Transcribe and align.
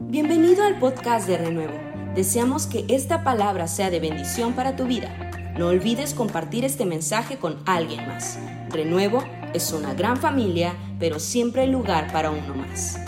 Bienvenido 0.00 0.62
al 0.62 0.78
podcast 0.78 1.26
de 1.26 1.36
Renuevo. 1.38 1.74
Deseamos 2.14 2.68
que 2.68 2.84
esta 2.88 3.24
palabra 3.24 3.66
sea 3.66 3.90
de 3.90 3.98
bendición 3.98 4.52
para 4.52 4.76
tu 4.76 4.86
vida. 4.86 5.12
No 5.58 5.66
olvides 5.66 6.14
compartir 6.14 6.64
este 6.64 6.86
mensaje 6.86 7.38
con 7.38 7.60
alguien 7.66 8.06
más. 8.06 8.38
Renuevo 8.70 9.24
es 9.54 9.72
una 9.72 9.94
gran 9.94 10.16
familia, 10.16 10.76
pero 11.00 11.18
siempre 11.18 11.62
hay 11.62 11.70
lugar 11.72 12.12
para 12.12 12.30
uno 12.30 12.54
más. 12.54 13.00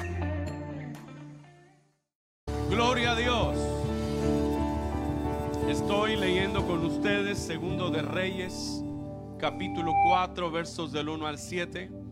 Gloria 2.68 3.12
a 3.12 3.16
Dios. 3.16 3.56
Estoy 5.68 6.16
leyendo 6.16 6.66
con 6.66 6.84
ustedes 6.84 7.38
Segundo 7.38 7.90
de 7.90 8.02
Reyes, 8.02 8.82
capítulo 9.38 9.92
4, 10.08 10.50
versos 10.50 10.90
del 10.90 11.08
1 11.08 11.24
al 11.24 11.38
7. 11.38 12.09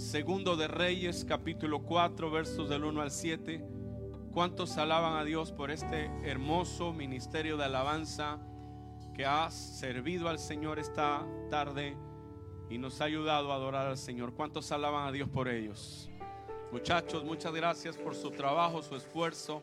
Segundo 0.00 0.56
de 0.56 0.66
Reyes, 0.66 1.26
capítulo 1.26 1.82
4, 1.82 2.30
versos 2.30 2.70
del 2.70 2.84
1 2.84 3.02
al 3.02 3.10
7. 3.10 3.62
¿Cuántos 4.32 4.78
alaban 4.78 5.18
a 5.18 5.24
Dios 5.24 5.52
por 5.52 5.70
este 5.70 6.06
hermoso 6.24 6.94
ministerio 6.94 7.58
de 7.58 7.64
alabanza 7.64 8.40
que 9.14 9.26
ha 9.26 9.50
servido 9.50 10.30
al 10.30 10.38
Señor 10.38 10.78
esta 10.78 11.24
tarde 11.50 11.98
y 12.70 12.78
nos 12.78 13.02
ha 13.02 13.04
ayudado 13.04 13.52
a 13.52 13.56
adorar 13.56 13.88
al 13.88 13.98
Señor? 13.98 14.32
¿Cuántos 14.32 14.72
alaban 14.72 15.06
a 15.06 15.12
Dios 15.12 15.28
por 15.28 15.48
ellos? 15.48 16.10
Muchachos, 16.72 17.22
muchas 17.22 17.52
gracias 17.52 17.98
por 17.98 18.14
su 18.14 18.30
trabajo, 18.30 18.82
su 18.82 18.96
esfuerzo, 18.96 19.62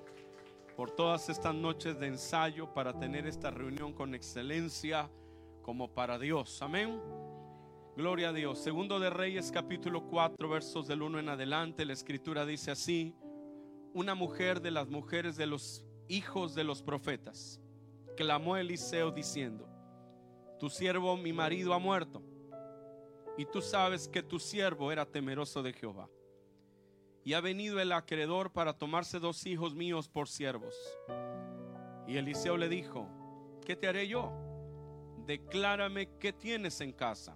por 0.77 0.91
todas 0.91 1.29
estas 1.29 1.55
noches 1.55 1.99
de 1.99 2.07
ensayo 2.07 2.71
para 2.75 2.93
tener 2.93 3.25
esta 3.25 3.49
reunión 3.49 3.91
con 3.91 4.13
excelencia 4.13 5.09
como 5.63 5.89
para 5.89 6.19
Dios. 6.19 6.61
Amén. 6.61 7.01
Gloria 7.97 8.29
a 8.29 8.33
Dios. 8.33 8.59
Segundo 8.59 8.99
de 8.99 9.09
Reyes 9.09 9.51
capítulo 9.51 10.05
4 10.05 10.47
versos 10.47 10.85
del 10.85 11.01
1 11.01 11.17
en 11.17 11.29
adelante, 11.29 11.83
la 11.83 11.93
escritura 11.93 12.45
dice 12.45 12.69
así, 12.69 13.15
una 13.91 14.13
mujer 14.13 14.61
de 14.61 14.69
las 14.69 14.87
mujeres 14.87 15.35
de 15.35 15.47
los 15.47 15.83
hijos 16.07 16.53
de 16.53 16.63
los 16.63 16.83
profetas 16.83 17.59
clamó 18.15 18.55
Eliseo 18.55 19.09
diciendo, 19.09 19.67
tu 20.59 20.69
siervo 20.69 21.17
mi 21.17 21.33
marido 21.33 21.73
ha 21.73 21.79
muerto 21.79 22.21
y 23.35 23.45
tú 23.45 23.63
sabes 23.63 24.07
que 24.07 24.21
tu 24.21 24.37
siervo 24.37 24.91
era 24.91 25.07
temeroso 25.07 25.63
de 25.63 25.73
Jehová. 25.73 26.07
Y 27.23 27.33
ha 27.33 27.41
venido 27.41 27.79
el 27.79 27.91
acreedor 27.91 28.53
para 28.53 28.77
tomarse 28.77 29.17
dos 29.17 29.43
hijos 29.47 29.73
míos 29.73 30.07
por 30.07 30.29
siervos. 30.29 30.75
Y 32.07 32.17
Eliseo 32.17 32.57
le 32.57 32.69
dijo, 32.69 33.09
¿qué 33.65 33.75
te 33.75 33.87
haré 33.87 34.07
yo? 34.07 34.31
Declárame 35.25 36.15
qué 36.19 36.31
tienes 36.31 36.79
en 36.79 36.93
casa. 36.93 37.35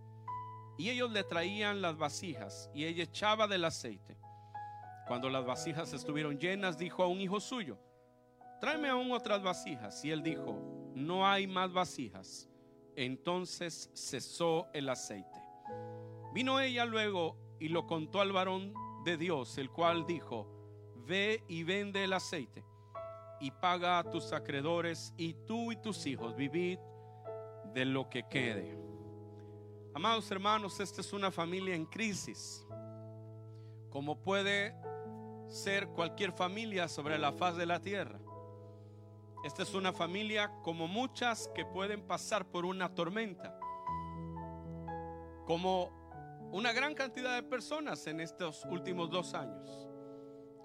Y 0.77 0.89
ellos 0.89 1.11
le 1.11 1.23
traían 1.23 1.81
las 1.81 1.97
vasijas 1.97 2.69
y 2.73 2.85
ella 2.85 3.03
echaba 3.03 3.47
del 3.47 3.65
aceite. 3.65 4.17
Cuando 5.07 5.29
las 5.29 5.45
vasijas 5.45 5.93
estuvieron 5.93 6.39
llenas, 6.39 6.77
dijo 6.77 7.03
a 7.03 7.07
un 7.07 7.19
hijo 7.19 7.39
suyo, 7.39 7.77
tráeme 8.59 8.89
aún 8.89 9.11
otras 9.11 9.43
vasijas. 9.43 10.03
Y 10.05 10.11
él 10.11 10.23
dijo, 10.23 10.91
no 10.95 11.27
hay 11.27 11.47
más 11.47 11.73
vasijas. 11.73 12.49
Entonces 12.95 13.89
cesó 13.93 14.67
el 14.73 14.89
aceite. 14.89 15.39
Vino 16.33 16.59
ella 16.59 16.85
luego 16.85 17.37
y 17.59 17.69
lo 17.69 17.85
contó 17.85 18.21
al 18.21 18.31
varón 18.31 18.73
de 19.03 19.17
Dios, 19.17 19.57
el 19.57 19.69
cual 19.69 20.05
dijo, 20.05 20.47
ve 21.05 21.43
y 21.47 21.63
vende 21.63 22.03
el 22.03 22.13
aceite 22.13 22.63
y 23.39 23.51
paga 23.51 23.99
a 23.99 24.09
tus 24.09 24.31
acreedores 24.33 25.13
y 25.17 25.33
tú 25.45 25.71
y 25.71 25.75
tus 25.75 26.05
hijos 26.05 26.35
vivid 26.35 26.77
de 27.73 27.85
lo 27.85 28.09
que 28.09 28.27
quede. 28.29 28.80
Amados 29.93 30.31
hermanos, 30.31 30.79
esta 30.79 31.01
es 31.01 31.11
una 31.11 31.31
familia 31.31 31.75
en 31.75 31.85
crisis, 31.85 32.65
como 33.89 34.21
puede 34.21 34.73
ser 35.49 35.89
cualquier 35.89 36.31
familia 36.31 36.87
sobre 36.87 37.19
la 37.19 37.33
faz 37.33 37.57
de 37.57 37.65
la 37.65 37.81
tierra. 37.81 38.17
Esta 39.43 39.63
es 39.63 39.73
una 39.73 39.91
familia 39.91 40.49
como 40.63 40.87
muchas 40.87 41.49
que 41.53 41.65
pueden 41.65 42.07
pasar 42.07 42.45
por 42.45 42.63
una 42.63 42.95
tormenta, 42.95 43.59
como 45.45 45.89
una 46.53 46.71
gran 46.71 46.93
cantidad 46.93 47.35
de 47.35 47.43
personas 47.43 48.07
en 48.07 48.21
estos 48.21 48.63
últimos 48.63 49.09
dos 49.09 49.33
años. 49.33 49.89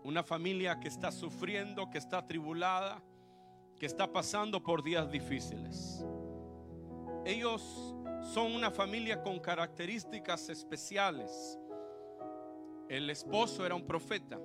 Una 0.05 0.23
familia 0.23 0.79
que 0.79 0.87
está 0.87 1.11
sufriendo, 1.11 1.91
que 1.91 1.99
está 1.99 2.25
tribulada, 2.25 3.03
que 3.77 3.87
está 3.87 4.13
pasando 4.13 4.63
por 4.63 4.85
días 4.85 5.11
difíciles. 5.11 6.05
Ellos 7.25 7.97
son 8.33 8.55
una 8.55 8.71
familia 8.71 9.23
con 9.23 9.39
características 9.39 10.49
especiales. 10.49 11.59
El 12.89 13.09
esposo 13.11 13.65
era 13.65 13.75
un 13.75 13.87
profeta. 13.87 14.39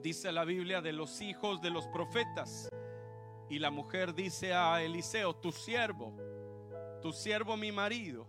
Dice 0.00 0.32
la 0.32 0.44
Biblia 0.44 0.80
de 0.80 0.92
los 0.92 1.20
hijos 1.20 1.60
de 1.60 1.70
los 1.70 1.86
profetas. 1.88 2.68
Y 3.48 3.58
la 3.58 3.70
mujer 3.70 4.14
dice 4.14 4.54
a 4.54 4.82
Eliseo, 4.82 5.36
tu 5.36 5.52
siervo, 5.52 6.16
tu 7.02 7.12
siervo 7.12 7.56
mi 7.56 7.72
marido. 7.72 8.26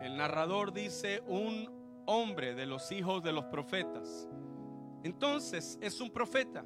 El 0.00 0.16
narrador 0.16 0.72
dice 0.72 1.22
un 1.26 2.02
hombre 2.06 2.54
de 2.54 2.66
los 2.66 2.90
hijos 2.92 3.22
de 3.22 3.32
los 3.32 3.44
profetas. 3.46 4.28
Entonces 5.04 5.78
es 5.80 6.00
un 6.00 6.10
profeta, 6.10 6.64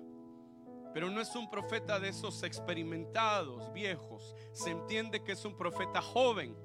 pero 0.97 1.11
no 1.11 1.21
es 1.21 1.37
un 1.37 1.51
profeta 1.51 2.01
de 2.01 2.09
esos 2.09 2.43
experimentados, 2.43 3.71
viejos. 3.75 4.35
Se 4.53 4.71
entiende 4.71 5.23
que 5.23 5.33
es 5.33 5.45
un 5.45 5.55
profeta 5.55 6.01
joven. 6.01 6.57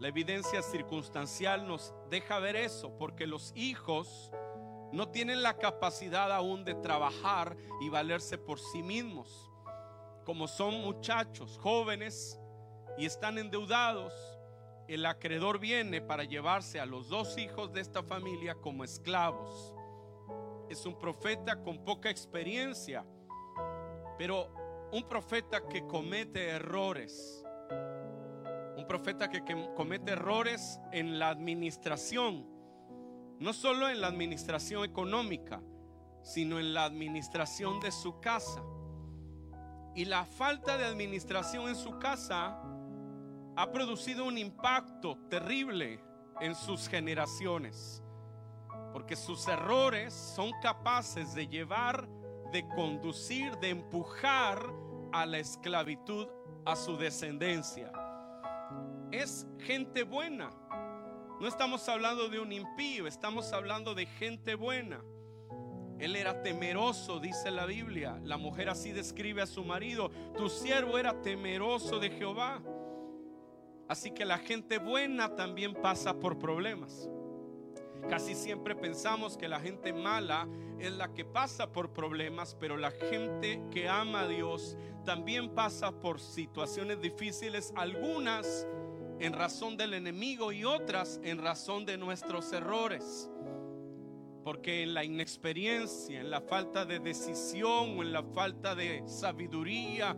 La 0.00 0.08
evidencia 0.08 0.60
circunstancial 0.60 1.68
nos 1.68 1.94
deja 2.10 2.40
ver 2.40 2.56
eso, 2.56 2.98
porque 2.98 3.28
los 3.28 3.52
hijos 3.54 4.32
no 4.90 5.08
tienen 5.10 5.44
la 5.44 5.56
capacidad 5.56 6.32
aún 6.32 6.64
de 6.64 6.74
trabajar 6.74 7.56
y 7.80 7.88
valerse 7.90 8.38
por 8.38 8.58
sí 8.58 8.82
mismos. 8.82 9.52
Como 10.24 10.48
son 10.48 10.80
muchachos 10.80 11.56
jóvenes 11.56 12.40
y 12.98 13.06
están 13.06 13.38
endeudados, 13.38 14.12
el 14.88 15.06
acreedor 15.06 15.60
viene 15.60 16.00
para 16.00 16.24
llevarse 16.24 16.80
a 16.80 16.86
los 16.86 17.08
dos 17.08 17.38
hijos 17.38 17.72
de 17.72 17.82
esta 17.82 18.02
familia 18.02 18.56
como 18.56 18.82
esclavos. 18.82 19.72
Es 20.68 20.84
un 20.86 20.98
profeta 20.98 21.62
con 21.62 21.84
poca 21.84 22.10
experiencia, 22.10 23.06
pero 24.18 24.88
un 24.92 25.02
profeta 25.08 25.66
que 25.68 25.86
comete 25.86 26.50
errores. 26.50 27.44
Un 28.76 28.86
profeta 28.86 29.28
que, 29.28 29.42
comete 29.74 30.12
errores 30.12 30.80
en 30.92 31.18
la 31.18 31.28
administración, 31.30 32.46
no 33.38 33.52
solo 33.52 33.88
en 33.88 34.00
la 34.00 34.08
administración 34.08 34.84
económica, 34.84 35.62
sino 36.22 36.58
en 36.58 36.74
la 36.74 36.84
administración 36.84 37.80
de 37.80 37.92
su 37.92 38.20
casa. 38.20 38.62
Y 39.94 40.04
la 40.06 40.24
falta 40.24 40.76
de 40.76 40.84
administración 40.84 41.68
en 41.68 41.76
su 41.76 41.98
casa 41.98 42.60
ha 43.56 43.72
producido 43.72 44.24
un 44.24 44.38
impacto 44.38 45.16
terrible 45.28 46.00
en 46.40 46.54
sus 46.54 46.88
generaciones. 46.88 48.02
Porque 48.92 49.16
sus 49.16 49.46
errores 49.48 50.12
son 50.12 50.50
capaces 50.62 51.34
de 51.34 51.46
llevar, 51.46 52.08
de 52.54 52.68
conducir, 52.68 53.56
de 53.56 53.70
empujar 53.70 54.64
a 55.12 55.26
la 55.26 55.40
esclavitud 55.40 56.28
a 56.64 56.76
su 56.76 56.96
descendencia. 56.96 57.90
Es 59.10 59.44
gente 59.58 60.04
buena. 60.04 60.50
No 61.40 61.48
estamos 61.48 61.88
hablando 61.88 62.28
de 62.28 62.38
un 62.38 62.52
impío, 62.52 63.08
estamos 63.08 63.52
hablando 63.52 63.96
de 63.96 64.06
gente 64.06 64.54
buena. 64.54 65.02
Él 65.98 66.14
era 66.14 66.42
temeroso, 66.42 67.18
dice 67.18 67.50
la 67.50 67.66
Biblia. 67.66 68.20
La 68.22 68.36
mujer 68.36 68.68
así 68.68 68.92
describe 68.92 69.42
a 69.42 69.46
su 69.46 69.64
marido. 69.64 70.12
Tu 70.36 70.48
siervo 70.48 70.96
era 70.96 71.22
temeroso 71.22 71.98
de 71.98 72.10
Jehová. 72.10 72.62
Así 73.88 74.12
que 74.12 74.24
la 74.24 74.38
gente 74.38 74.78
buena 74.78 75.34
también 75.34 75.74
pasa 75.74 76.20
por 76.20 76.38
problemas. 76.38 77.08
Casi 78.08 78.34
siempre 78.34 78.74
pensamos 78.74 79.36
que 79.36 79.48
la 79.48 79.60
gente 79.60 79.92
mala 79.92 80.46
es 80.78 80.92
la 80.92 81.12
que 81.14 81.24
pasa 81.24 81.72
por 81.72 81.92
problemas, 81.92 82.54
pero 82.58 82.76
la 82.76 82.90
gente 82.90 83.62
que 83.70 83.88
ama 83.88 84.22
a 84.22 84.28
Dios 84.28 84.76
también 85.04 85.50
pasa 85.54 85.92
por 85.92 86.20
situaciones 86.20 87.00
difíciles, 87.00 87.72
algunas 87.76 88.66
en 89.20 89.32
razón 89.32 89.76
del 89.76 89.94
enemigo 89.94 90.52
y 90.52 90.64
otras 90.64 91.20
en 91.22 91.38
razón 91.38 91.86
de 91.86 91.96
nuestros 91.96 92.52
errores. 92.52 93.30
Porque 94.42 94.82
en 94.82 94.92
la 94.92 95.04
inexperiencia, 95.04 96.20
en 96.20 96.30
la 96.30 96.42
falta 96.42 96.84
de 96.84 96.98
decisión 96.98 97.98
o 97.98 98.02
en 98.02 98.12
la 98.12 98.22
falta 98.22 98.74
de 98.74 99.02
sabiduría 99.06 100.14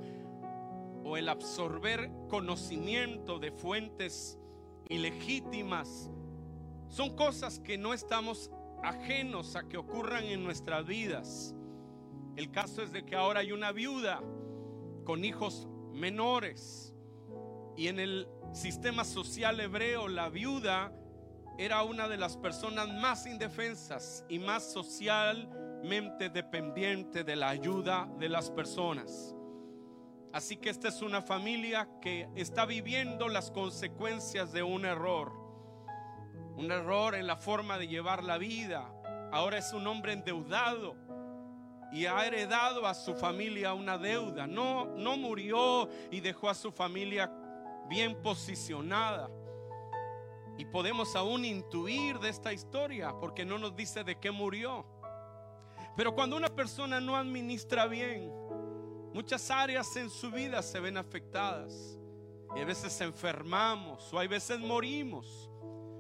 o 1.04 1.16
el 1.16 1.28
absorber 1.28 2.10
conocimiento 2.28 3.38
de 3.38 3.52
fuentes 3.52 4.40
ilegítimas, 4.88 6.10
son 6.88 7.16
cosas 7.16 7.58
que 7.58 7.78
no 7.78 7.92
estamos 7.92 8.50
ajenos 8.82 9.56
a 9.56 9.64
que 9.68 9.76
ocurran 9.76 10.24
en 10.24 10.44
nuestras 10.44 10.86
vidas. 10.86 11.54
El 12.36 12.50
caso 12.50 12.82
es 12.82 12.92
de 12.92 13.04
que 13.04 13.16
ahora 13.16 13.40
hay 13.40 13.52
una 13.52 13.72
viuda 13.72 14.22
con 15.04 15.24
hijos 15.24 15.68
menores 15.92 16.94
y 17.76 17.88
en 17.88 17.98
el 17.98 18.28
sistema 18.52 19.04
social 19.04 19.60
hebreo 19.60 20.08
la 20.08 20.28
viuda 20.28 20.92
era 21.58 21.82
una 21.82 22.08
de 22.08 22.16
las 22.16 22.36
personas 22.36 22.88
más 22.88 23.26
indefensas 23.26 24.24
y 24.28 24.38
más 24.38 24.72
socialmente 24.72 26.28
dependiente 26.28 27.24
de 27.24 27.36
la 27.36 27.48
ayuda 27.48 28.08
de 28.18 28.28
las 28.28 28.50
personas. 28.50 29.34
Así 30.32 30.58
que 30.58 30.68
esta 30.68 30.88
es 30.88 31.00
una 31.00 31.22
familia 31.22 31.88
que 32.02 32.28
está 32.34 32.66
viviendo 32.66 33.28
las 33.28 33.50
consecuencias 33.50 34.52
de 34.52 34.62
un 34.62 34.84
error. 34.84 35.45
Un 36.56 36.70
error 36.73 37.14
en 37.14 37.26
la 37.26 37.37
forma 37.37 37.79
de 37.79 37.87
llevar 37.87 38.25
la 38.25 38.38
vida. 38.38 38.91
Ahora 39.31 39.58
es 39.58 39.73
un 39.73 39.87
hombre 39.87 40.12
endeudado 40.12 40.97
y 41.93 42.06
ha 42.06 42.26
heredado 42.26 42.87
a 42.87 42.94
su 42.94 43.14
familia 43.14 43.75
una 43.75 43.99
deuda. 43.99 44.47
No, 44.47 44.87
no 44.87 45.17
murió 45.17 45.88
y 46.11 46.20
dejó 46.20 46.49
a 46.49 46.55
su 46.55 46.73
familia 46.73 47.31
bien 47.88 48.20
posicionada. 48.23 49.31
Y 50.58 50.64
podemos 50.64 51.14
aún 51.14 51.44
intuir 51.44 52.19
de 52.19 52.31
esta 52.31 52.53
historia 52.53 53.14
porque 53.20 53.44
no 53.44 53.58
nos 53.58 53.76
dice 53.76 54.05
de 54.05 54.19
qué 54.19 54.31
murió. 54.31 54.87
Pero 55.97 56.14
cuando 56.14 56.37
una 56.37 56.49
persona 56.49 57.00
no 57.00 57.17
administra 57.17 57.87
bien, 57.87 58.31
muchas 59.12 59.50
áreas 59.50 59.94
en 59.97 60.11
su 60.11 60.31
vida 60.31 60.62
se 60.62 60.81
ven 60.81 60.97
afectadas. 60.97 61.99
Y 62.55 62.61
a 62.61 62.64
veces 62.64 62.99
enfermamos 63.00 64.12
o 64.12 64.19
hay 64.19 64.29
veces 64.29 64.58
morimos 64.61 65.50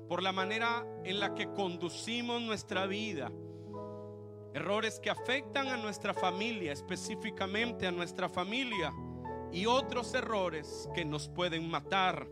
por 0.08 0.22
la 0.22 0.32
manera 0.32 0.86
en 1.04 1.20
la 1.20 1.34
que 1.34 1.52
conducimos 1.52 2.40
nuestra 2.42 2.86
vida. 2.86 3.30
Errores 4.54 5.00
que 5.00 5.10
afectan 5.10 5.68
a 5.68 5.76
nuestra 5.76 6.14
familia, 6.14 6.72
específicamente 6.72 7.86
a 7.86 7.92
nuestra 7.92 8.28
familia. 8.28 8.92
Y 9.52 9.66
otros 9.66 10.14
errores 10.14 10.88
que 10.94 11.04
nos 11.04 11.28
pueden 11.28 11.68
matar. 11.68 12.26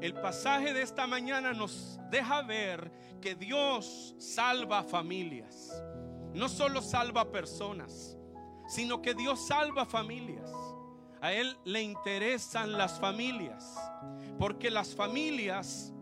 El 0.00 0.14
pasaje 0.14 0.72
de 0.72 0.82
esta 0.82 1.06
mañana 1.06 1.52
nos 1.52 1.98
deja 2.10 2.42
ver 2.42 2.90
que 3.20 3.34
Dios 3.34 4.14
salva 4.18 4.82
familias. 4.82 5.82
No 6.34 6.48
solo 6.48 6.82
salva 6.82 7.30
personas, 7.30 8.16
sino 8.68 9.00
que 9.00 9.14
Dios 9.14 9.46
salva 9.46 9.86
familias. 9.86 10.50
A 11.22 11.32
Él 11.32 11.56
le 11.64 11.82
interesan 11.82 12.72
las 12.72 13.00
familias, 13.00 13.74
porque 14.38 14.70
las 14.70 14.94
familias 14.94 15.94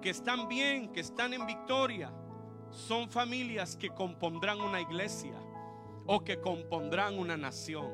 que 0.00 0.10
están 0.10 0.48
bien, 0.48 0.92
que 0.92 1.00
están 1.00 1.32
en 1.34 1.46
victoria, 1.46 2.12
son 2.70 3.08
familias 3.08 3.76
que 3.76 3.90
compondrán 3.90 4.60
una 4.60 4.80
iglesia 4.80 5.34
o 6.06 6.22
que 6.22 6.40
compondrán 6.40 7.18
una 7.18 7.36
nación. 7.36 7.90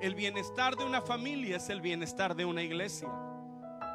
El 0.00 0.14
bienestar 0.14 0.76
de 0.76 0.84
una 0.84 1.00
familia 1.00 1.56
es 1.56 1.68
el 1.68 1.80
bienestar 1.80 2.34
de 2.34 2.44
una 2.44 2.62
iglesia. 2.62 3.08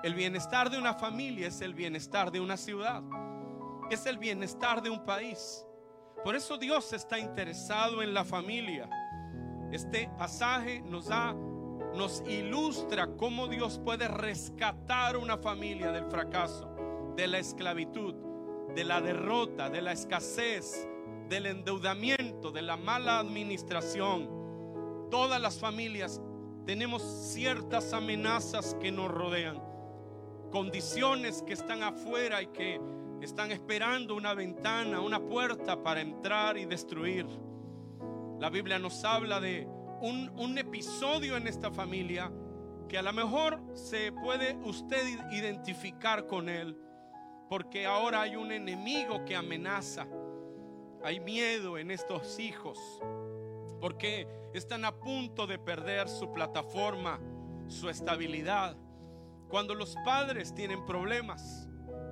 El 0.04 0.14
bienestar 0.14 0.70
de 0.70 0.78
una 0.78 0.94
familia 0.94 1.48
es 1.48 1.62
el 1.62 1.74
bienestar 1.74 2.32
de 2.32 2.40
una 2.40 2.58
ciudad. 2.58 3.04
Es 3.90 4.06
el 4.06 4.18
bienestar 4.18 4.82
de 4.82 4.90
un 4.90 5.04
país. 5.06 5.66
Por 6.24 6.36
eso 6.36 6.58
Dios 6.58 6.94
está 6.94 7.20
interesado 7.20 8.02
en 8.02 8.14
la 8.14 8.24
familia. 8.24 8.90
Este 9.72 10.10
pasaje 10.18 10.82
nos 10.82 11.08
da 11.08 11.36
nos 11.96 12.24
ilustra 12.28 13.08
cómo 13.18 13.48
Dios 13.48 13.80
puede 13.84 14.08
rescatar 14.08 15.18
una 15.18 15.38
familia 15.38 15.92
del 15.92 16.06
fracaso, 16.06 16.69
de 17.16 17.28
la 17.28 17.40
esclavitud, 17.40 18.16
de 18.76 18.84
la 18.84 19.02
derrota, 19.02 19.70
de 19.70 19.82
la 19.82 19.92
escasez, 19.92 20.88
del 21.30 21.46
endeudamiento, 21.46 22.52
de 22.52 22.62
la 22.62 22.78
mala 22.78 23.20
administración. 23.20 24.30
Todas 25.12 25.42
las 25.42 25.60
familias 25.60 26.22
tenemos 26.66 27.02
ciertas 27.02 27.94
amenazas 27.94 28.76
que 28.80 28.92
nos 28.92 29.10
rodean 29.10 29.70
condiciones 30.50 31.44
que 31.44 31.54
están 31.54 31.84
afuera 31.84 32.42
y 32.42 32.48
que 32.48 32.80
están 33.22 33.52
esperando 33.52 34.16
una 34.16 34.34
ventana, 34.34 35.02
una 35.02 35.20
puerta 35.20 35.82
para 35.84 36.02
entrar 36.02 36.58
y 36.58 36.66
destruir. 36.66 37.26
La 38.40 38.50
Biblia 38.50 38.80
nos 38.80 39.04
habla 39.04 39.40
de 39.40 39.68
un, 40.02 40.32
un, 40.38 40.58
episodio 40.58 41.36
en 41.36 41.48
esta 41.48 41.72
familia 41.72 42.32
que 42.88 42.98
a 42.98 43.02
lo 43.02 43.12
mejor 43.14 43.62
se 43.74 44.12
puede 44.12 44.56
usted 44.64 45.04
identificar 45.32 46.26
con 46.26 46.50
él, 46.50 46.78
porque 47.50 47.88
ahora 47.88 48.22
hay 48.22 48.36
un 48.36 48.52
enemigo 48.52 49.26
que 49.26 49.36
amenaza, 49.36 50.08
hay 51.04 51.20
miedo 51.20 51.80
en 51.80 51.90
estos 51.90 52.40
hijos, 52.40 52.80
porque 53.82 54.28
están 54.54 54.86
a 54.86 54.96
punto 55.00 55.48
de 55.48 55.58
perder 55.58 56.08
su 56.08 56.32
plataforma, 56.32 57.20
su 57.68 57.90
estabilidad. 57.90 58.78
Cuando 59.48 59.74
los 59.74 59.96
padres 60.06 60.54
tienen 60.54 60.86
problemas, 60.86 61.68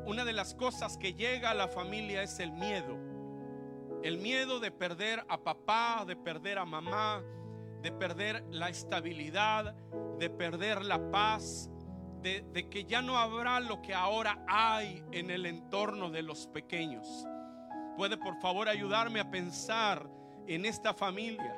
una 0.05 0.25
de 0.25 0.33
las 0.33 0.55
cosas 0.55 0.97
que 0.97 1.13
llega 1.13 1.51
a 1.51 1.53
la 1.53 1.67
familia 1.67 2.23
es 2.23 2.39
el 2.39 2.51
miedo. 2.51 2.97
El 4.03 4.17
miedo 4.17 4.59
de 4.59 4.71
perder 4.71 5.23
a 5.27 5.37
papá, 5.43 6.03
de 6.07 6.15
perder 6.15 6.57
a 6.57 6.65
mamá, 6.65 7.23
de 7.81 7.91
perder 7.91 8.43
la 8.49 8.69
estabilidad, 8.69 9.75
de 10.17 10.29
perder 10.29 10.83
la 10.83 11.11
paz, 11.11 11.69
de, 12.21 12.69
que 12.69 12.85
ya 12.85 13.01
no 13.01 13.17
habrá 13.17 13.59
lo 13.59 13.81
que 13.81 13.93
ahora 13.93 14.43
hay 14.47 15.03
en 15.11 15.29
el 15.29 15.45
entorno 15.45 16.09
de 16.09 16.21
los 16.21 16.47
pequeños. 16.47 17.25
¿Puede 17.95 18.17
por 18.17 18.39
favor 18.39 18.69
ayudarme 18.69 19.19
a 19.19 19.31
pensar 19.31 20.07
en 20.47 20.65
esta 20.65 20.93
familia 20.93 21.55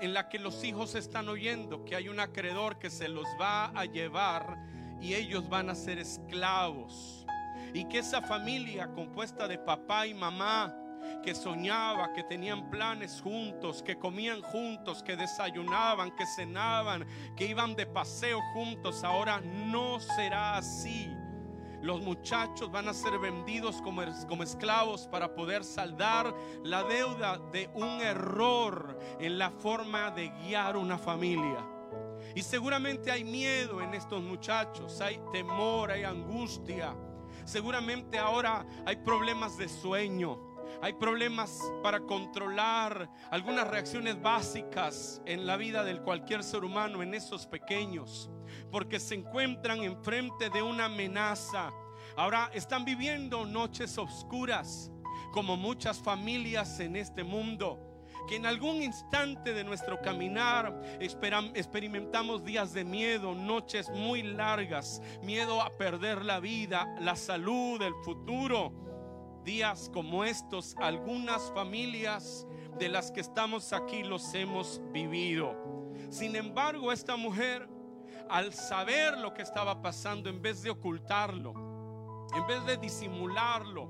en 0.00 0.14
la 0.14 0.28
que 0.28 0.38
los 0.38 0.62
hijos 0.64 0.94
están 0.94 1.28
oyendo 1.28 1.84
que 1.84 1.96
hay 1.96 2.08
un 2.08 2.20
acreedor 2.20 2.78
que 2.78 2.90
se 2.90 3.08
los 3.08 3.26
va 3.40 3.66
a 3.66 3.84
llevar 3.84 4.56
y 5.00 5.14
ellos 5.14 5.48
van 5.48 5.70
a 5.70 5.74
ser 5.74 5.98
esclavos. 5.98 7.26
Y 7.72 7.84
que 7.86 7.98
esa 7.98 8.22
familia 8.22 8.88
compuesta 8.92 9.48
de 9.48 9.58
papá 9.58 10.06
y 10.06 10.14
mamá, 10.14 10.74
que 11.22 11.34
soñaba, 11.34 12.12
que 12.12 12.22
tenían 12.22 12.70
planes 12.70 13.20
juntos, 13.20 13.82
que 13.82 13.98
comían 13.98 14.42
juntos, 14.42 15.02
que 15.02 15.16
desayunaban, 15.16 16.14
que 16.14 16.26
cenaban, 16.26 17.06
que 17.36 17.46
iban 17.46 17.74
de 17.74 17.86
paseo 17.86 18.40
juntos, 18.52 19.04
ahora 19.04 19.40
no 19.40 20.00
será 20.00 20.56
así. 20.56 21.10
Los 21.82 22.00
muchachos 22.00 22.70
van 22.70 22.88
a 22.88 22.94
ser 22.94 23.18
vendidos 23.18 23.80
como, 23.82 24.02
como, 24.28 24.42
esclavos 24.42 25.06
para 25.06 25.34
poder 25.34 25.62
saldar 25.62 26.34
la 26.64 26.82
deuda 26.82 27.38
de 27.52 27.70
un 27.74 28.00
error 28.00 28.98
en 29.20 29.38
la 29.38 29.50
forma 29.50 30.10
de 30.10 30.28
guiar 30.42 30.76
una 30.76 30.98
familia. 30.98 31.64
Y 32.34 32.42
seguramente 32.42 33.10
hay 33.10 33.24
miedo 33.24 33.80
en 33.80 33.94
estos 33.94 34.22
muchachos, 34.22 35.00
hay 35.00 35.20
temor, 35.32 35.90
hay 35.90 36.04
angustia. 36.04 36.94
Seguramente 37.44 38.18
ahora 38.18 38.66
hay 38.84 38.96
problemas 38.96 39.56
de 39.56 39.68
sueño. 39.68 40.55
Hay 40.82 40.94
problemas 40.94 41.60
para 41.82 42.00
controlar 42.00 43.10
algunas 43.30 43.66
reacciones 43.68 44.20
básicas 44.20 45.20
en 45.26 45.46
la 45.46 45.56
vida 45.56 45.84
de 45.84 46.00
cualquier 46.02 46.42
ser 46.42 46.64
humano, 46.64 47.02
en 47.02 47.14
esos 47.14 47.46
pequeños, 47.46 48.30
porque 48.70 49.00
se 49.00 49.14
encuentran 49.14 49.82
enfrente 49.82 50.50
de 50.50 50.62
una 50.62 50.86
amenaza. 50.86 51.72
Ahora 52.16 52.50
están 52.54 52.84
viviendo 52.84 53.44
noches 53.44 53.98
oscuras, 53.98 54.90
como 55.32 55.56
muchas 55.56 55.98
familias 55.98 56.80
en 56.80 56.96
este 56.96 57.24
mundo 57.24 57.86
que 58.26 58.36
en 58.36 58.46
algún 58.46 58.82
instante 58.82 59.52
de 59.54 59.64
nuestro 59.64 60.00
caminar 60.00 60.98
experimentamos 60.98 62.44
días 62.44 62.72
de 62.72 62.84
miedo, 62.84 63.34
noches 63.34 63.88
muy 63.90 64.22
largas, 64.22 65.00
miedo 65.22 65.62
a 65.62 65.76
perder 65.76 66.24
la 66.24 66.40
vida, 66.40 66.94
la 67.00 67.14
salud, 67.14 67.80
el 67.82 67.94
futuro. 68.04 68.85
Días 69.46 69.88
como 69.94 70.24
estos, 70.24 70.74
algunas 70.76 71.52
familias 71.52 72.44
de 72.80 72.88
las 72.88 73.12
que 73.12 73.20
estamos 73.20 73.72
aquí 73.72 74.02
los 74.02 74.34
hemos 74.34 74.80
vivido. 74.90 75.54
Sin 76.10 76.34
embargo, 76.34 76.90
esta 76.90 77.14
mujer, 77.14 77.68
al 78.28 78.52
saber 78.52 79.16
lo 79.18 79.32
que 79.34 79.42
estaba 79.42 79.80
pasando, 79.80 80.28
en 80.28 80.42
vez 80.42 80.64
de 80.64 80.70
ocultarlo, 80.70 82.26
en 82.34 82.44
vez 82.48 82.66
de 82.66 82.76
disimularlo, 82.76 83.88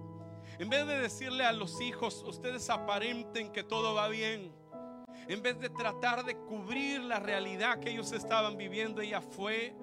en 0.59 0.69
vez 0.69 0.87
de 0.87 1.01
decirle 1.01 1.47
a 1.47 1.53
los 1.53 1.81
hijos, 1.81 2.23
ustedes 2.27 2.69
aparenten 2.69 3.51
que 3.51 3.65
todo 3.65 3.95
va 3.95 4.09
bien. 4.09 4.53
En 5.27 5.43
vez 5.43 5.59
de 5.59 5.71
tratar 5.71 6.27
de 6.27 6.37
cubrir 6.37 7.01
la 7.01 7.19
realidad 7.19 7.81
que 7.81 7.93
ellos 7.93 8.13
estaban 8.13 8.59
viviendo, 8.59 9.01
ella 9.01 9.23
fue 9.23 9.75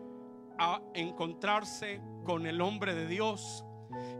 a 0.60 0.84
encontrarse 0.94 2.00
con 2.24 2.46
el 2.46 2.62
hombre 2.62 2.94
de 2.94 3.08
Dios. 3.08 3.65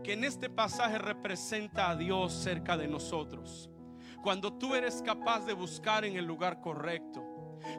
Que 0.02 0.12
en 0.12 0.24
este 0.24 0.50
pasaje 0.50 0.98
representa 0.98 1.90
a 1.90 1.96
Dios 1.96 2.32
cerca 2.32 2.76
de 2.76 2.88
nosotros. 2.88 3.70
Cuando 4.22 4.52
tú 4.54 4.74
eres 4.74 5.02
capaz 5.02 5.44
de 5.46 5.52
buscar 5.52 6.04
en 6.04 6.16
el 6.16 6.24
lugar 6.24 6.60
correcto. 6.60 7.22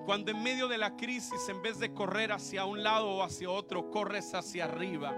Cuando 0.06 0.32
en 0.32 0.42
medio 0.42 0.68
de 0.68 0.78
la 0.78 0.96
crisis, 0.96 1.50
en 1.50 1.62
vez 1.62 1.80
de 1.80 1.94
correr 1.94 2.32
hacia 2.32 2.66
un 2.66 2.84
lado 2.84 3.10
o 3.10 3.24
hacia 3.24 3.50
otro, 3.50 3.90
corres 3.92 4.34
hacia 4.34 4.66
arriba 4.66 5.16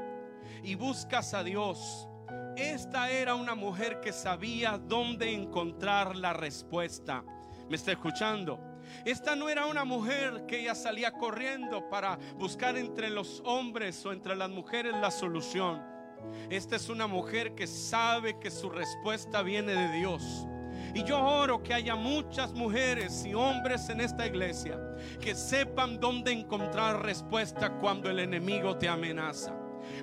y 0.64 0.76
buscas 0.76 1.34
a 1.34 1.44
Dios. 1.44 2.08
Esta 2.56 3.12
era 3.12 3.36
una 3.36 3.56
mujer 3.56 4.00
que 4.00 4.12
sabía 4.12 4.78
dónde 4.78 5.34
encontrar 5.34 6.16
la 6.16 6.34
respuesta. 6.34 7.24
¿Me 7.70 7.76
está 7.76 7.92
escuchando? 7.92 8.60
Esta 9.06 9.36
no 9.36 9.50
era 9.50 9.66
una 9.66 9.84
mujer 9.84 10.46
que 10.48 10.62
ella 10.62 10.76
salía 10.76 11.12
corriendo 11.12 11.90
para 11.90 12.18
buscar 12.38 12.78
entre 12.78 13.10
los 13.10 13.42
hombres 13.46 14.06
o 14.06 14.12
entre 14.12 14.36
las 14.36 14.50
mujeres 14.50 14.94
la 14.94 15.12
solución. 15.12 15.97
Esta 16.50 16.76
es 16.76 16.90
una 16.90 17.08
mujer 17.08 17.56
que 17.56 17.68
sabe 17.68 18.40
que 18.40 18.52
su 18.52 18.70
respuesta 18.70 19.42
viene 19.42 19.74
de 19.74 19.98
Dios. 20.00 20.48
Y 20.94 21.04
yo 21.04 21.20
oro 21.22 21.62
que 21.62 21.74
haya 21.74 21.96
muchas 21.96 22.54
mujeres 22.54 23.26
y 23.26 23.34
hombres 23.34 23.90
en 23.90 24.02
esta 24.02 24.26
iglesia 24.26 24.80
que 25.20 25.36
sepan 25.36 26.00
dónde 26.00 26.32
encontrar 26.32 27.04
respuesta 27.04 27.78
cuando 27.80 28.10
el 28.10 28.20
enemigo 28.20 28.78
te 28.78 28.88
amenaza. 28.88 29.54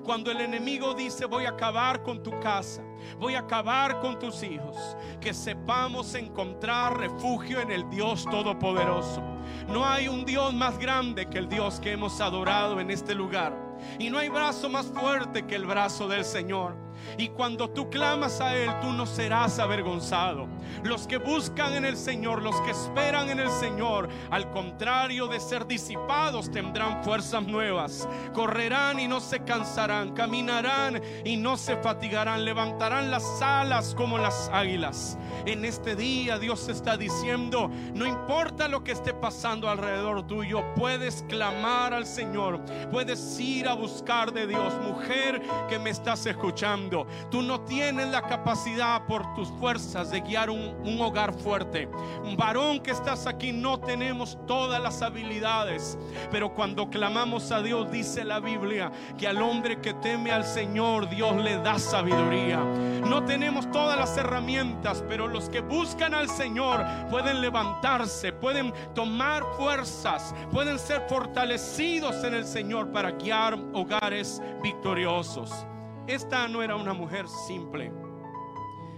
Cuando 0.02 0.30
el 0.30 0.40
enemigo 0.40 0.94
dice 0.94 1.26
voy 1.26 1.46
a 1.46 1.50
acabar 1.50 2.02
con 2.02 2.22
tu 2.22 2.38
casa, 2.40 2.82
voy 3.18 3.34
a 3.34 3.40
acabar 3.40 4.00
con 4.00 4.18
tus 4.18 4.42
hijos, 4.42 4.76
que 5.20 5.34
sepamos 5.34 6.14
encontrar 6.14 6.98
refugio 6.98 7.60
en 7.60 7.70
el 7.70 7.88
Dios 7.90 8.24
Todopoderoso. 8.30 9.22
No 9.68 9.84
hay 9.84 10.08
un 10.08 10.24
Dios 10.24 10.54
más 10.54 10.78
grande 10.78 11.26
que 11.26 11.38
el 11.38 11.48
Dios 11.48 11.80
que 11.80 11.92
hemos 11.92 12.20
adorado 12.20 12.80
en 12.80 12.90
este 12.90 13.14
lugar. 13.14 13.63
Y 13.98 14.10
no 14.10 14.18
hay 14.18 14.28
brazo 14.28 14.68
más 14.68 14.86
fuerte 14.86 15.46
que 15.46 15.54
el 15.54 15.66
brazo 15.66 16.08
del 16.08 16.24
Señor. 16.24 16.83
Y 17.18 17.28
cuando 17.28 17.70
tú 17.70 17.90
clamas 17.90 18.40
a 18.40 18.56
Él, 18.56 18.70
tú 18.80 18.92
no 18.92 19.06
serás 19.06 19.58
avergonzado. 19.58 20.46
Los 20.82 21.06
que 21.06 21.18
buscan 21.18 21.74
en 21.74 21.84
el 21.84 21.96
Señor, 21.96 22.42
los 22.42 22.60
que 22.62 22.70
esperan 22.70 23.30
en 23.30 23.40
el 23.40 23.50
Señor, 23.50 24.08
al 24.30 24.50
contrario 24.50 25.26
de 25.26 25.40
ser 25.40 25.66
disipados, 25.66 26.50
tendrán 26.50 27.02
fuerzas 27.04 27.42
nuevas. 27.44 28.08
Correrán 28.32 29.00
y 29.00 29.08
no 29.08 29.20
se 29.20 29.40
cansarán, 29.44 30.12
caminarán 30.14 31.00
y 31.24 31.36
no 31.36 31.56
se 31.56 31.76
fatigarán, 31.76 32.44
levantarán 32.44 33.10
las 33.10 33.42
alas 33.42 33.94
como 33.94 34.18
las 34.18 34.50
águilas. 34.52 35.18
En 35.46 35.64
este 35.64 35.96
día 35.96 36.38
Dios 36.38 36.68
está 36.68 36.96
diciendo, 36.96 37.70
no 37.92 38.06
importa 38.06 38.68
lo 38.68 38.82
que 38.82 38.92
esté 38.92 39.12
pasando 39.12 39.68
alrededor 39.68 40.26
tuyo, 40.26 40.62
puedes 40.74 41.24
clamar 41.28 41.92
al 41.92 42.06
Señor, 42.06 42.60
puedes 42.90 43.38
ir 43.40 43.68
a 43.68 43.74
buscar 43.74 44.32
de 44.32 44.46
Dios. 44.46 44.74
Mujer 44.82 45.42
que 45.68 45.78
me 45.78 45.90
estás 45.90 46.26
escuchando, 46.26 46.93
tú 47.30 47.42
no 47.42 47.60
tienes 47.62 48.08
la 48.08 48.22
capacidad 48.22 49.06
por 49.06 49.34
tus 49.34 49.48
fuerzas 49.60 50.10
de 50.10 50.20
guiar 50.20 50.50
un, 50.50 50.74
un 50.84 51.00
hogar 51.00 51.32
fuerte. 51.34 51.88
Un 52.24 52.36
varón 52.36 52.80
que 52.80 52.92
estás 52.92 53.26
aquí, 53.26 53.52
no 53.52 53.78
tenemos 53.80 54.38
todas 54.46 54.80
las 54.80 55.02
habilidades, 55.02 55.98
pero 56.30 56.54
cuando 56.54 56.88
clamamos 56.88 57.50
a 57.50 57.60
Dios, 57.60 57.90
dice 57.90 58.24
la 58.24 58.40
Biblia, 58.40 58.90
que 59.18 59.26
al 59.26 59.42
hombre 59.42 59.80
que 59.80 59.94
teme 59.94 60.32
al 60.32 60.44
Señor, 60.44 61.08
Dios 61.08 61.36
le 61.36 61.56
da 61.58 61.78
sabiduría. 61.78 62.58
No 62.58 63.24
tenemos 63.24 63.70
todas 63.70 63.98
las 63.98 64.16
herramientas, 64.16 65.04
pero 65.08 65.28
los 65.28 65.48
que 65.48 65.60
buscan 65.60 66.14
al 66.14 66.28
Señor 66.28 66.84
pueden 67.10 67.40
levantarse, 67.40 68.32
pueden 68.32 68.72
tomar 68.94 69.42
fuerzas, 69.56 70.34
pueden 70.50 70.78
ser 70.78 71.02
fortalecidos 71.08 72.24
en 72.24 72.34
el 72.34 72.44
Señor 72.44 72.90
para 72.92 73.12
guiar 73.12 73.58
hogares 73.72 74.40
victoriosos. 74.62 75.66
Esta 76.06 76.46
no 76.48 76.62
era 76.62 76.76
una 76.76 76.92
mujer 76.92 77.26
simple. 77.28 77.90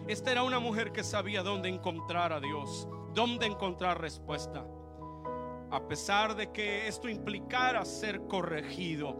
Esta 0.08 0.32
era 0.32 0.42
una 0.42 0.58
mujer 0.58 0.90
que 0.90 1.04
sabía 1.04 1.44
dónde 1.44 1.68
encontrar 1.68 2.32
a 2.32 2.40
Dios, 2.40 2.88
dónde 3.14 3.46
encontrar 3.46 4.00
respuesta. 4.00 4.66
A 5.70 5.86
pesar 5.86 6.34
de 6.34 6.50
que 6.50 6.88
esto 6.88 7.08
implicara 7.08 7.84
ser 7.84 8.26
corregido. 8.26 9.14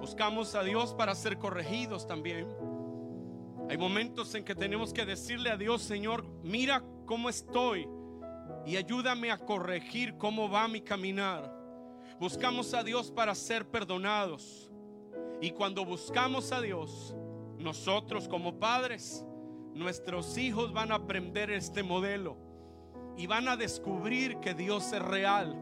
Buscamos 0.00 0.54
a 0.54 0.62
Dios 0.62 0.94
para 0.94 1.14
ser 1.14 1.38
corregidos 1.38 2.06
también. 2.06 2.48
Hay 3.68 3.76
momentos 3.76 4.34
en 4.34 4.42
que 4.44 4.54
tenemos 4.54 4.94
que 4.94 5.04
decirle 5.04 5.50
a 5.50 5.58
Dios, 5.58 5.82
Señor, 5.82 6.24
mira 6.42 6.82
cómo 7.04 7.28
estoy 7.28 7.86
y 8.64 8.76
ayúdame 8.76 9.30
a 9.30 9.36
corregir 9.36 10.16
cómo 10.16 10.48
va 10.48 10.68
mi 10.68 10.80
caminar. 10.80 11.54
Buscamos 12.18 12.72
a 12.72 12.82
Dios 12.82 13.10
para 13.10 13.34
ser 13.34 13.70
perdonados. 13.70 14.71
Y 15.42 15.50
cuando 15.50 15.84
buscamos 15.84 16.52
a 16.52 16.60
Dios, 16.60 17.16
nosotros 17.58 18.28
como 18.28 18.60
padres, 18.60 19.24
nuestros 19.74 20.38
hijos 20.38 20.72
van 20.72 20.92
a 20.92 20.94
aprender 20.94 21.50
este 21.50 21.82
modelo 21.82 22.36
y 23.16 23.26
van 23.26 23.48
a 23.48 23.56
descubrir 23.56 24.38
que 24.38 24.54
Dios 24.54 24.92
es 24.92 25.02
real. 25.02 25.58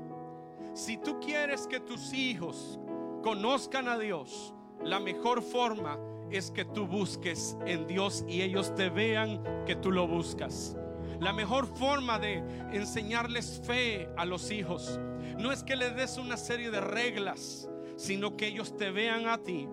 Si 0.75 0.99
tú 0.99 1.19
quieres 1.19 1.67
que 1.67 1.81
tus 1.81 2.13
hijos 2.13 2.79
conozcan 3.23 3.89
a 3.89 3.99
Dios, 3.99 4.53
la 4.85 5.01
mejor 5.01 5.41
forma 5.41 5.99
es 6.31 6.51
que 6.51 6.67
tú 6.67 6.87
busques 6.87 7.57
en 7.65 7.87
Dios 7.87 8.23
y 8.29 8.43
ellos 8.43 8.75
te 8.75 8.91
vean 8.91 9.43
que 9.65 9.77
tú 9.77 9.93
lo 9.93 10.07
buscas. 10.07 10.77
La 11.21 11.33
mejor 11.33 11.67
forma 11.67 12.19
de 12.19 12.45
enseñarles 12.75 13.63
fe 13.65 14.11
a 14.19 14.27
los 14.27 14.51
hijos 14.51 15.01
no 15.39 15.53
es 15.53 15.63
que 15.63 15.75
les 15.75 15.97
des 15.97 16.19
una 16.19 16.37
serie 16.37 16.71
de 16.71 16.83
reglas, 16.83 17.71
sino 18.01 18.35
que 18.35 18.47
ellos 18.47 18.75
te 18.79 18.91
vean 18.91 19.29
a 19.29 19.37
ti, 19.37 19.69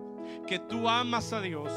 que 0.46 0.58
tú 0.58 0.86
amas 0.86 1.32
a 1.32 1.40
Dios 1.40 1.72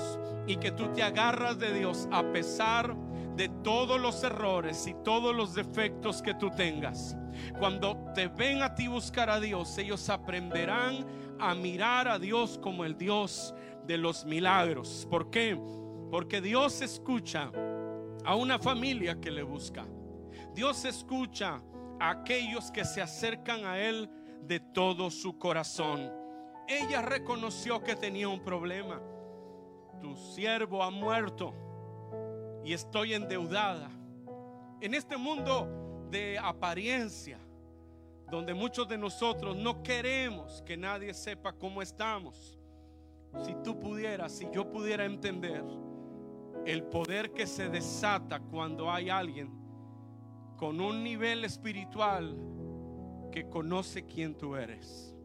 y 0.46 0.58
que 0.58 0.72
tú 0.72 0.92
te 0.92 1.02
agarras 1.02 1.58
de 1.58 1.74
Dios 1.74 2.10
a 2.12 2.30
pesar 2.34 2.94
de 3.38 3.48
todos 3.64 4.02
los 4.02 4.22
errores 4.26 4.86
y 4.86 4.94
todos 5.06 5.34
los 5.34 5.56
defectos 5.56 6.22
que 6.22 6.34
tú 6.34 6.52
tengas. 6.52 7.16
Cuando 7.58 7.96
te 8.14 8.28
ven 8.28 8.62
a 8.62 8.76
ti 8.76 8.90
buscar 8.90 9.30
a 9.30 9.40
Dios, 9.40 9.78
ellos 9.78 10.10
aprenderán 10.10 11.06
a 11.40 11.56
mirar 11.56 12.10
a 12.10 12.20
Dios 12.20 12.60
como 12.62 12.84
el 12.84 12.98
Dios 12.98 13.56
de 13.88 13.98
los 13.98 14.26
milagros. 14.26 15.08
¿Por 15.10 15.30
qué? 15.30 15.58
Porque 16.12 16.42
Dios 16.42 16.82
escucha 16.82 17.50
a 18.26 18.36
una 18.36 18.60
familia 18.60 19.22
que 19.22 19.32
le 19.32 19.44
busca. 19.44 19.86
Dios 20.54 20.84
escucha 20.84 21.62
a 21.98 22.10
aquellos 22.10 22.72
que 22.72 22.84
se 22.84 23.02
acercan 23.02 23.64
a 23.64 23.80
Él 23.80 24.10
de 24.42 24.60
todo 24.60 25.10
su 25.10 25.38
corazón. 25.38 26.21
Ella 26.68 27.02
reconoció 27.02 27.84
que 27.84 27.96
tenía 27.96 28.28
un 28.28 28.42
problema. 28.42 29.02
Tu 30.02 30.16
siervo 30.16 30.84
ha 30.84 30.90
muerto 30.90 31.54
y 32.64 32.74
estoy 32.74 33.14
endeudada. 33.14 33.90
En 34.80 34.94
este 34.94 35.18
mundo 35.18 36.08
de 36.10 36.40
apariencia, 36.40 37.40
donde 38.30 38.54
muchos 38.54 38.88
de 38.88 38.98
nosotros 38.98 39.56
no 39.56 39.84
queremos 39.84 40.62
que 40.64 40.78
nadie 40.78 41.14
sepa 41.14 41.54
cómo 41.54 41.82
estamos, 41.82 42.58
si 43.44 43.56
tú 43.64 43.80
pudieras, 43.80 44.32
si 44.32 44.48
yo 44.52 44.70
pudiera 44.70 45.06
entender 45.06 45.64
el 46.66 46.84
poder 46.84 47.32
que 47.32 47.48
se 47.48 47.70
desata 47.70 48.40
cuando 48.40 48.92
hay 48.92 49.10
alguien 49.10 49.50
con 50.58 50.80
un 50.80 51.04
nivel 51.04 51.44
espiritual 51.44 52.38
que 53.32 53.50
conoce 53.50 54.06
quién 54.06 54.36
tú 54.36 54.56
eres. 54.56 55.16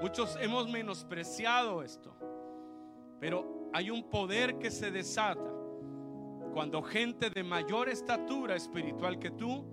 Muchos 0.00 0.36
hemos 0.40 0.68
menospreciado 0.68 1.82
esto, 1.82 2.16
pero 3.20 3.70
hay 3.72 3.90
un 3.90 4.08
poder 4.10 4.58
que 4.58 4.70
se 4.70 4.90
desata 4.90 5.52
cuando 6.52 6.82
gente 6.82 7.30
de 7.30 7.42
mayor 7.42 7.88
estatura 7.88 8.54
espiritual 8.54 9.18
que 9.18 9.30
tú 9.30 9.64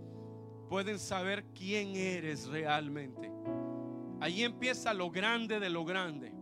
pueden 0.70 1.00
saber 1.00 1.46
quién 1.54 1.96
eres 1.96 2.48
realmente. 2.48 3.32
Ahí 4.20 4.44
empieza 4.44 4.94
lo 4.94 5.12
grande 5.12 5.60
de 5.60 5.70
lo 5.70 5.84
grande. 5.84 6.34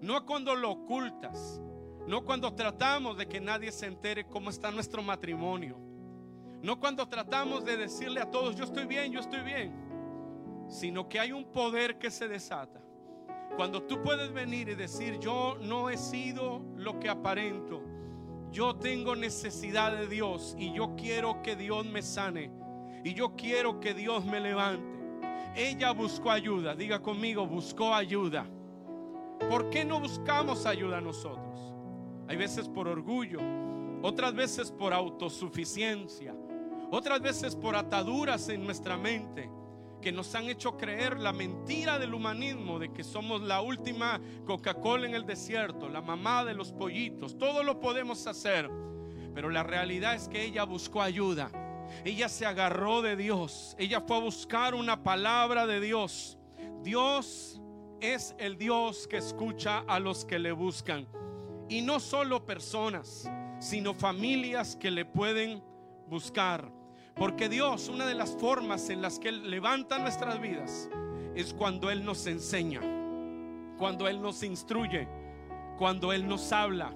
No 0.00 0.26
cuando 0.26 0.54
lo 0.54 0.72
ocultas, 0.72 1.62
no 2.06 2.24
cuando 2.24 2.54
tratamos 2.54 3.16
de 3.16 3.28
que 3.28 3.40
nadie 3.40 3.70
se 3.70 3.86
entere 3.86 4.26
cómo 4.26 4.50
está 4.50 4.70
nuestro 4.70 5.02
matrimonio. 5.02 5.78
No 6.60 6.78
cuando 6.80 7.08
tratamos 7.08 7.64
de 7.64 7.76
decirle 7.76 8.20
a 8.20 8.30
todos, 8.30 8.56
yo 8.56 8.64
estoy 8.64 8.86
bien, 8.86 9.12
yo 9.12 9.20
estoy 9.20 9.42
bien. 9.42 9.72
Sino 10.68 11.08
que 11.08 11.20
hay 11.20 11.32
un 11.32 11.44
poder 11.44 11.98
que 11.98 12.10
se 12.10 12.28
desata. 12.28 12.81
Cuando 13.56 13.82
tú 13.82 14.00
puedes 14.02 14.32
venir 14.32 14.68
y 14.70 14.74
decir, 14.74 15.18
yo 15.18 15.58
no 15.60 15.90
he 15.90 15.96
sido 15.96 16.62
lo 16.76 16.98
que 16.98 17.08
aparento. 17.08 17.82
Yo 18.50 18.76
tengo 18.76 19.14
necesidad 19.14 19.96
de 19.96 20.08
Dios 20.08 20.54
y 20.58 20.72
yo 20.72 20.94
quiero 20.96 21.42
que 21.42 21.54
Dios 21.56 21.84
me 21.86 22.02
sane. 22.02 22.50
Y 23.04 23.14
yo 23.14 23.34
quiero 23.36 23.80
que 23.80 23.94
Dios 23.94 24.24
me 24.24 24.40
levante. 24.40 24.98
Ella 25.54 25.92
buscó 25.92 26.30
ayuda. 26.30 26.74
Diga 26.74 27.00
conmigo, 27.00 27.46
buscó 27.46 27.94
ayuda. 27.94 28.46
¿Por 29.50 29.70
qué 29.70 29.84
no 29.84 30.00
buscamos 30.00 30.64
ayuda 30.66 31.00
nosotros? 31.00 31.74
Hay 32.28 32.36
veces 32.36 32.68
por 32.68 32.88
orgullo, 32.88 33.40
otras 34.02 34.34
veces 34.34 34.70
por 34.70 34.94
autosuficiencia, 34.94 36.34
otras 36.90 37.20
veces 37.20 37.54
por 37.56 37.76
ataduras 37.76 38.48
en 38.48 38.64
nuestra 38.64 38.96
mente 38.96 39.50
que 40.02 40.12
nos 40.12 40.34
han 40.34 40.50
hecho 40.50 40.76
creer 40.76 41.18
la 41.18 41.32
mentira 41.32 41.98
del 41.98 42.12
humanismo 42.12 42.78
de 42.78 42.92
que 42.92 43.02
somos 43.04 43.40
la 43.40 43.62
última 43.62 44.20
Coca-Cola 44.44 45.06
en 45.06 45.14
el 45.14 45.24
desierto, 45.24 45.88
la 45.88 46.02
mamá 46.02 46.44
de 46.44 46.52
los 46.52 46.72
pollitos, 46.72 47.38
todo 47.38 47.62
lo 47.62 47.80
podemos 47.80 48.26
hacer. 48.26 48.68
Pero 49.34 49.48
la 49.48 49.62
realidad 49.62 50.14
es 50.14 50.28
que 50.28 50.44
ella 50.44 50.64
buscó 50.64 51.00
ayuda. 51.00 51.50
Ella 52.04 52.28
se 52.28 52.44
agarró 52.44 53.00
de 53.00 53.16
Dios. 53.16 53.74
Ella 53.78 54.00
fue 54.00 54.16
a 54.16 54.20
buscar 54.20 54.74
una 54.74 55.02
palabra 55.02 55.66
de 55.66 55.80
Dios. 55.80 56.36
Dios 56.82 57.60
es 58.00 58.34
el 58.38 58.58
Dios 58.58 59.06
que 59.06 59.18
escucha 59.18 59.84
a 59.86 59.98
los 60.00 60.24
que 60.24 60.38
le 60.38 60.52
buscan. 60.52 61.06
Y 61.68 61.80
no 61.80 62.00
solo 62.00 62.44
personas, 62.44 63.30
sino 63.60 63.94
familias 63.94 64.76
que 64.76 64.90
le 64.90 65.04
pueden 65.04 65.62
buscar. 66.08 66.70
Porque 67.14 67.48
Dios, 67.48 67.88
una 67.88 68.06
de 68.06 68.14
las 68.14 68.30
formas 68.30 68.88
en 68.88 69.02
las 69.02 69.18
que 69.18 69.28
Él 69.28 69.50
levanta 69.50 69.98
nuestras 69.98 70.40
vidas, 70.40 70.88
es 71.34 71.52
cuando 71.52 71.90
Él 71.90 72.04
nos 72.04 72.26
enseña, 72.26 72.80
cuando 73.78 74.08
Él 74.08 74.20
nos 74.20 74.42
instruye, 74.42 75.08
cuando 75.78 76.12
Él 76.12 76.26
nos 76.26 76.52
habla. 76.52 76.94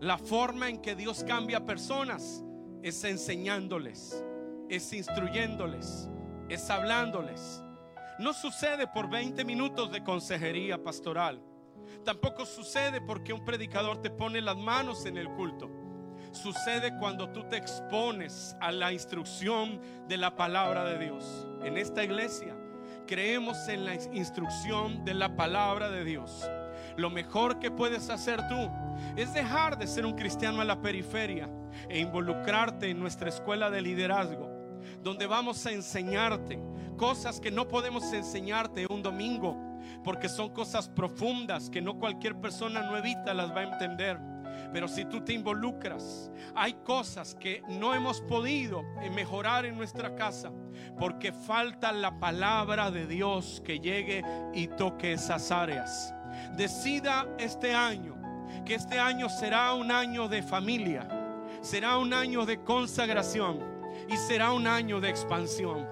La 0.00 0.16
forma 0.16 0.68
en 0.68 0.80
que 0.80 0.94
Dios 0.94 1.24
cambia 1.24 1.66
personas 1.66 2.44
es 2.82 3.02
enseñándoles, 3.02 4.24
es 4.68 4.92
instruyéndoles, 4.92 6.08
es 6.48 6.70
hablándoles. 6.70 7.62
No 8.20 8.32
sucede 8.32 8.86
por 8.86 9.10
20 9.10 9.44
minutos 9.44 9.90
de 9.90 10.04
consejería 10.04 10.82
pastoral. 10.82 11.42
Tampoco 12.04 12.46
sucede 12.46 13.00
porque 13.00 13.32
un 13.32 13.44
predicador 13.44 14.00
te 14.00 14.10
pone 14.10 14.40
las 14.40 14.56
manos 14.56 15.04
en 15.04 15.16
el 15.16 15.28
culto 15.30 15.87
sucede 16.32 16.96
cuando 16.98 17.28
tú 17.30 17.44
te 17.44 17.56
expones 17.56 18.56
a 18.60 18.72
la 18.72 18.92
instrucción 18.92 19.80
de 20.08 20.16
la 20.16 20.34
palabra 20.36 20.84
de 20.84 20.98
Dios. 20.98 21.46
En 21.62 21.76
esta 21.76 22.04
iglesia 22.04 22.54
creemos 23.06 23.68
en 23.68 23.84
la 23.84 23.94
instrucción 23.94 25.04
de 25.04 25.14
la 25.14 25.34
palabra 25.34 25.90
de 25.90 26.04
Dios. 26.04 26.48
Lo 26.96 27.10
mejor 27.10 27.58
que 27.58 27.70
puedes 27.70 28.10
hacer 28.10 28.40
tú 28.48 28.70
es 29.16 29.32
dejar 29.32 29.78
de 29.78 29.86
ser 29.86 30.04
un 30.04 30.14
cristiano 30.14 30.60
a 30.60 30.64
la 30.64 30.80
periferia 30.82 31.48
e 31.88 32.00
involucrarte 32.00 32.90
en 32.90 33.00
nuestra 33.00 33.28
escuela 33.28 33.70
de 33.70 33.82
liderazgo, 33.82 34.50
donde 35.02 35.26
vamos 35.26 35.64
a 35.66 35.72
enseñarte 35.72 36.60
cosas 36.96 37.40
que 37.40 37.50
no 37.50 37.68
podemos 37.68 38.12
enseñarte 38.12 38.86
un 38.90 39.02
domingo, 39.02 39.56
porque 40.04 40.28
son 40.28 40.50
cosas 40.50 40.88
profundas 40.88 41.70
que 41.70 41.80
no 41.80 41.98
cualquier 41.98 42.36
persona 42.36 42.82
nuevita 42.90 43.32
las 43.32 43.50
va 43.52 43.60
a 43.60 43.72
entender. 43.72 44.18
Pero 44.72 44.86
si 44.88 45.04
tú 45.04 45.22
te 45.22 45.32
involucras, 45.32 46.30
hay 46.54 46.74
cosas 46.84 47.34
que 47.34 47.62
no 47.68 47.94
hemos 47.94 48.20
podido 48.20 48.82
mejorar 49.14 49.64
en 49.64 49.76
nuestra 49.76 50.14
casa 50.14 50.50
porque 50.98 51.32
falta 51.32 51.92
la 51.92 52.18
palabra 52.18 52.90
de 52.90 53.06
Dios 53.06 53.62
que 53.64 53.80
llegue 53.80 54.22
y 54.52 54.66
toque 54.68 55.12
esas 55.12 55.50
áreas. 55.50 56.14
Decida 56.56 57.26
este 57.38 57.74
año 57.74 58.16
que 58.64 58.74
este 58.74 58.98
año 58.98 59.28
será 59.28 59.74
un 59.74 59.90
año 59.90 60.28
de 60.28 60.42
familia, 60.42 61.08
será 61.62 61.98
un 61.98 62.12
año 62.12 62.44
de 62.44 62.62
consagración 62.62 63.60
y 64.08 64.16
será 64.16 64.52
un 64.52 64.66
año 64.66 65.00
de 65.00 65.08
expansión. 65.08 65.86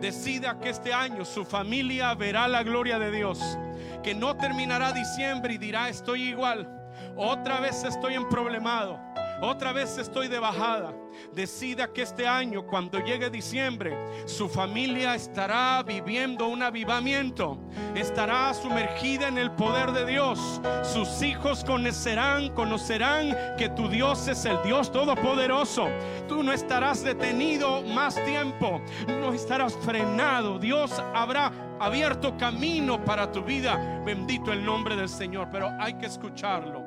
Decida 0.00 0.58
que 0.58 0.70
este 0.70 0.92
año 0.92 1.24
su 1.24 1.44
familia 1.44 2.14
verá 2.14 2.48
la 2.48 2.62
gloria 2.62 2.98
de 2.98 3.10
Dios, 3.10 3.58
que 4.02 4.14
no 4.14 4.36
terminará 4.36 4.92
diciembre 4.92 5.54
y 5.54 5.58
dirá 5.58 5.88
estoy 5.88 6.22
igual 6.24 6.81
otra 7.16 7.60
vez 7.60 7.84
estoy 7.84 8.14
en 8.14 8.28
problemado. 8.28 8.98
Otra 9.44 9.72
vez 9.72 9.98
estoy 9.98 10.28
de 10.28 10.38
bajada. 10.38 10.94
Decida 11.34 11.92
que 11.92 12.02
este 12.02 12.28
año, 12.28 12.64
cuando 12.64 13.00
llegue 13.00 13.28
diciembre, 13.28 13.98
su 14.24 14.48
familia 14.48 15.16
estará 15.16 15.82
viviendo 15.82 16.46
un 16.46 16.62
avivamiento. 16.62 17.58
Estará 17.96 18.54
sumergida 18.54 19.26
en 19.26 19.38
el 19.38 19.50
poder 19.50 19.90
de 19.90 20.06
Dios. 20.06 20.60
Sus 20.84 21.22
hijos 21.22 21.64
conocerán, 21.64 22.50
conocerán 22.50 23.36
que 23.58 23.68
tu 23.68 23.88
Dios 23.88 24.28
es 24.28 24.44
el 24.44 24.62
Dios 24.62 24.92
todopoderoso. 24.92 25.88
Tú 26.28 26.44
no 26.44 26.52
estarás 26.52 27.02
detenido 27.02 27.82
más 27.82 28.14
tiempo. 28.24 28.80
No 29.08 29.32
estarás 29.32 29.76
frenado. 29.78 30.60
Dios 30.60 31.02
habrá 31.16 31.50
abierto 31.80 32.36
camino 32.36 33.04
para 33.04 33.32
tu 33.32 33.42
vida. 33.42 34.02
Bendito 34.06 34.52
el 34.52 34.64
nombre 34.64 34.94
del 34.94 35.08
Señor. 35.08 35.48
Pero 35.50 35.68
hay 35.80 35.94
que 35.94 36.06
escucharlo. 36.06 36.81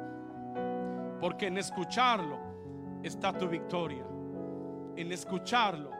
Porque 1.19 1.47
en 1.47 1.57
escucharlo 1.57 2.39
está 3.03 3.31
tu 3.33 3.47
victoria. 3.47 4.05
En 4.95 5.11
escucharlo 5.11 5.91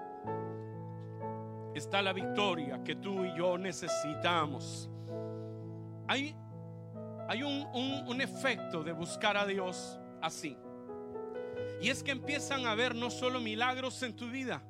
está 1.74 2.02
la 2.02 2.14
victoria 2.14 2.84
que 2.84 2.96
tú 2.96 3.26
y 3.26 3.38
yo 3.38 3.58
necesitamos. 3.58 4.90
Hay, 6.08 6.36
hay 7.28 7.44
un, 7.44 7.68
un 8.08 8.22
efecto 8.22 8.84
de 8.84 8.94
buscar 8.94 9.38
a 9.38 9.46
Dios 9.46 10.00
así. 10.22 10.58
Y 11.82 11.90
es 11.90 12.04
que 12.04 12.12
empiezan 12.12 12.66
a 12.66 12.72
haber 12.72 12.96
no 12.96 13.10
solo 13.10 13.40
milagros 13.40 14.02
en 14.04 14.16
tu 14.16 14.30
vida, 14.30 14.62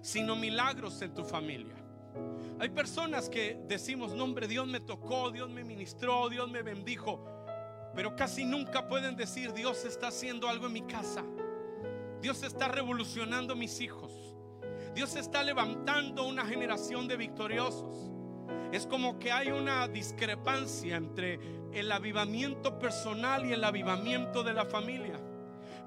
sino 0.00 0.34
milagros 0.34 1.00
en 1.02 1.14
tu 1.14 1.24
familia. 1.24 1.76
Hay 2.58 2.68
personas 2.70 3.28
que 3.28 3.58
decimos, 3.66 4.14
nombre, 4.14 4.46
Dios 4.46 4.66
me 4.66 4.80
tocó, 4.80 5.30
Dios 5.30 5.50
me 5.50 5.64
ministró, 5.64 6.28
Dios 6.28 6.50
me 6.50 6.62
bendijo 6.62 7.24
pero 7.94 8.16
casi 8.16 8.44
nunca 8.44 8.88
pueden 8.88 9.16
decir, 9.16 9.52
Dios 9.52 9.84
está 9.84 10.08
haciendo 10.08 10.48
algo 10.48 10.66
en 10.66 10.72
mi 10.72 10.82
casa. 10.82 11.22
Dios 12.20 12.42
está 12.42 12.68
revolucionando 12.68 13.56
mis 13.56 13.80
hijos. 13.80 14.12
Dios 14.94 15.16
está 15.16 15.42
levantando 15.42 16.26
una 16.26 16.44
generación 16.44 17.08
de 17.08 17.16
victoriosos. 17.16 18.10
Es 18.72 18.86
como 18.86 19.18
que 19.18 19.32
hay 19.32 19.50
una 19.50 19.88
discrepancia 19.88 20.96
entre 20.96 21.38
el 21.72 21.90
avivamiento 21.90 22.78
personal 22.78 23.44
y 23.44 23.52
el 23.52 23.64
avivamiento 23.64 24.42
de 24.42 24.54
la 24.54 24.64
familia. 24.64 25.20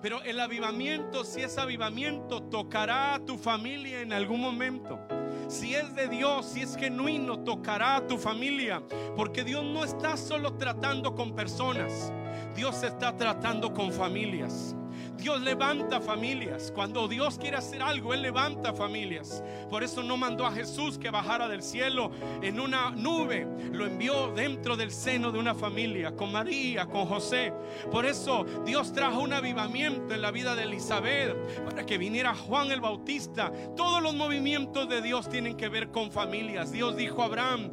Pero 0.02 0.22
el 0.24 0.40
avivamiento, 0.40 1.24
si 1.24 1.42
es 1.42 1.58
avivamiento, 1.58 2.44
tocará 2.44 3.16
a 3.16 3.26
tu 3.26 3.38
familia 3.38 4.02
en 4.02 4.14
algún 4.14 4.42
momento. 4.42 5.00
Si 5.48 5.76
es 5.76 5.96
de 5.96 6.08
Dios, 6.08 6.46
si 6.46 6.62
es 6.62 6.76
genuino, 6.76 7.40
tocará 7.40 7.98
a 7.98 8.08
tu 8.08 8.18
familia. 8.18 8.82
Porque 9.16 9.44
Dios 9.44 9.64
no 9.64 9.84
está 9.84 10.18
solo 10.18 10.54
tratando 10.54 11.16
con 11.16 11.36
personas, 11.36 12.12
Dios 12.56 12.84
está 12.84 13.16
tratando 13.16 13.74
con 13.74 13.92
familias. 13.92 14.76
Dios 15.18 15.42
levanta 15.42 16.02
familias. 16.02 16.72
Cuando 16.74 17.08
Dios 17.08 17.38
quiere 17.38 17.58
hacer 17.58 17.82
algo, 17.82 18.14
Él 18.14 18.22
levanta 18.22 18.74
familias. 18.74 19.44
Por 19.70 19.84
eso 19.84 20.04
no 20.04 20.18
mandó 20.18 20.46
a 20.46 20.52
Jesús 20.52 20.98
que 20.98 21.10
bajara 21.10 21.48
del 21.48 21.64
cielo 21.64 22.12
en 22.42 22.60
una 22.60 22.92
nube. 22.92 23.48
Lo 23.72 23.86
envió 23.86 24.32
dentro 24.34 24.76
del 24.76 24.92
seno 24.92 25.32
de 25.32 25.40
una 25.40 25.56
familia, 25.56 26.16
con 26.16 26.32
María, 26.32 26.86
con 26.86 27.06
José. 27.06 27.54
Por 27.92 28.06
eso 28.06 28.46
Dios 28.66 28.94
trajo 28.94 29.22
un 29.22 29.34
avivamiento 29.34 30.14
en 30.14 30.22
la 30.22 30.32
vida 30.32 30.56
de 30.56 30.64
Elizabeth 30.64 31.36
para 31.64 31.86
que 31.86 31.98
viniera 31.98 32.36
Juan 32.36 32.72
el 32.72 32.82
Bautista. 32.82 33.52
Todos 33.76 34.02
los 34.02 34.14
movimientos 34.14 34.88
de 34.90 35.02
Dios 35.02 35.30
tienen 35.30 35.58
que 35.58 35.70
ver 35.70 35.90
con 35.90 36.12
familias. 36.12 36.72
Dios 36.72 36.96
dijo 36.96 37.22
a 37.22 37.26
Abraham, 37.26 37.72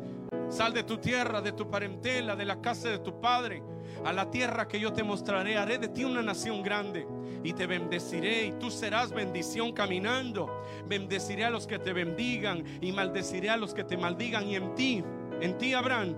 sal 0.52 0.72
de 0.74 0.84
tu 0.84 0.98
tierra, 0.98 1.40
de 1.40 1.52
tu 1.52 1.68
parentela, 1.70 2.36
de 2.36 2.44
la 2.44 2.60
casa 2.60 2.88
de 2.88 2.98
tu 2.98 3.20
padre 3.20 3.62
a 4.04 4.12
la 4.12 4.30
tierra 4.30 4.68
que 4.68 4.78
yo 4.78 4.92
te 4.92 5.02
mostraré. 5.02 5.56
Haré 5.56 5.78
de 5.78 5.88
ti 5.88 6.04
una 6.04 6.22
nación 6.22 6.62
grande 6.62 7.06
y 7.42 7.52
te 7.52 7.66
bendeciré 7.66 8.46
y 8.46 8.52
tú 8.52 8.70
serás 8.70 9.10
bendición 9.10 9.72
caminando. 9.72 10.62
Bendeciré 10.86 11.44
a 11.44 11.50
los 11.50 11.66
que 11.66 11.78
te 11.78 11.92
bendigan 11.92 12.64
y 12.80 12.92
maldeciré 12.92 13.50
a 13.50 13.56
los 13.56 13.74
que 13.74 13.84
te 13.84 13.96
maldigan. 13.96 14.48
Y 14.48 14.56
en 14.56 14.74
ti, 14.74 15.02
en 15.40 15.56
ti 15.58 15.74
habrán 15.74 16.16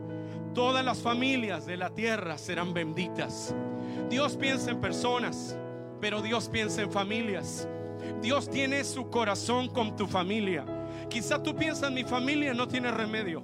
todas 0.53 0.85
las 0.85 0.99
familias 0.99 1.67
de 1.67 1.77
la 1.77 1.91
tierra 1.91 2.39
serán 2.39 2.73
benditas. 2.75 3.55
Dios 4.09 4.37
piensa 4.37 4.71
en 4.71 4.81
personas, 4.81 5.57
pero 6.01 6.23
Dios 6.23 6.49
piensa 6.49 6.83
en 6.83 6.91
familias. 6.91 7.69
Dios 8.21 8.51
tiene 8.51 8.85
su 8.85 9.09
corazón 9.11 9.69
con 9.69 9.97
tu 9.97 10.07
familia. 10.07 10.65
Quizá 11.09 11.43
tú 11.43 11.55
piensas 11.55 11.91
mi 11.93 12.05
familia 12.05 12.55
no 12.55 12.67
tiene 12.69 12.91
remedio. 12.91 13.43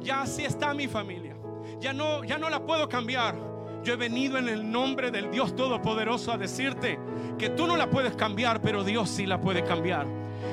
Ya 0.00 0.22
así 0.22 0.44
está 0.44 0.74
mi 0.74 0.88
familia. 0.88 1.36
Ya 1.80 1.92
no 1.92 2.24
ya 2.24 2.38
no 2.38 2.48
la 2.48 2.64
puedo 2.64 2.88
cambiar. 2.88 3.36
Yo 3.82 3.94
he 3.94 3.96
venido 3.96 4.38
en 4.38 4.48
el 4.48 4.70
nombre 4.70 5.10
del 5.10 5.30
Dios 5.30 5.56
Todopoderoso 5.56 6.30
a 6.32 6.38
decirte 6.38 6.98
que 7.36 7.48
tú 7.48 7.66
no 7.66 7.76
la 7.76 7.90
puedes 7.90 8.14
cambiar, 8.14 8.60
pero 8.62 8.84
Dios 8.84 9.10
sí 9.10 9.26
la 9.26 9.40
puede 9.40 9.64
cambiar. 9.64 10.06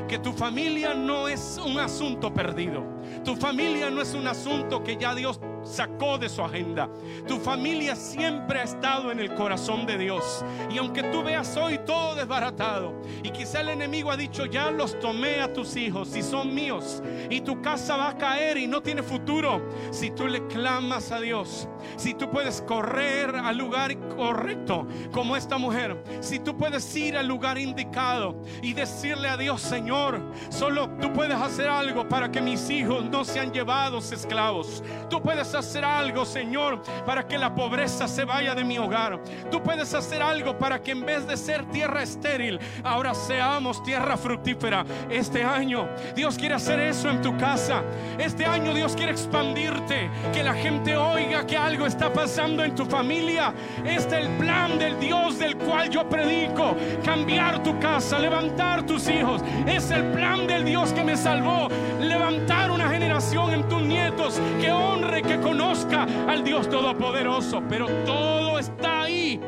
Que 0.08 0.17
tu 0.17 0.34
familia 0.34 0.95
no 0.95 1.28
es 1.28 1.60
un 1.63 1.80
asunto 1.80 2.34
perdido. 2.34 2.84
Tu 3.23 3.36
familia 3.36 3.91
no 3.91 4.02
es 4.02 4.15
un 4.15 4.28
asunto 4.28 4.84
que 4.84 4.97
ya 4.97 5.13
Dios 5.13 5.39
sacó 5.63 6.17
de 6.17 6.30
su 6.30 6.41
agenda. 6.41 6.89
Tu 7.28 7.38
familia 7.39 7.95
siempre 7.95 8.60
ha 8.60 8.63
estado 8.63 9.12
en 9.12 9.19
el 9.19 9.34
corazón 9.36 9.86
de 9.86 9.98
Dios. 9.98 10.43
Y 10.69 10.78
aunque 10.78 11.04
tú 11.04 11.24
veas 11.24 11.56
hoy 11.58 11.80
todo 11.86 12.15
desbaratado, 12.15 12.93
y 13.24 13.32
quizá 13.32 13.62
el 13.62 13.69
enemigo 13.69 14.12
ha 14.12 14.17
dicho, 14.17 14.45
ya 14.45 14.72
los 14.72 15.00
tomé 15.00 15.41
a 15.41 15.52
tus 15.52 15.76
hijos 15.76 16.15
y 16.15 16.22
son 16.22 16.54
míos, 16.54 17.02
y 17.30 17.41
tu 17.41 17.62
casa 17.62 17.98
va 17.98 18.10
a 18.10 18.17
caer 18.17 18.58
y 18.58 18.67
no 18.67 18.82
tiene 18.82 19.04
futuro, 19.04 19.62
si 19.91 20.12
tú 20.12 20.28
le 20.28 20.45
clamas 20.48 21.12
a 21.12 21.19
Dios, 21.19 21.67
si 21.95 22.13
tú 22.13 22.30
puedes 22.30 22.62
correr 22.62 23.36
al 23.36 23.58
lugar 23.58 23.98
correcto, 24.15 24.88
como 25.12 25.36
esta 25.36 25.58
mujer, 25.58 26.02
si 26.19 26.39
tú 26.39 26.58
puedes 26.58 26.95
ir 26.95 27.17
al 27.17 27.28
lugar 27.28 27.58
indicado 27.58 28.36
y 28.62 28.74
decirle 28.74 29.30
a 29.30 29.38
Dios, 29.38 29.62
Señor, 29.62 30.22
solo 30.50 30.89
tú 31.02 31.12
puedes 31.13 31.38
hacer 31.38 31.67
algo 31.67 32.08
para 32.08 32.32
que 32.32 32.41
mis 32.41 32.69
hijos 32.69 33.06
no 33.06 33.24
sean 33.24 33.52
llevados 33.52 34.12
esclavos. 34.12 34.84
Tú 35.10 35.22
puedes 35.22 35.48
hacer 35.55 35.83
algo, 35.83 36.25
Señor, 36.25 36.81
para 37.05 37.27
que 37.27 37.38
la 37.38 37.53
pobreza 37.53 38.07
se 38.07 38.25
vaya 38.25 38.55
de 38.55 38.63
mi 38.63 38.77
hogar. 38.77 39.21
Tú 39.51 39.62
puedes 39.62 39.93
hacer 39.93 40.21
algo 40.21 40.57
para 40.57 40.81
que 40.81 40.91
en 40.91 41.05
vez 41.05 41.27
de 41.27 41.38
ser 41.38 41.65
tierra 41.65 42.03
estéril, 42.03 42.59
ahora 42.83 43.13
seamos 43.13 43.81
tierra 43.83 44.17
fructífera. 44.17 44.85
Este 45.09 45.43
año 45.43 45.88
Dios 46.15 46.38
quiere 46.38 46.55
hacer 46.55 46.79
eso 46.79 47.09
en 47.09 47.21
tu 47.21 47.38
casa. 47.38 47.83
Este 48.17 48.45
año 48.45 48.73
Dios 48.73 48.95
quiere 48.95 49.12
expandirte, 49.12 50.09
que 50.33 50.43
la 50.43 50.53
gente 50.53 50.95
oiga 50.97 51.45
que 51.45 51.57
algo 51.57 51.85
está 51.85 52.12
pasando 52.12 52.63
en 52.63 52.75
tu 52.75 52.85
familia. 52.85 53.53
Este 53.85 54.19
es 54.19 54.25
el 54.25 54.38
plan 54.38 54.77
del 54.79 54.99
Dios 54.99 55.39
del 55.39 55.57
cual 55.57 55.89
yo 55.89 56.07
predico. 56.07 56.75
Cambiar 57.03 57.63
tu 57.63 57.79
casa, 57.79 58.19
levantar 58.19 58.85
tus 58.85 59.07
hijos. 59.09 59.41
Es 59.65 59.91
el 59.91 60.12
plan 60.12 60.47
del 60.47 60.65
Dios 60.65 60.91
que 60.93 61.03
me 61.03 61.15
salvó. 61.15 61.67
Levantar 61.99 62.71
una 62.71 62.89
generación 62.89 63.53
en 63.53 63.67
tus 63.67 63.81
nietos 63.81 64.39
que 64.59 64.71
honre, 64.71 65.21
que 65.21 65.38
conozca 65.41 66.04
al 66.28 66.43
Dios 66.43 66.69
Todopoderoso. 66.69 67.63
Pero 67.67 67.88
todo 68.06 68.60
está 68.60 69.02
ahí, 69.02 69.39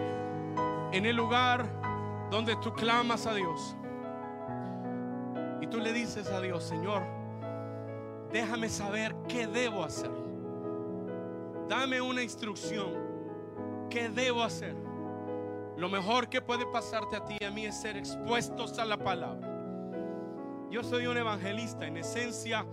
en 0.92 1.06
el 1.06 1.16
lugar 1.16 1.66
donde 2.30 2.56
tú 2.58 2.74
clamas 2.74 3.28
a 3.28 3.34
Dios. 3.34 3.76
Y 5.62 5.68
tú 5.68 5.80
le 5.80 5.94
dices 5.94 6.28
a 6.32 6.42
Dios, 6.42 6.64
Señor, 6.64 7.04
déjame 8.32 8.70
saber 8.70 9.16
qué 9.28 9.48
debo 9.48 9.84
hacer. 9.84 10.12
Dame 11.68 12.02
una 12.02 12.22
instrucción. 12.24 13.12
¿Qué 13.90 14.10
debo 14.10 14.44
hacer? 14.44 14.76
Lo 15.78 15.90
mejor 15.90 16.30
que 16.30 16.42
puede 16.42 16.66
pasarte 16.66 17.18
a 17.18 17.26
ti 17.26 17.38
y 17.40 17.44
a 17.44 17.52
mí 17.52 17.66
es 17.66 17.82
ser 17.82 17.98
expuestos 17.98 18.78
a 18.80 18.86
la 18.86 18.98
palabra. 18.98 19.50
Yo 20.70 20.84
soy 20.84 21.06
un 21.08 21.18
evangelista, 21.18 21.86
en 21.86 21.98
esencia 21.98 22.66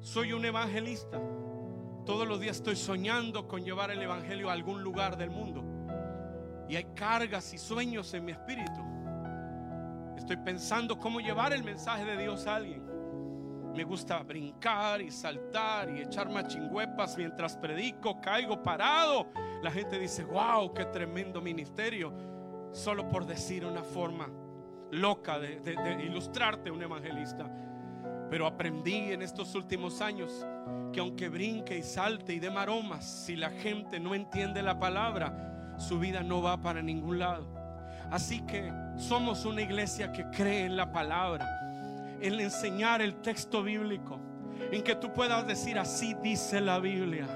soy 0.00 0.32
un 0.32 0.44
evangelista. 0.44 1.20
Todos 2.06 2.28
los 2.28 2.38
días 2.38 2.58
estoy 2.58 2.76
soñando 2.76 3.48
con 3.48 3.64
llevar 3.64 3.90
el 3.90 4.00
Evangelio 4.00 4.48
a 4.48 4.52
algún 4.52 4.80
lugar 4.80 5.16
del 5.16 5.28
mundo. 5.28 5.64
Y 6.68 6.76
hay 6.76 6.84
cargas 6.94 7.52
y 7.52 7.58
sueños 7.58 8.14
en 8.14 8.24
mi 8.24 8.30
espíritu. 8.30 8.80
Estoy 10.16 10.36
pensando 10.36 11.00
cómo 11.00 11.18
llevar 11.18 11.52
el 11.52 11.64
mensaje 11.64 12.04
de 12.04 12.16
Dios 12.16 12.46
a 12.46 12.56
alguien. 12.56 12.84
Me 13.74 13.82
gusta 13.82 14.22
brincar 14.22 15.02
y 15.02 15.10
saltar 15.10 15.90
y 15.90 16.02
echar 16.02 16.30
machingüepas 16.30 17.18
mientras 17.18 17.56
predico, 17.56 18.20
caigo 18.20 18.62
parado. 18.62 19.26
La 19.64 19.72
gente 19.72 19.98
dice, 19.98 20.22
wow, 20.22 20.72
qué 20.72 20.84
tremendo 20.84 21.42
ministerio. 21.42 22.12
Solo 22.70 23.08
por 23.08 23.26
decir 23.26 23.66
una 23.66 23.82
forma 23.82 24.30
loca 24.92 25.40
de, 25.40 25.58
de 25.58 26.04
ilustrarte 26.04 26.70
un 26.70 26.84
evangelista. 26.84 27.50
Pero 28.30 28.46
aprendí 28.46 29.12
en 29.12 29.22
estos 29.22 29.54
últimos 29.54 30.00
años 30.00 30.44
que 30.92 31.00
aunque 31.00 31.28
brinque 31.28 31.78
y 31.78 31.82
salte 31.82 32.34
y 32.34 32.40
dé 32.40 32.50
maromas, 32.50 33.04
si 33.04 33.36
la 33.36 33.50
gente 33.50 34.00
no 34.00 34.14
entiende 34.14 34.62
la 34.62 34.78
palabra, 34.78 35.74
su 35.78 35.98
vida 35.98 36.22
no 36.22 36.42
va 36.42 36.60
para 36.60 36.82
ningún 36.82 37.18
lado. 37.18 37.46
Así 38.10 38.40
que 38.42 38.72
somos 38.96 39.44
una 39.44 39.62
iglesia 39.62 40.12
que 40.12 40.24
cree 40.30 40.64
en 40.64 40.76
la 40.76 40.92
palabra, 40.92 41.46
en 42.20 42.40
enseñar 42.40 43.02
el 43.02 43.16
texto 43.16 43.62
bíblico, 43.62 44.18
en 44.72 44.82
que 44.82 44.94
tú 44.94 45.12
puedas 45.12 45.46
decir 45.46 45.78
así 45.78 46.14
dice 46.22 46.60
la 46.60 46.78
Biblia. 46.78 47.26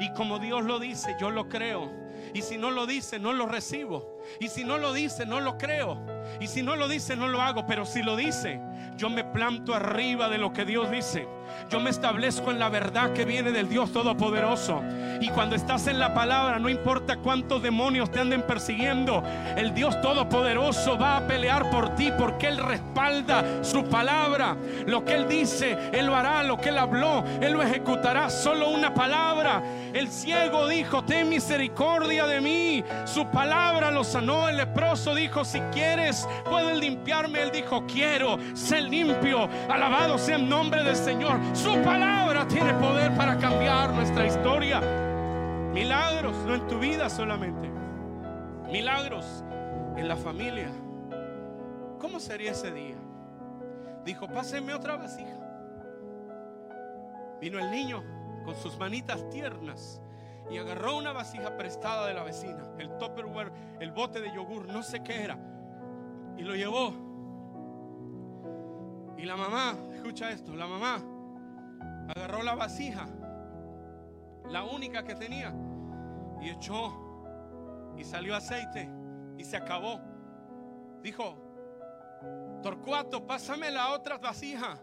Y 0.00 0.12
como 0.12 0.38
Dios 0.38 0.64
lo 0.64 0.78
dice, 0.78 1.14
yo 1.20 1.30
lo 1.30 1.48
creo. 1.48 2.03
Y 2.34 2.42
si 2.42 2.58
no 2.58 2.72
lo 2.72 2.86
dice, 2.86 3.20
no 3.20 3.32
lo 3.32 3.46
recibo. 3.46 4.18
Y 4.40 4.48
si 4.48 4.64
no 4.64 4.76
lo 4.76 4.92
dice, 4.92 5.24
no 5.24 5.40
lo 5.40 5.56
creo. 5.56 6.04
Y 6.40 6.48
si 6.48 6.62
no 6.62 6.74
lo 6.74 6.88
dice, 6.88 7.16
no 7.16 7.28
lo 7.28 7.40
hago. 7.40 7.64
Pero 7.66 7.86
si 7.86 8.02
lo 8.02 8.16
dice, 8.16 8.60
yo 8.96 9.08
me 9.08 9.24
planto 9.24 9.72
arriba 9.72 10.28
de 10.28 10.38
lo 10.38 10.52
que 10.52 10.64
Dios 10.64 10.90
dice. 10.90 11.28
Yo 11.70 11.80
me 11.80 11.90
establezco 11.90 12.50
en 12.50 12.58
la 12.58 12.68
verdad 12.68 13.12
que 13.12 13.24
viene 13.24 13.52
del 13.52 13.68
Dios 13.68 13.92
Todopoderoso. 13.92 14.82
Y 15.20 15.28
cuando 15.28 15.56
estás 15.56 15.86
en 15.86 15.98
la 15.98 16.12
palabra, 16.12 16.58
no 16.58 16.68
importa 16.68 17.16
cuántos 17.16 17.62
demonios 17.62 18.10
te 18.10 18.20
anden 18.20 18.42
persiguiendo, 18.42 19.22
el 19.56 19.72
Dios 19.74 20.00
Todopoderoso 20.00 20.98
va 20.98 21.16
a 21.16 21.26
pelear 21.26 21.70
por 21.70 21.94
ti 21.94 22.10
porque 22.18 22.48
Él 22.48 22.58
respalda 22.58 23.64
su 23.64 23.84
palabra. 23.84 24.56
Lo 24.86 25.04
que 25.04 25.14
Él 25.14 25.28
dice, 25.28 25.76
Él 25.92 26.06
lo 26.06 26.16
hará. 26.16 26.42
Lo 26.42 26.58
que 26.58 26.68
Él 26.70 26.78
habló, 26.78 27.24
Él 27.40 27.52
lo 27.52 27.62
ejecutará. 27.62 28.28
Solo 28.28 28.68
una 28.70 28.92
palabra. 28.92 29.62
El 29.92 30.08
ciego 30.08 30.68
dijo, 30.68 31.04
ten 31.04 31.28
misericordia 31.28 32.26
de 32.26 32.40
mí. 32.40 32.84
Su 33.04 33.26
palabra 33.30 33.90
lo 33.90 34.04
sanó. 34.04 34.48
El 34.48 34.56
leproso 34.56 35.14
dijo, 35.14 35.44
si 35.44 35.60
quieres, 35.72 36.28
puedes 36.44 36.76
limpiarme. 36.78 37.42
Él 37.42 37.50
dijo, 37.52 37.84
quiero 37.86 38.38
ser 38.54 38.82
limpio. 38.82 39.48
Alabado 39.70 40.18
sea 40.18 40.36
el 40.36 40.48
nombre 40.48 40.82
del 40.82 40.96
Señor. 40.96 41.38
Su 41.52 41.80
palabra 41.82 42.46
tiene 42.48 42.74
poder 42.74 43.14
para 43.16 43.38
cambiar 43.38 43.92
nuestra 43.92 44.26
historia. 44.26 44.80
Milagros, 45.72 46.36
no 46.46 46.54
en 46.54 46.66
tu 46.66 46.78
vida 46.78 47.08
solamente. 47.08 47.70
Milagros 48.70 49.44
en 49.96 50.08
la 50.08 50.16
familia. 50.16 50.70
¿Cómo 52.00 52.20
sería 52.20 52.52
ese 52.52 52.70
día? 52.72 52.96
Dijo, 54.04 54.28
pásenme 54.28 54.74
otra 54.74 54.96
vasija. 54.96 55.38
Vino 57.40 57.58
el 57.58 57.70
niño 57.70 58.02
con 58.44 58.54
sus 58.56 58.78
manitas 58.78 59.28
tiernas 59.30 60.00
y 60.50 60.58
agarró 60.58 60.96
una 60.96 61.12
vasija 61.12 61.56
prestada 61.56 62.06
de 62.06 62.14
la 62.14 62.22
vecina, 62.22 62.68
el 62.78 62.96
topperware, 62.98 63.52
el 63.80 63.92
bote 63.92 64.20
de 64.20 64.34
yogur, 64.34 64.66
no 64.68 64.82
sé 64.82 65.02
qué 65.02 65.24
era, 65.24 65.38
y 66.36 66.42
lo 66.42 66.54
llevó. 66.54 66.92
Y 69.16 69.24
la 69.24 69.36
mamá, 69.36 69.74
escucha 69.94 70.30
esto, 70.30 70.54
la 70.54 70.66
mamá 70.66 70.98
agarró 72.08 72.42
la 72.42 72.54
vasija, 72.54 73.06
la 74.48 74.64
única 74.64 75.04
que 75.04 75.14
tenía, 75.14 75.54
y 76.40 76.50
echó, 76.50 76.92
y 77.96 78.04
salió 78.04 78.36
aceite, 78.36 78.88
y 79.38 79.44
se 79.44 79.56
acabó. 79.56 80.00
Dijo, 81.02 81.36
Torcuato, 82.62 83.26
pásame 83.26 83.70
la 83.70 83.92
otra 83.92 84.18
vasija, 84.18 84.78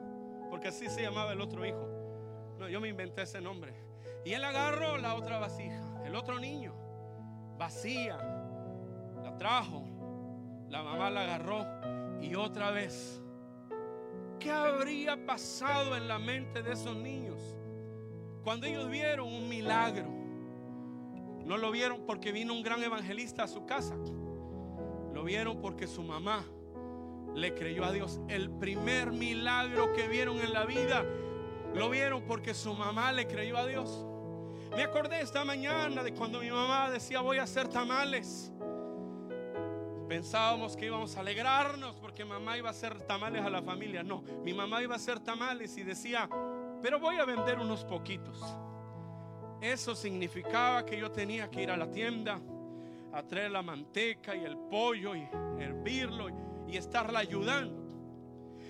porque 0.50 0.68
así 0.68 0.88
se 0.88 1.02
llamaba 1.02 1.34
el 1.34 1.42
otro 1.42 1.66
hijo. 1.66 1.88
No, 2.58 2.70
yo 2.70 2.80
me 2.80 2.90
inventé 2.90 3.24
ese 3.24 3.42
nombre. 3.42 3.74
Y 4.24 4.34
él 4.34 4.44
agarró 4.44 4.98
la 4.98 5.16
otra 5.16 5.40
vasija, 5.40 5.82
el 6.06 6.16
otro 6.16 6.40
niño, 6.40 6.76
vacía, 7.58 8.18
la 9.24 9.36
trajo, 9.38 9.84
la 10.70 10.84
mamá 10.84 11.10
la 11.10 11.22
agarró 11.22 11.66
y 12.22 12.36
otra 12.36 12.72
vez. 12.72 13.21
¿Qué 14.42 14.50
habría 14.50 15.24
pasado 15.24 15.96
en 15.96 16.08
la 16.08 16.18
mente 16.18 16.64
de 16.64 16.74
esos 16.74 16.96
niños 16.98 17.40
cuando 18.44 18.66
ellos 18.66 18.90
vieron 18.90 19.32
un 19.32 19.48
milagro? 19.48 20.10
No 21.46 21.58
lo 21.58 21.70
vieron 21.70 22.08
porque 22.08 22.32
vino 22.32 22.52
un 22.54 22.64
gran 22.64 22.82
evangelista 22.84 23.44
a 23.44 23.48
su 23.48 23.68
casa. 23.68 23.96
Lo 25.14 25.24
vieron 25.24 25.62
porque 25.62 25.86
su 25.86 26.02
mamá 26.02 26.44
le 27.36 27.54
creyó 27.54 27.86
a 27.86 27.92
Dios. 27.92 28.20
El 28.30 28.50
primer 28.50 29.12
milagro 29.12 29.94
que 29.94 30.08
vieron 30.08 30.40
en 30.40 30.54
la 30.54 30.66
vida 30.66 31.06
lo 31.76 31.92
vieron 31.92 32.24
porque 32.24 32.56
su 32.56 32.74
mamá 32.74 33.12
le 33.12 33.28
creyó 33.28 33.58
a 33.58 33.68
Dios. 33.68 34.08
Me 34.76 34.84
acordé 34.84 35.22
esta 35.22 35.46
mañana 35.46 36.02
de 36.02 36.16
cuando 36.16 36.40
mi 36.40 36.50
mamá 36.50 36.90
decía 36.90 37.22
voy 37.22 37.38
a 37.38 37.44
hacer 37.44 37.68
tamales. 37.68 38.52
Pensábamos 40.12 40.76
que 40.76 40.88
íbamos 40.88 41.16
a 41.16 41.22
alegrarnos 41.22 41.96
porque 41.96 42.26
mamá 42.26 42.58
iba 42.58 42.68
a 42.68 42.72
hacer 42.72 43.00
tamales 43.04 43.46
a 43.46 43.50
la 43.50 43.62
familia. 43.62 44.04
No, 44.04 44.22
mi 44.44 44.52
mamá 44.52 44.84
iba 44.84 44.94
a 44.94 44.98
hacer 44.98 45.22
tamales 45.22 45.78
y 45.78 45.84
decía, 45.84 46.30
pero 46.82 47.00
voy 47.00 47.16
a 47.16 47.24
vender 47.24 47.58
unos 47.58 47.86
poquitos. 47.86 48.44
Eso 49.62 49.96
significaba 49.96 50.86
que 50.86 51.00
yo 51.00 51.12
tenía 51.12 51.50
que 51.50 51.64
ir 51.64 51.72
a 51.72 51.78
la 51.78 51.90
tienda 51.90 52.42
a 53.14 53.24
traer 53.24 53.52
la 53.52 53.62
manteca 53.62 54.36
y 54.36 54.44
el 54.44 54.58
pollo 54.58 55.16
y 55.16 55.26
hervirlo 55.58 56.28
y, 56.68 56.76
estarla 56.76 57.20
ayudando. 57.20 57.82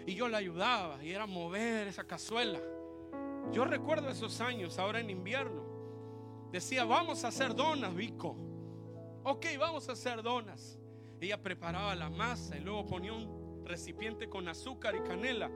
Y 0.06 0.14
yo 0.14 0.30
la 0.30 0.38
ayudaba 0.38 1.04
y 1.04 1.12
era 1.12 1.26
mover 1.26 1.88
esa 1.88 2.04
cazuela. 2.04 2.60
Yo 3.52 3.66
recuerdo 3.66 4.10
esos 4.10 4.42
años, 4.42 4.78
ahora 4.78 5.00
en 5.00 5.10
invierno. 5.10 5.64
Decía, 6.52 6.86
vamos 6.86 7.24
a 7.24 7.30
hacer 7.30 7.56
donas, 7.56 7.96
Vico. 7.96 8.38
Ok, 9.24 9.48
vamos 9.58 9.90
a 9.90 9.94
hacer 9.94 10.22
donas. 10.22 10.78
Ella 11.22 11.38
preparaba 11.38 11.94
la 11.94 12.10
masa 12.10 12.58
y 12.58 12.62
luego 12.62 12.88
ponía 12.88 13.14
un 13.14 13.64
recipiente 13.64 14.28
con 14.28 14.48
azúcar 14.48 14.96
y 14.96 15.02
canela. 15.02 15.52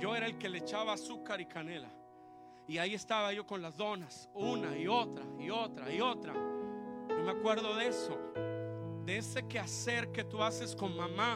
Yo 0.00 0.16
era 0.16 0.24
el 0.24 0.38
que 0.38 0.48
le 0.48 0.58
echaba 0.58 0.94
azúcar 0.94 1.38
y 1.38 1.46
canela. 1.46 1.90
Y 2.66 2.78
ahí 2.78 2.94
estaba 2.94 3.30
yo 3.34 3.46
con 3.46 3.60
las 3.60 3.76
donas, 3.76 4.30
una 4.34 4.76
y 4.76 4.88
otra 4.88 5.22
y 5.38 5.50
otra 5.50 5.92
y 5.92 6.00
otra. 6.00 6.32
No 6.32 7.22
me 7.24 7.30
acuerdo 7.30 7.76
de 7.76 7.88
eso, 7.88 8.18
de 9.04 9.18
ese 9.18 9.46
quehacer 9.46 10.10
que 10.12 10.24
tú 10.24 10.42
haces 10.42 10.74
con 10.74 10.96
mamá. 10.96 11.34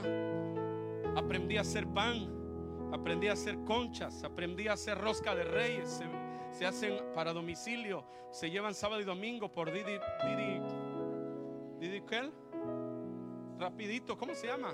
Aprendí 1.15 1.59
a 1.59 1.61
hacer 1.61 1.87
pan, 1.87 2.91
aprendí 2.95 3.29
a 3.29 3.35
hacer 3.35 3.63
conchas, 3.65 4.25
aprendí 4.25 4.69
a 4.69 4.73
hacer 4.73 4.97
rosca 4.97 5.35
de 5.35 5.45
reyes. 5.45 5.89
Se, 5.91 6.07
se 6.59 6.67
hacen 6.67 6.99
para 7.15 7.35
domicilio, 7.35 8.07
se 8.33 8.51
llevan 8.51 8.75
sábado 8.75 9.03
y 9.03 9.05
domingo 9.05 9.53
por 9.53 9.71
Didi, 9.71 9.99
Didi, 10.25 10.63
Didi, 11.79 12.01
¿qué? 12.07 12.31
Rapidito, 13.61 14.17
¿cómo 14.17 14.35
se 14.35 14.47
llama? 14.47 14.73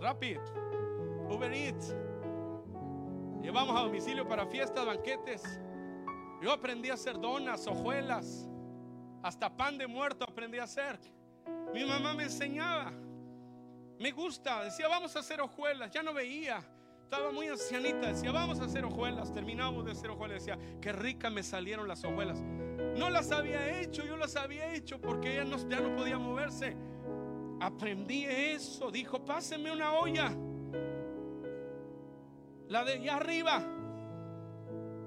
Rapid, 0.00 0.38
Uber 1.28 1.52
Eats. 1.52 1.94
Llevamos 3.42 3.78
a 3.78 3.82
domicilio 3.82 4.26
para 4.26 4.46
fiestas, 4.46 4.86
banquetes. 4.86 5.42
Yo 6.40 6.50
aprendí 6.50 6.88
a 6.88 6.94
hacer 6.94 7.20
donas, 7.20 7.66
hojuelas, 7.66 8.48
hasta 9.22 9.54
pan 9.54 9.76
de 9.76 9.86
muerto 9.86 10.24
aprendí 10.24 10.58
a 10.58 10.62
hacer. 10.62 10.98
Mi 11.74 11.84
mamá 11.84 12.14
me 12.14 12.22
enseñaba. 12.22 12.90
Me 14.00 14.10
gusta, 14.10 14.64
decía, 14.64 14.88
vamos 14.88 15.14
a 15.14 15.18
hacer 15.18 15.42
hojuelas. 15.42 15.90
Ya 15.90 16.02
no 16.02 16.14
veía, 16.14 16.64
estaba 17.02 17.30
muy 17.32 17.48
ancianita. 17.48 18.08
Decía, 18.08 18.32
vamos 18.32 18.60
a 18.60 18.64
hacer 18.64 18.82
hojuelas. 18.86 19.30
Terminamos 19.34 19.84
de 19.84 19.92
hacer 19.92 20.08
hojuelas. 20.08 20.38
Decía, 20.38 20.58
qué 20.80 20.90
rica 20.90 21.28
me 21.28 21.42
salieron 21.42 21.86
las 21.86 22.02
hojuelas. 22.02 22.40
No 22.40 23.10
las 23.10 23.30
había 23.30 23.78
hecho, 23.78 24.06
yo 24.06 24.16
las 24.16 24.36
había 24.36 24.72
hecho 24.72 24.98
porque 25.02 25.34
ella 25.34 25.44
no, 25.44 25.68
ya 25.68 25.80
no 25.80 25.94
podía 25.94 26.18
moverse. 26.18 26.74
Aprendí 27.64 28.26
eso. 28.26 28.90
Dijo, 28.90 29.24
pásenme 29.24 29.72
una 29.72 29.94
olla. 29.94 30.30
La 32.68 32.84
de 32.84 32.92
allá 32.92 33.16
arriba. 33.16 33.64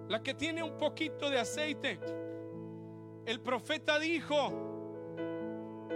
La 0.07 0.23
que 0.23 0.33
tiene 0.33 0.63
un 0.63 0.75
poquito 0.75 1.29
de 1.29 1.37
aceite. 1.37 1.99
El 3.27 3.41
profeta 3.41 3.99
dijo 3.99 4.51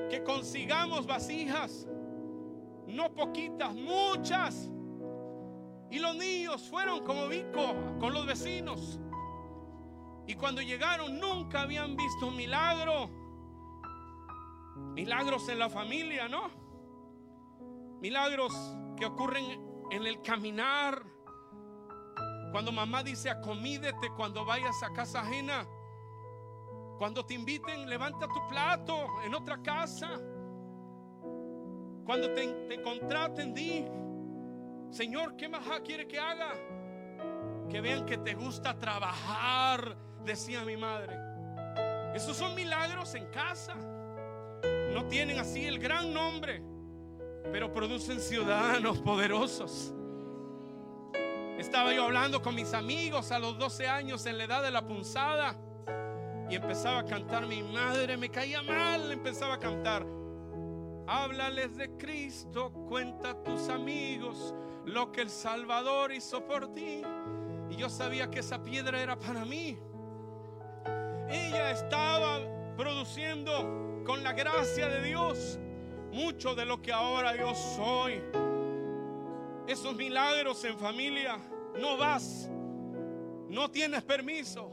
que 0.07 0.21
consigamos 0.23 1.07
vasijas. 1.07 1.87
No 2.85 3.11
poquitas, 3.11 3.73
muchas. 3.73 4.69
Y 5.89 5.97
los 5.97 6.15
niños 6.15 6.61
fueron 6.69 7.03
como 7.03 7.27
Vico 7.27 7.73
con 7.99 8.13
los 8.13 8.27
vecinos. 8.27 8.99
Y 10.27 10.35
cuando 10.35 10.61
llegaron 10.61 11.19
nunca 11.19 11.61
habían 11.61 11.95
visto 11.95 12.27
un 12.27 12.35
milagro. 12.35 13.20
Milagros 14.75 15.47
en 15.49 15.59
la 15.59 15.69
familia, 15.69 16.27
¿no? 16.27 16.49
Milagros 18.01 18.53
que 18.97 19.05
ocurren 19.05 19.45
en 19.91 20.05
el 20.05 20.21
caminar. 20.21 21.03
Cuando 22.51 22.71
mamá 22.71 23.03
dice 23.03 23.29
acomídete 23.29 24.09
cuando 24.15 24.45
vayas 24.45 24.81
a 24.83 24.91
casa 24.93 25.21
ajena. 25.21 25.67
Cuando 26.97 27.25
te 27.25 27.33
inviten, 27.33 27.89
levanta 27.89 28.27
tu 28.27 28.47
plato 28.47 29.07
en 29.25 29.33
otra 29.33 29.61
casa. 29.61 30.19
Cuando 32.05 32.33
te, 32.33 32.47
te 32.67 32.81
contraten, 32.81 33.53
di, 33.53 33.85
Señor, 34.91 35.35
¿qué 35.35 35.47
más 35.47 35.63
quiere 35.85 36.07
que 36.07 36.19
haga? 36.19 36.53
Que 37.69 37.79
vean 37.81 38.05
que 38.05 38.17
te 38.17 38.35
gusta 38.35 38.77
trabajar, 38.77 39.95
decía 40.25 40.63
mi 40.65 40.75
madre. 40.77 41.17
Esos 42.13 42.35
son 42.35 42.53
milagros 42.53 43.15
en 43.15 43.25
casa. 43.27 43.75
No 44.93 45.05
tienen 45.05 45.39
así 45.39 45.65
el 45.65 45.79
gran 45.79 46.13
nombre, 46.13 46.61
pero 47.51 47.73
producen 47.73 48.19
ciudadanos 48.19 48.99
poderosos. 48.99 49.93
Estaba 51.57 51.93
yo 51.93 52.05
hablando 52.05 52.41
con 52.41 52.55
mis 52.55 52.73
amigos 52.73 53.31
a 53.31 53.39
los 53.39 53.57
12 53.57 53.87
años 53.87 54.25
en 54.25 54.37
la 54.37 54.45
edad 54.45 54.63
de 54.63 54.71
la 54.71 54.85
punzada 54.85 55.55
y 56.49 56.55
empezaba 56.55 56.99
a 56.99 57.05
cantar. 57.05 57.45
Mi 57.47 57.63
madre 57.63 58.17
me 58.17 58.29
caía 58.29 58.61
mal, 58.61 59.11
empezaba 59.11 59.55
a 59.55 59.59
cantar. 59.59 60.05
Háblales 61.07 61.77
de 61.77 61.95
Cristo, 61.97 62.71
cuenta 62.71 63.31
a 63.31 63.43
tus 63.43 63.69
amigos 63.69 64.53
lo 64.85 65.11
que 65.11 65.21
el 65.21 65.29
Salvador 65.29 66.11
hizo 66.11 66.45
por 66.45 66.73
ti. 66.73 67.03
Y 67.69 67.75
yo 67.75 67.89
sabía 67.89 68.29
que 68.29 68.39
esa 68.39 68.61
piedra 68.61 69.01
era 69.01 69.17
para 69.17 69.45
mí. 69.45 69.77
Ella 71.29 71.71
estaba 71.71 72.39
produciendo 72.75 73.90
con 74.05 74.23
la 74.23 74.33
gracia 74.33 74.87
de 74.87 75.03
Dios 75.03 75.59
mucho 76.11 76.55
de 76.55 76.65
lo 76.65 76.81
que 76.81 76.91
ahora 76.91 77.35
yo 77.35 77.53
soy. 77.55 78.21
Esos 79.67 79.95
milagros 79.95 80.63
en 80.65 80.77
familia, 80.77 81.37
no 81.79 81.97
vas, 81.97 82.49
no 83.47 83.69
tienes 83.71 84.03
permiso. 84.03 84.71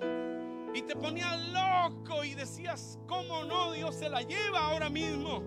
Y 0.75 0.83
te 0.83 0.95
ponía 0.97 1.37
loco 1.37 2.25
y 2.25 2.35
decías, 2.35 2.99
¿cómo 3.07 3.45
no? 3.45 3.73
Dios 3.73 3.95
se 3.95 4.09
la 4.09 4.23
lleva 4.23 4.61
ahora 4.61 4.91
mismo. 4.91 5.43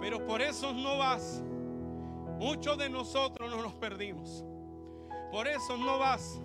Pero 0.00 0.24
por 0.24 0.40
eso 0.40 0.72
no 0.72 0.98
vas. 0.98 1.42
Muchos 2.38 2.78
de 2.78 2.88
nosotros 2.88 3.50
no 3.50 3.62
nos 3.62 3.74
perdimos. 3.74 4.44
Por 5.30 5.46
eso 5.46 5.76
no 5.76 5.98
vas. 5.98 6.40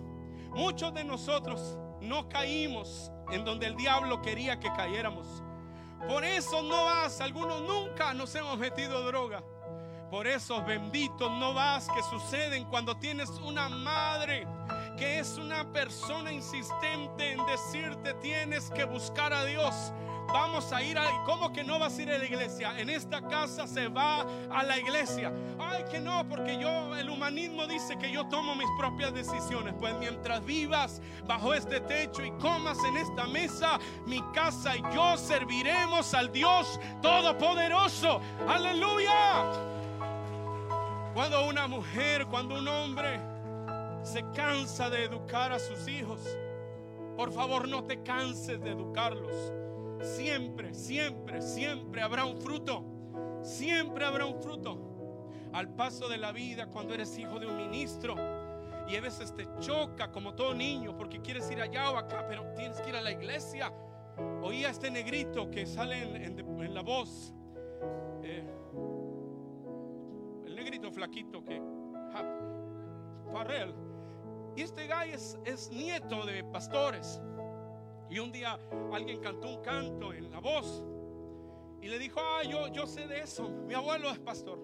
Muchos 0.50 0.92
de 0.92 1.04
nosotros 1.04 1.78
no 2.00 2.28
caímos 2.28 3.10
en 3.30 3.44
donde 3.44 3.66
el 3.66 3.76
diablo 3.76 4.20
quería 4.20 4.58
que 4.58 4.68
cayéramos. 4.72 5.41
Por 6.08 6.24
eso 6.24 6.62
no 6.62 6.84
vas. 6.84 7.20
Algunos 7.20 7.62
nunca 7.62 8.12
nos 8.14 8.34
hemos 8.34 8.58
metido 8.58 9.04
droga. 9.04 9.42
Por 10.10 10.26
esos 10.26 10.64
benditos 10.66 11.30
no 11.32 11.54
vas 11.54 11.88
que 11.88 12.02
suceden 12.02 12.64
cuando 12.66 12.94
tienes 12.98 13.30
una 13.30 13.70
madre 13.70 14.46
que 14.98 15.18
es 15.18 15.38
una 15.38 15.72
persona 15.72 16.30
insistente 16.30 17.32
en 17.32 17.46
decirte 17.46 18.12
tienes 18.14 18.70
que 18.70 18.84
buscar 18.84 19.32
a 19.32 19.44
Dios. 19.46 19.92
Vamos 20.32 20.72
a 20.72 20.82
ir 20.82 20.96
a... 20.96 21.22
¿Cómo 21.24 21.52
que 21.52 21.62
no 21.62 21.78
vas 21.78 21.98
a 21.98 22.02
ir 22.02 22.10
a 22.10 22.18
la 22.18 22.24
iglesia? 22.24 22.78
En 22.78 22.88
esta 22.88 23.20
casa 23.20 23.66
se 23.66 23.88
va 23.88 24.24
a 24.50 24.62
la 24.62 24.78
iglesia. 24.78 25.32
Ay, 25.58 25.84
que 25.90 26.00
no, 26.00 26.26
porque 26.28 26.58
yo, 26.58 26.96
el 26.96 27.10
humanismo 27.10 27.66
dice 27.66 27.98
que 27.98 28.10
yo 28.10 28.26
tomo 28.28 28.54
mis 28.54 28.68
propias 28.78 29.12
decisiones. 29.12 29.74
Pues 29.78 29.94
mientras 29.98 30.44
vivas 30.44 31.02
bajo 31.26 31.52
este 31.52 31.80
techo 31.80 32.24
y 32.24 32.30
comas 32.32 32.78
en 32.84 32.96
esta 32.96 33.26
mesa, 33.26 33.78
mi 34.06 34.22
casa 34.32 34.76
y 34.76 34.82
yo 34.94 35.16
serviremos 35.16 36.14
al 36.14 36.32
Dios 36.32 36.80
Todopoderoso. 37.02 38.20
Aleluya. 38.48 39.44
Cuando 41.14 41.46
una 41.46 41.66
mujer, 41.66 42.26
cuando 42.26 42.58
un 42.58 42.66
hombre 42.68 43.20
se 44.02 44.24
cansa 44.34 44.88
de 44.88 45.04
educar 45.04 45.52
a 45.52 45.58
sus 45.58 45.86
hijos, 45.88 46.20
por 47.16 47.32
favor 47.32 47.68
no 47.68 47.84
te 47.84 48.02
canses 48.02 48.60
de 48.62 48.70
educarlos. 48.70 49.61
Siempre, 50.02 50.74
siempre, 50.74 51.40
siempre 51.40 52.02
habrá 52.02 52.24
un 52.24 52.40
fruto. 52.40 52.84
Siempre 53.42 54.04
habrá 54.04 54.26
un 54.26 54.40
fruto. 54.42 54.78
Al 55.52 55.68
paso 55.74 56.08
de 56.08 56.18
la 56.18 56.32
vida, 56.32 56.66
cuando 56.66 56.94
eres 56.94 57.16
hijo 57.18 57.38
de 57.38 57.46
un 57.46 57.56
ministro, 57.56 58.16
y 58.88 58.96
a 58.96 59.00
veces 59.00 59.34
te 59.34 59.46
choca 59.60 60.10
como 60.10 60.34
todo 60.34 60.54
niño 60.54 60.96
porque 60.96 61.20
quieres 61.20 61.50
ir 61.50 61.60
allá 61.60 61.90
o 61.92 61.96
acá, 61.96 62.26
pero 62.28 62.52
tienes 62.54 62.80
que 62.80 62.90
ir 62.90 62.96
a 62.96 63.00
la 63.00 63.12
iglesia. 63.12 63.72
Oía 64.42 64.70
este 64.70 64.90
negrito 64.90 65.50
que 65.50 65.66
sale 65.66 66.02
en, 66.02 66.74
la 66.74 66.82
voz. 66.82 67.32
Eh, 68.22 68.44
el 70.46 70.54
negrito 70.54 70.90
flaquito 70.90 71.44
que... 71.44 71.62
Farrell. 73.32 73.74
Y 74.56 74.62
este 74.62 74.86
guy 74.86 75.12
es 75.12 75.70
nieto 75.70 76.26
de 76.26 76.44
pastores. 76.44 77.20
Y 78.12 78.18
un 78.18 78.30
día 78.30 78.58
alguien 78.92 79.20
cantó 79.20 79.48
un 79.48 79.62
canto 79.62 80.12
en 80.12 80.30
la 80.30 80.38
voz 80.38 80.84
y 81.80 81.88
le 81.88 81.98
dijo, 81.98 82.20
ah, 82.20 82.42
yo, 82.42 82.68
yo 82.68 82.86
sé 82.86 83.06
de 83.06 83.20
eso, 83.20 83.48
mi 83.48 83.72
abuelo 83.72 84.10
es 84.10 84.18
pastor. 84.18 84.58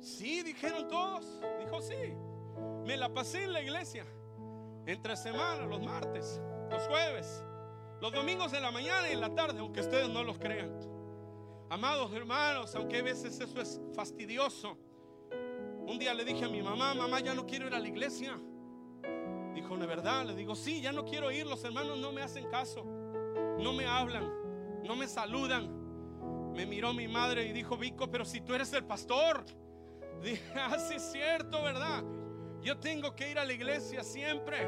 Sí, 0.00 0.42
dijeron 0.42 0.88
todos. 0.88 1.24
Dijo, 1.60 1.80
sí. 1.80 2.16
Me 2.84 2.96
la 2.96 3.14
pasé 3.14 3.44
en 3.44 3.52
la 3.52 3.62
iglesia, 3.62 4.04
entre 4.86 5.16
semanas, 5.16 5.68
los 5.68 5.80
martes, 5.80 6.42
los 6.68 6.82
jueves, 6.88 7.44
los 8.00 8.12
domingos 8.12 8.52
en 8.52 8.62
la 8.62 8.72
mañana 8.72 9.08
y 9.08 9.12
en 9.12 9.20
la 9.20 9.32
tarde, 9.32 9.60
aunque 9.60 9.78
ustedes 9.78 10.08
no 10.08 10.24
los 10.24 10.36
crean. 10.38 10.80
Amados 11.70 12.12
hermanos, 12.12 12.74
aunque 12.74 12.98
a 12.98 13.02
veces 13.02 13.38
eso 13.38 13.60
es 13.60 13.80
fastidioso. 13.94 14.76
Un 15.86 15.96
día 15.96 16.12
le 16.12 16.24
dije 16.24 16.44
a 16.44 16.48
mi 16.48 16.60
mamá, 16.60 16.92
mamá, 16.92 17.20
ya 17.20 17.34
no 17.34 17.46
quiero 17.46 17.68
ir 17.68 17.74
a 17.74 17.78
la 17.78 17.86
iglesia. 17.86 18.36
Dijo, 19.60 19.76
¿de 19.76 19.86
verdad? 19.86 20.24
Le 20.24 20.36
digo, 20.36 20.54
sí, 20.54 20.80
ya 20.80 20.92
no 20.92 21.04
quiero 21.04 21.32
ir. 21.32 21.44
Los 21.44 21.64
hermanos 21.64 21.98
no 21.98 22.12
me 22.12 22.22
hacen 22.22 22.48
caso. 22.48 22.84
No 23.58 23.72
me 23.72 23.86
hablan. 23.86 24.32
No 24.84 24.94
me 24.94 25.08
saludan. 25.08 25.68
Me 26.54 26.64
miró 26.64 26.94
mi 26.94 27.08
madre 27.08 27.44
y 27.44 27.52
dijo, 27.52 27.76
Vico, 27.76 28.08
pero 28.08 28.24
si 28.24 28.40
tú 28.40 28.54
eres 28.54 28.72
el 28.72 28.84
pastor. 28.84 29.44
Dije, 30.22 30.40
ah, 30.54 30.78
sí 30.78 30.94
es 30.94 31.10
cierto, 31.10 31.60
¿verdad? 31.60 32.04
Yo 32.62 32.78
tengo 32.78 33.16
que 33.16 33.32
ir 33.32 33.38
a 33.40 33.44
la 33.44 33.52
iglesia 33.52 34.04
siempre. 34.04 34.64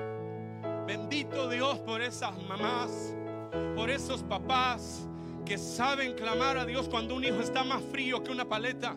Bendito 0.89 1.49
Dios 1.49 1.79
por 1.79 2.03
esas 2.03 2.37
mamás, 2.43 3.15
por 3.77 3.91
esos 3.91 4.25
papás 4.25 5.09
que 5.47 5.57
saben 5.57 6.15
clamar 6.15 6.59
a 6.59 6.65
Dios 6.65 6.89
cuando 6.89 7.15
un 7.15 7.23
hijo 7.23 7.41
está 7.41 7.63
más 7.63 7.81
frío 7.93 8.25
que 8.25 8.33
una 8.33 8.49
paleta 8.49 8.97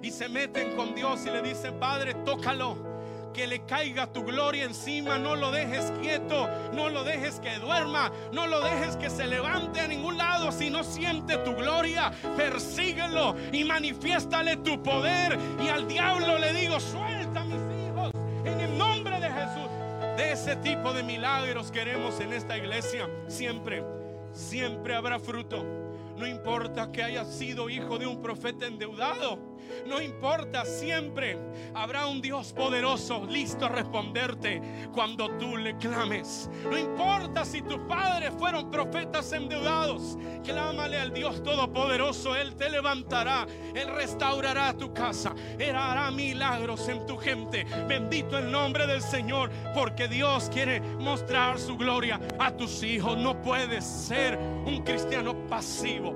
y 0.00 0.10
se 0.10 0.26
meten 0.30 0.74
con 0.74 0.94
Dios 0.94 1.26
y 1.26 1.30
le 1.30 1.42
dicen, 1.42 1.78
Padre, 1.78 2.14
tócalo 2.24 2.93
que 3.34 3.46
le 3.46 3.66
caiga 3.66 4.06
tu 4.10 4.24
gloria 4.24 4.64
encima. 4.64 5.18
No 5.18 5.36
lo 5.36 5.50
dejes 5.50 5.92
quieto, 6.00 6.48
no 6.72 6.88
lo 6.88 7.04
dejes 7.04 7.40
que 7.40 7.58
duerma, 7.58 8.10
no 8.32 8.46
lo 8.46 8.62
dejes 8.62 8.96
que 8.96 9.10
se 9.10 9.26
levante 9.26 9.80
a 9.80 9.88
ningún 9.88 10.16
lado. 10.16 10.50
Si 10.52 10.70
no 10.70 10.82
siente 10.82 11.36
tu 11.38 11.54
gloria, 11.54 12.12
persíguelo 12.36 13.36
y 13.52 13.64
manifiéstale 13.64 14.56
tu 14.58 14.82
poder. 14.82 15.38
Y 15.62 15.68
al 15.68 15.86
diablo 15.86 16.38
le 16.38 16.54
digo, 16.54 16.80
suelta 16.80 17.44
mis 17.44 17.60
hijos 17.86 18.10
en 18.44 18.60
el 18.60 18.78
nombre 18.78 19.20
de 19.20 19.28
Jesús. 19.28 19.68
De 20.16 20.32
ese 20.32 20.56
tipo 20.56 20.92
de 20.92 21.02
milagros 21.02 21.70
queremos 21.70 22.20
en 22.20 22.32
esta 22.32 22.56
iglesia. 22.56 23.10
Siempre, 23.26 23.84
siempre 24.32 24.94
habrá 24.94 25.18
fruto. 25.18 25.83
No 26.16 26.26
importa 26.26 26.90
que 26.92 27.02
hayas 27.02 27.28
sido 27.28 27.68
hijo 27.68 27.98
de 27.98 28.06
un 28.06 28.22
profeta 28.22 28.66
endeudado. 28.66 29.54
No 29.86 30.00
importa, 30.00 30.64
siempre 30.64 31.38
habrá 31.74 32.06
un 32.06 32.20
Dios 32.20 32.52
poderoso 32.52 33.26
listo 33.26 33.66
a 33.66 33.68
responderte 33.68 34.62
cuando 34.92 35.30
tú 35.36 35.56
le 35.56 35.76
clames. 35.78 36.48
No 36.70 36.78
importa 36.78 37.44
si 37.44 37.62
tus 37.62 37.78
padres 37.80 38.32
fueron 38.38 38.70
profetas 38.70 39.32
endeudados. 39.32 40.16
Clámale 40.44 40.98
al 40.98 41.12
Dios 41.12 41.42
todopoderoso. 41.42 42.34
Él 42.36 42.54
te 42.54 42.70
levantará. 42.70 43.46
Él 43.74 43.88
restaurará 43.88 44.72
tu 44.74 44.92
casa. 44.92 45.34
Él 45.58 45.76
hará 45.76 46.10
milagros 46.10 46.88
en 46.88 47.04
tu 47.06 47.16
gente. 47.16 47.64
Bendito 47.88 48.38
el 48.38 48.50
nombre 48.50 48.86
del 48.86 49.02
Señor. 49.02 49.50
Porque 49.74 50.08
Dios 50.08 50.50
quiere 50.52 50.80
mostrar 50.80 51.58
su 51.58 51.76
gloria 51.76 52.20
a 52.38 52.56
tus 52.56 52.82
hijos. 52.82 53.18
No 53.18 53.40
puedes 53.42 53.84
ser 53.84 54.38
un 54.38 54.82
cristiano 54.82 55.34
pasivo. 55.46 56.13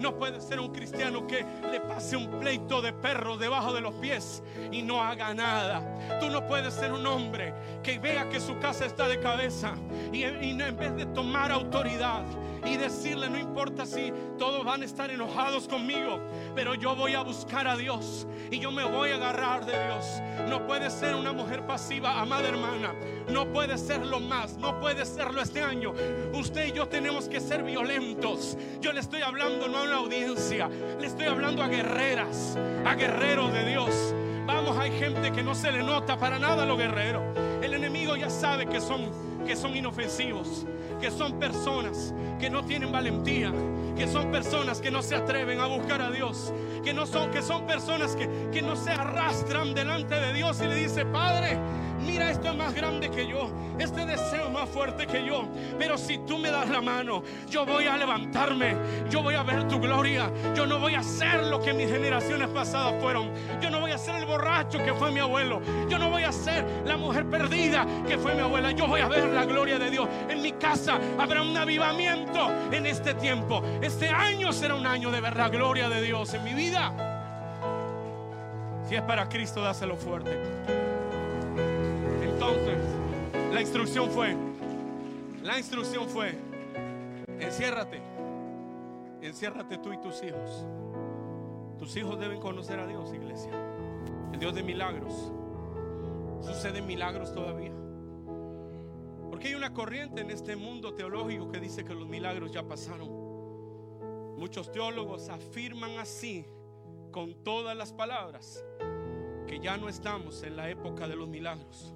No 0.00 0.16
puedes 0.16 0.42
ser 0.44 0.58
un 0.58 0.72
cristiano 0.72 1.26
que 1.26 1.44
le 1.70 1.78
pase 1.80 2.16
un 2.16 2.40
pleito 2.40 2.80
de 2.80 2.94
perro 2.94 3.36
debajo 3.36 3.74
de 3.74 3.82
los 3.82 3.94
pies 3.96 4.42
y 4.72 4.80
no 4.80 5.02
haga 5.02 5.34
nada. 5.34 6.18
Tú 6.18 6.30
no 6.30 6.46
puedes 6.46 6.72
ser 6.72 6.90
un 6.90 7.06
hombre 7.06 7.52
que 7.82 7.98
vea 7.98 8.26
que 8.30 8.40
su 8.40 8.58
casa 8.58 8.86
está 8.86 9.06
de 9.08 9.20
cabeza 9.20 9.74
y, 10.10 10.22
en 10.22 10.76
vez 10.76 10.96
de 10.96 11.04
tomar 11.04 11.52
autoridad 11.52 12.22
y 12.64 12.76
decirle, 12.76 13.28
no 13.30 13.38
importa 13.38 13.86
si 13.86 14.12
todos 14.38 14.64
van 14.64 14.82
a 14.82 14.84
estar 14.84 15.10
enojados 15.10 15.66
conmigo, 15.68 16.20
pero 16.54 16.74
yo 16.74 16.94
voy 16.94 17.14
a 17.14 17.22
buscar 17.22 17.66
a 17.66 17.76
Dios 17.76 18.26
y 18.50 18.58
yo 18.58 18.70
me 18.70 18.84
voy 18.84 19.10
a 19.10 19.16
agarrar 19.16 19.64
de 19.64 19.72
Dios. 19.72 20.20
No 20.48 20.66
puede 20.66 20.90
ser 20.90 21.14
una 21.14 21.32
mujer 21.32 21.66
pasiva, 21.66 22.20
amada 22.20 22.48
hermana. 22.48 22.94
No 23.28 23.46
puede 23.52 23.78
serlo 23.78 24.20
más, 24.20 24.56
no 24.56 24.78
puede 24.80 25.04
serlo 25.04 25.40
este 25.40 25.62
año. 25.62 25.92
Usted 26.34 26.66
y 26.66 26.72
yo 26.72 26.88
tenemos 26.88 27.28
que 27.28 27.40
ser 27.40 27.62
violentos. 27.62 28.56
Yo 28.80 28.92
le 28.92 29.00
estoy 29.00 29.22
hablando 29.22 29.68
no 29.68 29.78
a 29.78 29.82
una 29.84 29.96
audiencia, 29.96 30.68
le 30.68 31.06
estoy 31.06 31.26
hablando 31.26 31.62
a 31.62 31.68
guerreras, 31.68 32.58
a 32.84 32.94
guerreros 32.94 33.52
de 33.52 33.64
Dios. 33.66 34.14
Vamos, 34.46 34.76
hay 34.76 34.90
gente 34.90 35.30
que 35.30 35.42
no 35.42 35.54
se 35.54 35.70
le 35.70 35.82
nota 35.82 36.18
para 36.18 36.38
nada 36.38 36.64
lo 36.64 36.76
guerrero. 36.76 37.22
El 37.62 37.74
enemigo 37.74 38.16
ya 38.16 38.30
sabe 38.30 38.66
que 38.66 38.80
son 38.80 39.29
que 39.50 39.56
son 39.56 39.76
inofensivos, 39.76 40.64
que 41.00 41.10
son 41.10 41.40
personas 41.40 42.14
que 42.38 42.48
no 42.48 42.64
tienen 42.64 42.92
valentía, 42.92 43.52
que 43.96 44.06
son 44.06 44.30
personas 44.30 44.80
que 44.80 44.92
no 44.92 45.02
se 45.02 45.16
atreven 45.16 45.58
a 45.58 45.66
buscar 45.66 46.00
a 46.00 46.08
Dios, 46.08 46.52
que 46.84 46.94
no 46.94 47.04
son 47.04 47.32
que 47.32 47.42
son 47.42 47.66
personas 47.66 48.14
que, 48.14 48.28
que 48.52 48.62
no 48.62 48.76
se 48.76 48.92
arrastran 48.92 49.74
delante 49.74 50.14
de 50.14 50.32
Dios 50.34 50.60
y 50.62 50.68
le 50.68 50.76
dice, 50.76 51.04
"Padre, 51.04 51.58
mira, 52.00 52.30
esto 52.30 52.48
es 52.48 52.56
más 52.56 52.74
grande 52.74 53.10
que 53.10 53.26
yo, 53.26 53.50
este 53.78 54.06
deseo 54.06 54.50
más 54.50 54.68
fuerte 54.68 55.06
que 55.06 55.24
yo, 55.24 55.46
pero 55.78 55.96
si 55.96 56.18
tú 56.18 56.38
me 56.38 56.50
das 56.50 56.68
la 56.68 56.80
mano, 56.80 57.22
yo 57.48 57.64
voy 57.64 57.86
a 57.86 57.96
levantarme, 57.96 58.76
yo 59.08 59.22
voy 59.22 59.34
a 59.34 59.42
ver 59.42 59.68
tu 59.68 59.80
gloria, 59.80 60.30
yo 60.54 60.66
no 60.66 60.78
voy 60.78 60.94
a 60.94 61.02
ser 61.02 61.44
lo 61.44 61.60
que 61.60 61.72
mis 61.72 61.90
generaciones 61.90 62.48
pasadas 62.48 63.00
fueron, 63.00 63.30
yo 63.60 63.70
no 63.70 63.80
voy 63.80 63.92
a 63.92 63.98
ser 63.98 64.16
el 64.16 64.26
borracho 64.26 64.78
que 64.78 64.94
fue 64.94 65.10
mi 65.10 65.20
abuelo, 65.20 65.60
yo 65.88 65.98
no 65.98 66.10
voy 66.10 66.24
a 66.24 66.32
ser 66.32 66.64
la 66.84 66.96
mujer 66.96 67.26
perdida 67.26 67.86
que 68.06 68.18
fue 68.18 68.34
mi 68.34 68.40
abuela, 68.40 68.70
yo 68.72 68.86
voy 68.86 69.00
a 69.00 69.08
ver 69.08 69.28
la 69.28 69.44
gloria 69.44 69.78
de 69.78 69.90
Dios. 69.90 70.08
En 70.28 70.42
mi 70.42 70.52
casa 70.52 70.98
habrá 71.18 71.42
un 71.42 71.56
avivamiento 71.56 72.50
en 72.70 72.86
este 72.86 73.14
tiempo, 73.14 73.62
este 73.80 74.08
año 74.08 74.52
será 74.52 74.74
un 74.74 74.86
año 74.86 75.10
de 75.10 75.20
ver 75.20 75.36
la 75.36 75.48
gloria 75.48 75.88
de 75.88 76.00
Dios 76.02 76.34
en 76.34 76.44
mi 76.44 76.54
vida. 76.54 76.92
Si 78.88 78.96
es 78.96 79.02
para 79.02 79.28
Cristo, 79.28 79.62
dáselo 79.62 79.96
fuerte. 79.96 80.89
Entonces, 82.42 82.78
la 83.52 83.60
instrucción 83.60 84.10
fue, 84.10 84.34
la 85.42 85.58
instrucción 85.58 86.08
fue, 86.08 86.38
enciérrate, 87.38 88.00
enciérrate 89.20 89.76
tú 89.76 89.92
y 89.92 89.98
tus 89.98 90.22
hijos. 90.22 90.64
Tus 91.78 91.94
hijos 91.96 92.18
deben 92.18 92.40
conocer 92.40 92.80
a 92.80 92.86
Dios, 92.86 93.12
iglesia. 93.12 93.52
El 94.32 94.40
Dios 94.40 94.54
de 94.54 94.62
milagros. 94.62 95.30
Suceden 96.40 96.86
milagros 96.86 97.34
todavía. 97.34 97.74
Porque 99.28 99.48
hay 99.48 99.54
una 99.54 99.74
corriente 99.74 100.22
en 100.22 100.30
este 100.30 100.56
mundo 100.56 100.94
teológico 100.94 101.50
que 101.50 101.60
dice 101.60 101.84
que 101.84 101.92
los 101.92 102.08
milagros 102.08 102.52
ya 102.52 102.62
pasaron. 102.66 104.38
Muchos 104.38 104.72
teólogos 104.72 105.28
afirman 105.28 105.98
así, 105.98 106.46
con 107.10 107.34
todas 107.44 107.76
las 107.76 107.92
palabras, 107.92 108.64
que 109.46 109.60
ya 109.60 109.76
no 109.76 109.90
estamos 109.90 110.42
en 110.42 110.56
la 110.56 110.70
época 110.70 111.06
de 111.06 111.16
los 111.16 111.28
milagros 111.28 111.94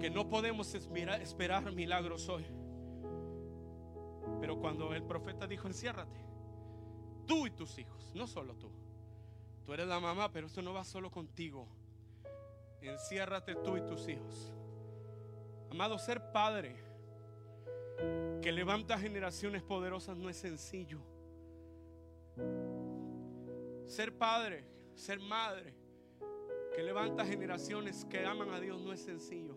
que 0.00 0.10
no 0.10 0.28
podemos 0.28 0.74
esperar, 0.74 1.72
milagros 1.72 2.28
hoy. 2.28 2.46
Pero 4.40 4.58
cuando 4.58 4.94
el 4.94 5.02
profeta 5.02 5.46
dijo, 5.46 5.66
enciérrate, 5.68 6.20
tú 7.26 7.46
y 7.46 7.50
tus 7.50 7.78
hijos, 7.78 8.10
no 8.14 8.26
solo 8.26 8.54
tú. 8.56 8.70
Tú 9.64 9.72
eres 9.72 9.86
la 9.86 10.00
mamá, 10.00 10.30
pero 10.30 10.46
esto 10.46 10.62
no 10.62 10.72
va 10.72 10.84
solo 10.84 11.10
contigo. 11.10 11.66
Enciérrate 12.80 13.54
tú 13.56 13.76
y 13.76 13.82
tus 13.82 14.08
hijos. 14.08 14.52
Amado, 15.70 15.98
ser 15.98 16.32
padre 16.32 16.76
que 18.42 18.52
levanta 18.52 18.98
generaciones 18.98 19.62
poderosas 19.62 20.18
no 20.18 20.28
es 20.28 20.36
sencillo. 20.36 21.00
Ser 23.86 24.16
padre, 24.16 24.64
ser 24.94 25.20
madre 25.20 25.74
que 26.74 26.82
levanta 26.82 27.24
generaciones 27.24 28.04
que 28.04 28.24
aman 28.26 28.50
a 28.50 28.60
Dios 28.60 28.82
no 28.82 28.92
es 28.92 29.00
sencillo. 29.00 29.56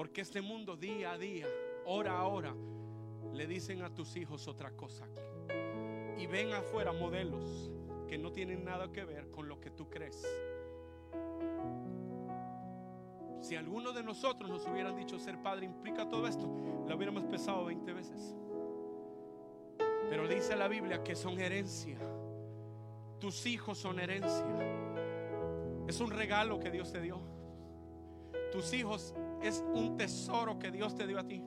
Porque 0.00 0.22
este 0.22 0.40
mundo 0.40 0.78
día 0.78 1.12
a 1.12 1.18
día, 1.18 1.46
hora 1.84 2.20
a 2.20 2.26
hora, 2.26 2.54
le 3.34 3.46
dicen 3.46 3.82
a 3.82 3.94
tus 3.94 4.16
hijos 4.16 4.48
otra 4.48 4.70
cosa. 4.70 5.06
Y 6.16 6.26
ven 6.26 6.54
afuera 6.54 6.90
modelos 6.90 7.70
que 8.08 8.16
no 8.16 8.32
tienen 8.32 8.64
nada 8.64 8.90
que 8.90 9.04
ver 9.04 9.30
con 9.30 9.46
lo 9.46 9.60
que 9.60 9.70
tú 9.70 9.90
crees. 9.90 10.26
Si 13.42 13.56
alguno 13.56 13.92
de 13.92 14.02
nosotros 14.02 14.48
nos 14.48 14.66
hubieran 14.68 14.96
dicho 14.96 15.18
ser 15.18 15.36
padre 15.42 15.66
implica 15.66 16.08
todo 16.08 16.26
esto, 16.26 16.46
lo 16.88 16.96
hubiéramos 16.96 17.24
pesado 17.24 17.66
20 17.66 17.92
veces. 17.92 18.34
Pero 20.08 20.26
dice 20.26 20.56
la 20.56 20.68
Biblia 20.68 21.04
que 21.04 21.14
son 21.14 21.38
herencia. 21.38 21.98
Tus 23.18 23.44
hijos 23.44 23.76
son 23.76 24.00
herencia. 24.00 24.46
Es 25.86 26.00
un 26.00 26.10
regalo 26.10 26.58
que 26.58 26.70
Dios 26.70 26.90
te 26.90 27.02
dio. 27.02 27.20
Tus 28.50 28.72
hijos 28.72 29.14
es 29.42 29.64
un 29.74 29.96
tesoro 29.96 30.58
que 30.58 30.70
Dios 30.70 30.94
te 30.94 31.06
dio 31.06 31.18
a 31.18 31.26
ti. 31.26 31.42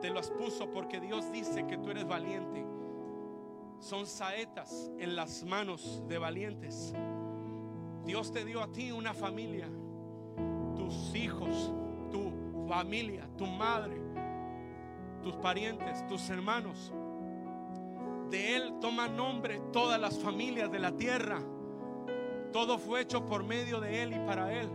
Te 0.00 0.10
los 0.10 0.30
puso 0.30 0.70
porque 0.70 1.00
Dios 1.00 1.30
dice 1.30 1.66
que 1.66 1.76
tú 1.76 1.90
eres 1.90 2.06
valiente. 2.06 2.64
Son 3.80 4.06
saetas 4.06 4.90
en 4.98 5.14
las 5.14 5.44
manos 5.44 6.02
de 6.08 6.18
valientes. 6.18 6.94
Dios 8.04 8.32
te 8.32 8.44
dio 8.44 8.62
a 8.62 8.72
ti 8.72 8.92
una 8.92 9.12
familia, 9.12 9.68
tus 10.76 11.14
hijos, 11.14 11.72
tu 12.10 12.66
familia, 12.66 13.28
tu 13.36 13.46
madre, 13.46 14.00
tus 15.22 15.36
parientes, 15.36 16.06
tus 16.06 16.28
hermanos. 16.30 16.92
De 18.30 18.56
Él 18.56 18.74
toma 18.80 19.08
nombre 19.08 19.60
todas 19.72 20.00
las 20.00 20.18
familias 20.18 20.70
de 20.70 20.78
la 20.78 20.92
tierra. 20.92 21.42
Todo 22.52 22.78
fue 22.78 23.02
hecho 23.02 23.26
por 23.26 23.44
medio 23.44 23.80
de 23.80 24.02
Él 24.02 24.12
y 24.14 24.18
para 24.26 24.52
Él. 24.52 24.70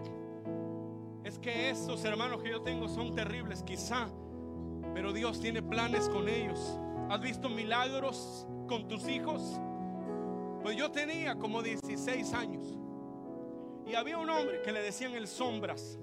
Es 1.26 1.40
que 1.40 1.72
esos 1.72 2.06
hermanos 2.06 2.44
que 2.44 2.52
yo 2.52 2.62
tengo 2.62 2.88
son 2.88 3.16
terribles, 3.16 3.64
quizá, 3.64 4.08
pero 4.94 5.12
Dios 5.12 5.40
tiene 5.40 5.64
planes 5.64 6.08
con 6.08 6.30
ellos. 6.30 6.80
¿Has 7.10 7.20
visto 7.20 7.50
milagros 7.50 8.46
con 8.68 8.88
tus 8.88 9.08
hijos? 9.08 9.60
Pues 10.62 10.78
yo 10.78 10.92
tenía 10.92 11.36
como 11.36 11.64
16 11.64 12.32
años 12.34 12.78
y 13.88 13.96
había 13.96 14.20
un 14.20 14.30
hombre 14.30 14.62
que 14.62 14.72
le 14.72 14.84
decían 14.84 15.16
el 15.16 15.28
sombras. 15.28 15.98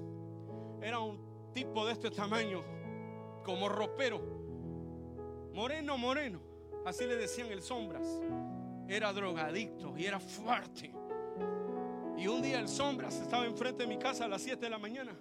Era 0.81 0.99
un 0.99 1.21
tipo 1.53 1.87
de 1.87 1.93
este 1.93 2.11
tamaño, 2.11 2.65
como 3.45 3.69
ropero, 3.69 4.21
moreno, 5.55 5.99
moreno. 5.99 6.41
Así 6.85 7.07
le 7.07 7.15
decían 7.15 7.47
el 7.53 7.63
sombras. 7.63 8.09
Era 8.89 9.13
drogadicto 9.13 9.95
y 9.97 10.05
era 10.05 10.19
fuerte. 10.19 10.93
Y 12.23 12.29
un 12.29 12.41
día 12.41 12.61
el 12.61 12.69
Sombras 12.69 13.21
estaba 13.21 13.47
enfrente 13.47 13.83
de 13.83 13.89
mi 13.89 13.99
casa 13.99 14.27
a 14.27 14.29
las 14.29 14.43
7 14.43 14.61
de 14.61 14.71
la 14.71 14.79
mañana. 14.79 15.13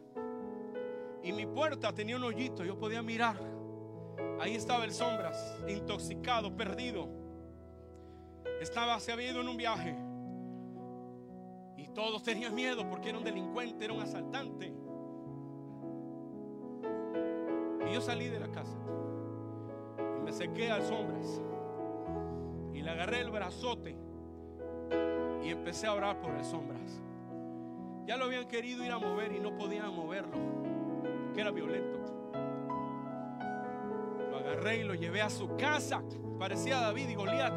Y 1.23 1.31
mi 1.31 1.47
puerta 1.47 1.91
tenía 1.91 2.15
un 2.15 2.23
hoyito, 2.23 2.63
yo 2.63 2.77
podía 2.77 3.01
mirar. 3.01 3.37
Ahí 4.39 4.53
estaba 4.53 4.85
el 4.85 4.91
Sombras, 4.91 5.57
intoxicado, 5.67 6.55
perdido. 6.55 7.09
Estaba, 8.61 8.99
se 8.99 9.11
había 9.11 9.32
ido 9.32 9.41
en 9.41 9.47
un 9.47 9.57
viaje. 9.57 9.95
Y 11.76 11.88
todos 11.88 12.21
tenían 12.21 12.53
miedo 12.53 12.88
porque 12.88 13.09
era 13.09 13.17
un 13.17 13.23
delincuente, 13.23 13.84
era 13.84 13.95
un 13.95 14.01
asaltante. 14.01 14.71
Y 17.89 17.93
yo 17.95 17.99
salí 17.99 18.28
de 18.28 18.39
la 18.39 18.51
casa 18.51 18.78
y 20.19 20.21
me 20.21 20.32
sequé 20.32 20.69
a 20.69 20.80
sombras 20.84 21.41
y 22.76 22.84
le 22.84 22.91
agarré 22.91 23.21
el 23.21 23.32
brazote 23.32 23.97
y 25.43 25.49
empecé 25.49 25.87
a 25.87 25.93
orar 25.93 26.19
por 26.19 26.31
las 26.33 26.47
sombras. 26.47 27.01
Ya 28.05 28.17
lo 28.17 28.25
habían 28.25 28.47
querido 28.47 28.83
ir 28.83 28.91
a 28.91 28.97
mover 28.97 29.31
y 29.31 29.39
no 29.39 29.55
podían 29.57 29.95
moverlo, 29.95 30.37
que 31.33 31.41
era 31.41 31.51
violento. 31.51 31.99
Lo 34.29 34.37
agarré 34.37 34.79
y 34.79 34.83
lo 34.83 34.95
llevé 34.95 35.21
a 35.21 35.29
su 35.29 35.55
casa. 35.55 36.01
Parecía 36.39 36.79
David 36.79 37.09
y 37.09 37.15
Goliat. 37.15 37.53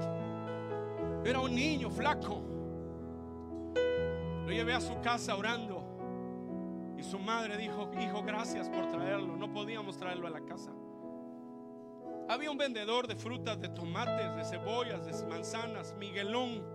Era 1.25 1.41
un 1.41 1.55
niño 1.55 1.91
flaco. 1.91 2.43
Lo 4.47 4.53
llevé 4.53 4.75
a 4.75 4.81
su 4.81 5.01
casa 5.01 5.37
orando. 5.37 5.83
Y 6.99 7.03
su 7.03 7.19
madre 7.19 7.57
dijo, 7.57 7.91
hijo, 8.01 8.23
gracias 8.23 8.69
por 8.69 8.89
traerlo. 8.91 9.37
No 9.37 9.53
podíamos 9.53 9.97
traerlo 9.97 10.27
a 10.27 10.31
la 10.31 10.41
casa. 10.43 10.71
Había 12.29 12.51
un 12.51 12.59
vendedor 12.59 13.07
de 13.07 13.17
frutas, 13.17 13.61
de 13.61 13.69
tomates, 13.69 14.37
de 14.37 14.45
cebollas, 14.45 15.07
de 15.07 15.27
manzanas, 15.27 15.95
Miguelón. 15.99 16.74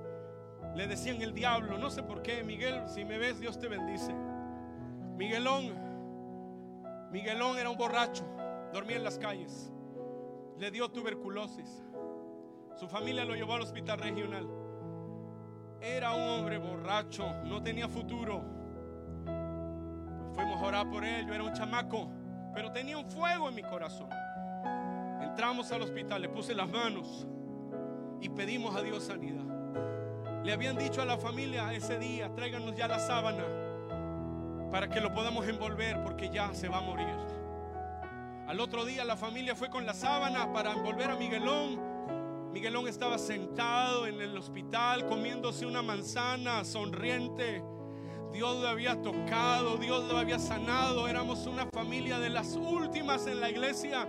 Le 0.75 0.87
decían 0.87 1.21
el 1.21 1.33
diablo, 1.33 1.77
no 1.77 1.89
sé 1.89 2.03
por 2.03 2.21
qué. 2.21 2.43
Miguel, 2.43 2.83
si 2.87 3.03
me 3.03 3.17
ves, 3.17 3.39
Dios 3.39 3.59
te 3.59 3.67
bendice. 3.67 4.13
Miguelón, 5.17 5.73
Miguelón 7.11 7.57
era 7.57 7.69
un 7.69 7.77
borracho, 7.77 8.23
dormía 8.71 8.97
en 8.97 9.03
las 9.03 9.17
calles. 9.17 9.71
Le 10.57 10.71
dio 10.71 10.89
tuberculosis. 10.89 11.83
Su 12.75 12.87
familia 12.87 13.25
lo 13.25 13.35
llevó 13.35 13.55
al 13.55 13.61
hospital 13.63 13.99
regional. 13.99 14.47
Era 15.81 16.13
un 16.13 16.21
hombre 16.21 16.57
borracho, 16.57 17.33
no 17.45 17.61
tenía 17.61 17.87
futuro. 17.87 18.43
Fuimos 20.33 20.61
a 20.61 20.65
orar 20.65 20.89
por 20.89 21.03
él, 21.03 21.25
yo 21.27 21.33
era 21.33 21.43
un 21.43 21.53
chamaco, 21.53 22.09
pero 22.53 22.71
tenía 22.71 22.97
un 22.97 23.09
fuego 23.09 23.49
en 23.49 23.55
mi 23.55 23.63
corazón. 23.63 24.09
Entramos 25.21 25.71
al 25.71 25.81
hospital, 25.81 26.21
le 26.21 26.29
puse 26.29 26.53
las 26.53 26.69
manos 26.69 27.27
y 28.21 28.29
pedimos 28.29 28.75
a 28.75 28.81
Dios 28.81 29.03
sanidad. 29.03 29.48
Le 30.43 30.53
habían 30.53 30.77
dicho 30.77 31.01
a 31.01 31.05
la 31.05 31.17
familia 31.17 31.73
ese 31.73 31.99
día, 31.99 32.33
tráiganos 32.33 32.73
ya 32.75 32.87
la 32.87 32.99
sábana 32.99 33.43
para 34.71 34.87
que 34.87 35.01
lo 35.01 35.13
podamos 35.13 35.47
envolver 35.47 36.01
porque 36.03 36.29
ya 36.29 36.53
se 36.53 36.69
va 36.69 36.77
a 36.77 36.81
morir. 36.81 37.15
Al 38.47 38.59
otro 38.61 38.85
día 38.85 39.03
la 39.03 39.17
familia 39.17 39.55
fue 39.55 39.69
con 39.69 39.85
la 39.85 39.93
sábana 39.93 40.51
para 40.53 40.71
envolver 40.71 41.11
a 41.11 41.15
Miguelón. 41.15 41.79
Miguelón 42.53 42.87
estaba 42.87 43.17
sentado 43.17 44.07
en 44.07 44.21
el 44.21 44.35
hospital 44.37 45.05
comiéndose 45.07 45.65
una 45.65 45.81
manzana, 45.81 46.63
sonriente. 46.63 47.61
Dios 48.31 48.61
lo 48.61 48.67
había 48.67 49.01
tocado, 49.01 49.77
Dios 49.77 50.07
lo 50.07 50.17
había 50.17 50.39
sanado. 50.39 51.07
Éramos 51.07 51.45
una 51.47 51.65
familia 51.67 52.17
de 52.17 52.29
las 52.29 52.55
últimas 52.55 53.27
en 53.27 53.39
la 53.39 53.49
iglesia. 53.49 54.07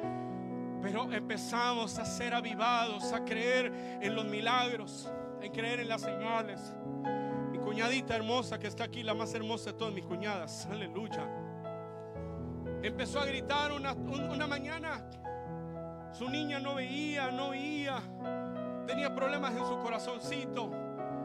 Pero 0.80 1.12
empezamos 1.12 1.98
a 1.98 2.06
ser 2.06 2.32
avivados, 2.32 3.12
a 3.12 3.24
creer 3.24 3.98
en 4.00 4.14
los 4.14 4.24
milagros, 4.24 5.10
en 5.42 5.52
creer 5.52 5.80
en 5.80 5.88
las 5.88 6.02
señales. 6.02 6.74
Mi 7.50 7.58
cuñadita 7.58 8.16
hermosa 8.16 8.58
que 8.58 8.66
está 8.66 8.84
aquí, 8.84 9.02
la 9.02 9.14
más 9.14 9.34
hermosa 9.34 9.72
de 9.72 9.78
todas 9.78 9.94
mis 9.94 10.04
cuñadas, 10.04 10.66
aleluya. 10.66 11.28
Empezó 12.82 13.20
a 13.20 13.26
gritar 13.26 13.72
una, 13.72 13.92
una 13.92 14.46
mañana. 14.46 15.04
Su 16.12 16.28
niña 16.28 16.58
no 16.58 16.74
veía, 16.74 17.30
no 17.30 17.50
veía. 17.50 18.00
Tenía 18.86 19.14
problemas 19.14 19.52
en 19.56 19.64
su 19.66 19.78
corazoncito. 19.78 20.70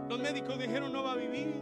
Los 0.10 0.20
médicos 0.20 0.60
dijeron 0.60 0.92
no 0.92 1.04
va 1.04 1.14
a 1.14 1.16
vivir. 1.16 1.62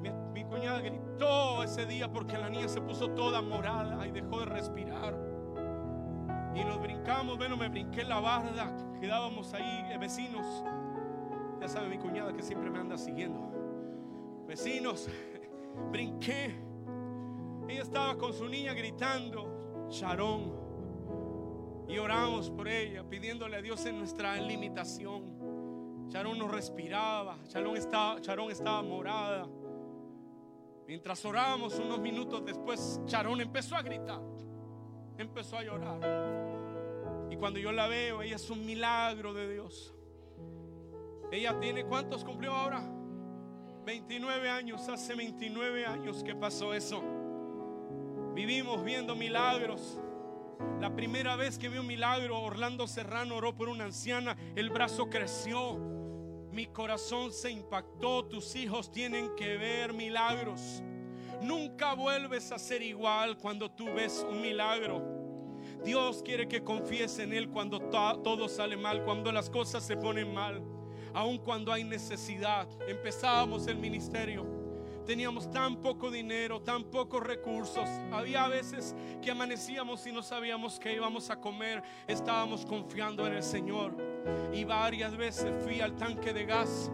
Mi, 0.00 0.10
mi 0.32 0.44
cuñada 0.44 0.80
gritó 0.80 1.62
ese 1.62 1.86
día 1.86 2.10
porque 2.10 2.38
la 2.38 2.48
niña 2.48 2.68
se 2.68 2.80
puso 2.80 3.10
toda 3.10 3.42
morada 3.42 4.06
y 4.06 4.12
dejó 4.12 4.40
de 4.40 4.46
respirar. 4.46 5.14
Y 6.54 6.64
nos 6.64 6.80
brincamos, 6.80 7.36
bueno, 7.36 7.56
me 7.56 7.68
brinqué 7.68 8.04
la 8.04 8.18
barda, 8.20 8.72
quedábamos 9.00 9.54
ahí, 9.54 9.86
eh, 9.90 9.98
vecinos. 9.98 10.64
Ya 11.60 11.68
sabe 11.68 11.88
mi 11.88 11.98
cuñada 11.98 12.32
que 12.32 12.42
siempre 12.42 12.70
me 12.70 12.78
anda 12.78 12.96
siguiendo. 12.96 14.44
Vecinos, 14.46 15.08
brinqué. 15.92 16.58
Ella 17.68 17.82
estaba 17.82 18.16
con 18.16 18.32
su 18.32 18.48
niña 18.48 18.72
gritando, 18.72 19.86
Charón. 19.88 20.58
Y 21.86 21.98
oramos 21.98 22.50
por 22.50 22.66
ella, 22.66 23.04
pidiéndole 23.08 23.56
a 23.56 23.62
Dios 23.62 23.84
en 23.84 23.98
nuestra 23.98 24.36
limitación. 24.36 26.08
Charón 26.08 26.38
no 26.38 26.48
respiraba, 26.48 27.38
Charón 27.46 27.76
estaba, 27.76 28.20
Charón 28.20 28.50
estaba 28.50 28.82
morada. 28.82 29.46
Mientras 30.86 31.24
orábamos 31.24 31.78
unos 31.78 32.00
minutos 32.00 32.44
después, 32.44 33.00
Charón 33.04 33.40
empezó 33.40 33.76
a 33.76 33.82
gritar, 33.82 34.20
empezó 35.18 35.58
a 35.58 35.62
llorar. 35.62 36.00
Y 37.30 37.36
cuando 37.36 37.60
yo 37.60 37.70
la 37.70 37.86
veo, 37.86 38.22
ella 38.22 38.36
es 38.36 38.50
un 38.50 38.64
milagro 38.64 39.32
de 39.34 39.52
Dios. 39.52 39.94
Ella 41.32 41.58
tiene, 41.60 41.84
¿cuántos 41.84 42.24
cumplió 42.24 42.52
ahora? 42.52 42.82
29 43.84 44.50
años, 44.50 44.88
hace 44.88 45.14
29 45.14 45.86
años 45.86 46.22
que 46.24 46.34
pasó 46.34 46.74
eso. 46.74 47.02
Vivimos 48.34 48.84
viendo 48.84 49.14
milagros. 49.14 49.98
La 50.80 50.94
primera 50.94 51.36
vez 51.36 51.58
que 51.58 51.68
vi 51.68 51.78
un 51.78 51.86
milagro, 51.86 52.40
Orlando 52.40 52.86
Serrano 52.86 53.36
oró 53.36 53.54
por 53.54 53.68
una 53.68 53.84
anciana, 53.84 54.36
el 54.56 54.70
brazo 54.70 55.08
creció. 55.08 55.78
Mi 56.52 56.66
corazón 56.66 57.32
se 57.32 57.50
impactó. 57.50 58.24
Tus 58.26 58.56
hijos 58.56 58.90
tienen 58.90 59.34
que 59.36 59.56
ver 59.56 59.92
milagros. 59.92 60.82
Nunca 61.42 61.94
vuelves 61.94 62.52
a 62.52 62.58
ser 62.58 62.82
igual 62.82 63.38
cuando 63.38 63.70
tú 63.70 63.86
ves 63.94 64.26
un 64.28 64.42
milagro. 64.42 65.02
Dios 65.84 66.22
quiere 66.22 66.46
que 66.48 66.62
confíes 66.62 67.18
en 67.18 67.32
Él 67.32 67.48
cuando 67.48 67.80
todo 67.80 68.48
sale 68.48 68.76
mal, 68.76 69.04
cuando 69.04 69.32
las 69.32 69.48
cosas 69.48 69.86
se 69.86 69.96
ponen 69.96 70.34
mal, 70.34 70.62
aun 71.14 71.38
cuando 71.38 71.72
hay 71.72 71.84
necesidad. 71.84 72.68
Empezábamos 72.86 73.66
el 73.66 73.76
ministerio. 73.76 74.46
Teníamos 75.06 75.50
tan 75.50 75.76
poco 75.76 76.10
dinero, 76.10 76.60
tan 76.60 76.84
pocos 76.84 77.22
recursos. 77.22 77.88
Había 78.12 78.46
veces 78.48 78.94
que 79.22 79.30
amanecíamos 79.30 80.06
y 80.06 80.12
no 80.12 80.22
sabíamos 80.22 80.78
qué 80.78 80.94
íbamos 80.94 81.30
a 81.30 81.40
comer. 81.40 81.82
Estábamos 82.06 82.64
confiando 82.64 83.26
en 83.26 83.34
el 83.34 83.42
Señor. 83.42 83.96
Y 84.52 84.64
varias 84.64 85.16
veces 85.16 85.52
fui 85.64 85.80
al 85.80 85.96
tanque 85.96 86.32
de 86.32 86.44
gas 86.44 86.90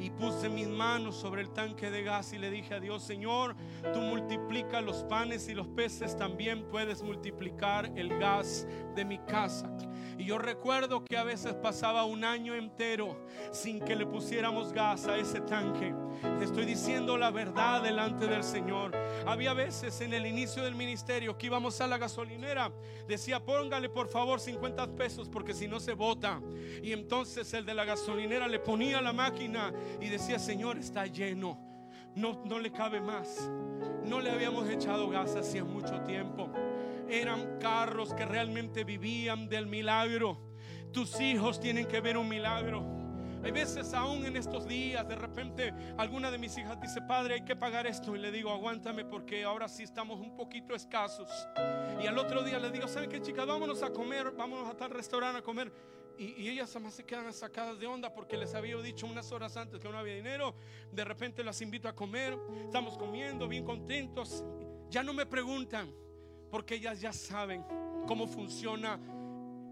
y 0.00 0.10
puse 0.10 0.48
mis 0.48 0.66
manos 0.66 1.16
sobre 1.16 1.42
el 1.42 1.50
tanque 1.50 1.90
de 1.90 2.02
gas 2.02 2.32
y 2.32 2.38
le 2.38 2.50
dije 2.50 2.74
a 2.74 2.80
Dios, 2.80 3.02
Señor, 3.02 3.54
tú 3.92 4.00
multiplica 4.00 4.80
los 4.80 5.04
panes 5.04 5.48
y 5.48 5.54
los 5.54 5.68
peces, 5.68 6.16
también 6.16 6.64
puedes 6.70 7.02
multiplicar 7.02 7.92
el 7.96 8.18
gas 8.18 8.66
de 8.94 9.04
mi 9.04 9.18
casa. 9.18 9.70
Y 10.20 10.26
yo 10.26 10.36
recuerdo 10.36 11.02
que 11.02 11.16
a 11.16 11.24
veces 11.24 11.54
pasaba 11.54 12.04
un 12.04 12.24
año 12.24 12.54
entero 12.54 13.16
sin 13.52 13.80
que 13.80 13.96
le 13.96 14.04
pusiéramos 14.04 14.70
gas 14.70 15.06
a 15.06 15.16
ese 15.16 15.40
tanque. 15.40 15.94
Te 16.38 16.44
estoy 16.44 16.66
diciendo 16.66 17.16
la 17.16 17.30
verdad 17.30 17.82
delante 17.82 18.26
del 18.26 18.44
Señor. 18.44 18.94
Había 19.26 19.54
veces 19.54 19.98
en 20.02 20.12
el 20.12 20.26
inicio 20.26 20.62
del 20.62 20.74
ministerio 20.74 21.38
que 21.38 21.46
íbamos 21.46 21.80
a 21.80 21.86
la 21.86 21.96
gasolinera, 21.96 22.70
decía, 23.08 23.40
póngale 23.42 23.88
por 23.88 24.08
favor 24.08 24.40
50 24.40 24.94
pesos 24.94 25.26
porque 25.30 25.54
si 25.54 25.66
no 25.66 25.80
se 25.80 25.94
bota. 25.94 26.42
Y 26.82 26.92
entonces 26.92 27.54
el 27.54 27.64
de 27.64 27.72
la 27.72 27.86
gasolinera 27.86 28.46
le 28.46 28.58
ponía 28.58 29.00
la 29.00 29.14
máquina 29.14 29.72
y 30.02 30.10
decía, 30.10 30.38
Señor, 30.38 30.76
está 30.76 31.06
lleno. 31.06 31.58
No, 32.14 32.42
no 32.44 32.58
le 32.58 32.70
cabe 32.70 33.00
más. 33.00 33.50
No 34.04 34.20
le 34.20 34.30
habíamos 34.30 34.68
echado 34.68 35.08
gas 35.08 35.34
hacía 35.34 35.64
mucho 35.64 35.98
tiempo. 36.02 36.52
Eran 37.10 37.58
carros 37.58 38.14
que 38.14 38.24
realmente 38.24 38.84
vivían 38.84 39.48
del 39.48 39.66
milagro. 39.66 40.38
Tus 40.92 41.20
hijos 41.20 41.58
tienen 41.58 41.86
que 41.86 42.00
ver 42.00 42.16
un 42.16 42.28
milagro. 42.28 43.00
Hay 43.42 43.52
veces 43.52 43.94
aún 43.94 44.24
en 44.26 44.36
estos 44.36 44.68
días, 44.68 45.08
de 45.08 45.16
repente 45.16 45.72
alguna 45.96 46.30
de 46.30 46.38
mis 46.38 46.56
hijas 46.58 46.80
dice, 46.80 47.00
padre, 47.02 47.34
hay 47.34 47.44
que 47.44 47.56
pagar 47.56 47.86
esto. 47.86 48.14
Y 48.14 48.18
le 48.18 48.30
digo, 48.30 48.50
aguántame 48.50 49.04
porque 49.04 49.44
ahora 49.44 49.68
sí 49.68 49.82
estamos 49.82 50.20
un 50.20 50.36
poquito 50.36 50.74
escasos. 50.74 51.28
Y 52.00 52.06
al 52.06 52.18
otro 52.18 52.44
día 52.44 52.58
le 52.58 52.70
digo, 52.70 52.86
¿saben 52.86 53.10
qué 53.10 53.20
chicas? 53.20 53.46
Vámonos 53.46 53.82
a 53.82 53.90
comer, 53.90 54.30
vámonos 54.32 54.68
a 54.68 54.76
tal 54.76 54.90
restaurante 54.90 55.38
a 55.38 55.42
comer. 55.42 55.72
Y, 56.18 56.42
y 56.42 56.48
ellas 56.50 56.70
además 56.76 56.94
se 56.94 57.04
quedan 57.04 57.32
sacadas 57.32 57.80
de 57.80 57.86
onda 57.86 58.12
porque 58.12 58.36
les 58.36 58.54
había 58.54 58.76
dicho 58.76 59.06
unas 59.06 59.32
horas 59.32 59.56
antes 59.56 59.80
que 59.80 59.88
no 59.88 59.98
había 59.98 60.14
dinero. 60.14 60.54
De 60.92 61.04
repente 61.04 61.42
las 61.42 61.60
invito 61.62 61.88
a 61.88 61.94
comer, 61.96 62.38
estamos 62.66 62.98
comiendo 62.98 63.48
bien 63.48 63.64
contentos. 63.64 64.44
Ya 64.90 65.02
no 65.02 65.14
me 65.14 65.24
preguntan 65.24 65.92
porque 66.50 66.74
ellas 66.74 67.00
ya 67.00 67.12
saben 67.12 67.64
cómo 68.06 68.26
funciona 68.26 68.98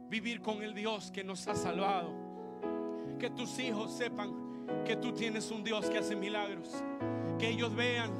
vivir 0.08 0.40
con 0.40 0.62
el 0.62 0.74
Dios 0.74 1.10
que 1.10 1.24
nos 1.24 1.46
ha 1.48 1.54
salvado. 1.54 2.12
Que 3.18 3.30
tus 3.30 3.58
hijos 3.58 3.92
sepan 3.92 4.32
que 4.84 4.96
tú 4.96 5.12
tienes 5.12 5.50
un 5.50 5.64
Dios 5.64 5.88
que 5.90 5.98
hace 5.98 6.14
milagros. 6.14 6.82
Que 7.38 7.48
ellos 7.48 7.74
vean 7.74 8.10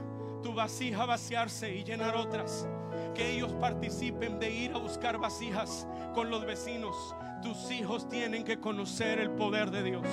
tu 0.42 0.52
vasija 0.52 1.06
vaciarse 1.06 1.74
y 1.74 1.84
llenar 1.84 2.16
otras. 2.16 2.68
Que 3.14 3.36
ellos 3.36 3.52
participen 3.54 4.38
de 4.38 4.50
ir 4.50 4.72
a 4.72 4.78
buscar 4.78 5.18
vasijas 5.18 5.86
con 6.14 6.30
los 6.30 6.44
vecinos. 6.44 7.14
Tus 7.42 7.70
hijos 7.70 8.09
tienen 8.09 8.44
que 8.44 8.59
conocer 8.59 9.20
el 9.20 9.30
poder 9.30 9.70
de 9.70 9.82
Dios. 9.84 10.06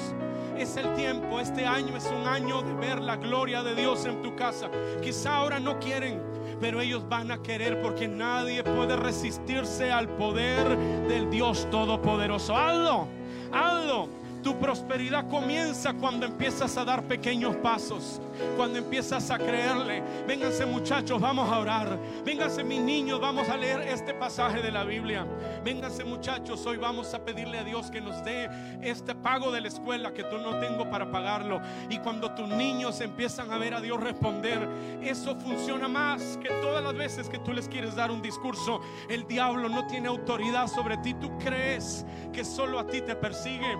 Es 0.57 0.77
el 0.77 0.93
tiempo, 0.93 1.39
este 1.39 1.65
año 1.65 1.97
es 1.97 2.05
un 2.05 2.27
año 2.27 2.61
de 2.61 2.73
ver 2.73 3.01
la 3.01 3.17
gloria 3.17 3.63
de 3.63 3.75
Dios 3.75 4.05
en 4.05 4.21
tu 4.21 4.35
casa. 4.35 4.69
Quizá 5.01 5.37
ahora 5.37 5.59
no 5.59 5.79
quieren, 5.79 6.21
pero 6.59 6.81
ellos 6.81 7.07
van 7.07 7.31
a 7.31 7.41
querer 7.41 7.81
porque 7.81 8.07
nadie 8.07 8.63
puede 8.63 8.95
resistirse 8.95 9.91
al 9.91 10.07
poder 10.09 10.77
del 11.07 11.29
Dios 11.29 11.67
Todopoderoso. 11.71 12.55
Hazlo, 12.55 13.07
hazlo. 13.51 14.24
Tu 14.45 14.55
prosperidad 14.59 15.27
comienza 15.27 15.91
cuando 15.93 16.27
empiezas 16.27 16.77
a 16.77 16.85
dar 16.85 17.01
pequeños 17.01 17.55
pasos, 17.55 18.21
cuando 18.55 18.77
empiezas 18.77 19.31
a 19.31 19.39
creerle. 19.39 20.03
Vénganse 20.27 20.67
muchachos, 20.67 21.19
vamos 21.19 21.51
a 21.51 21.57
orar. 21.57 21.97
Vénganse 22.23 22.63
mis 22.63 22.79
niños, 22.79 23.19
vamos 23.19 23.49
a 23.49 23.57
leer 23.57 23.81
este 23.81 24.13
pasaje 24.13 24.61
de 24.61 24.71
la 24.71 24.83
Biblia. 24.83 25.25
Vénganse 25.63 26.03
muchachos, 26.03 26.63
hoy 26.67 26.77
vamos 26.77 27.11
a 27.15 27.25
pedirle 27.25 27.57
a 27.57 27.63
Dios 27.63 27.89
que 27.89 27.99
nos 27.99 28.23
dé 28.23 28.47
este 28.83 29.15
pago 29.15 29.51
de 29.51 29.61
la 29.61 29.67
escuela 29.67 30.13
que 30.13 30.23
tú 30.23 30.37
no 30.37 30.59
tengo 30.59 30.91
para 30.91 31.09
pagarlo. 31.09 31.59
Y 31.89 31.97
cuando 31.97 32.29
tus 32.35 32.47
niños 32.47 33.01
empiezan 33.01 33.51
a 33.51 33.57
ver 33.57 33.73
a 33.73 33.81
Dios 33.81 33.99
responder, 33.99 34.59
eso 35.01 35.35
funciona 35.37 35.87
más 35.87 36.37
que 36.37 36.49
todas 36.61 36.83
las 36.83 36.93
veces 36.93 37.29
que 37.29 37.39
tú 37.39 37.51
les 37.51 37.67
quieres 37.67 37.95
dar 37.95 38.11
un 38.11 38.21
discurso. 38.21 38.79
El 39.09 39.25
diablo 39.27 39.69
no 39.69 39.87
tiene 39.87 40.07
autoridad 40.07 40.67
sobre 40.67 40.97
ti. 40.97 41.15
Tú 41.15 41.35
crees 41.39 42.05
que 42.31 42.45
solo 42.45 42.77
a 42.77 42.85
ti 42.85 43.01
te 43.01 43.15
persigue. 43.15 43.75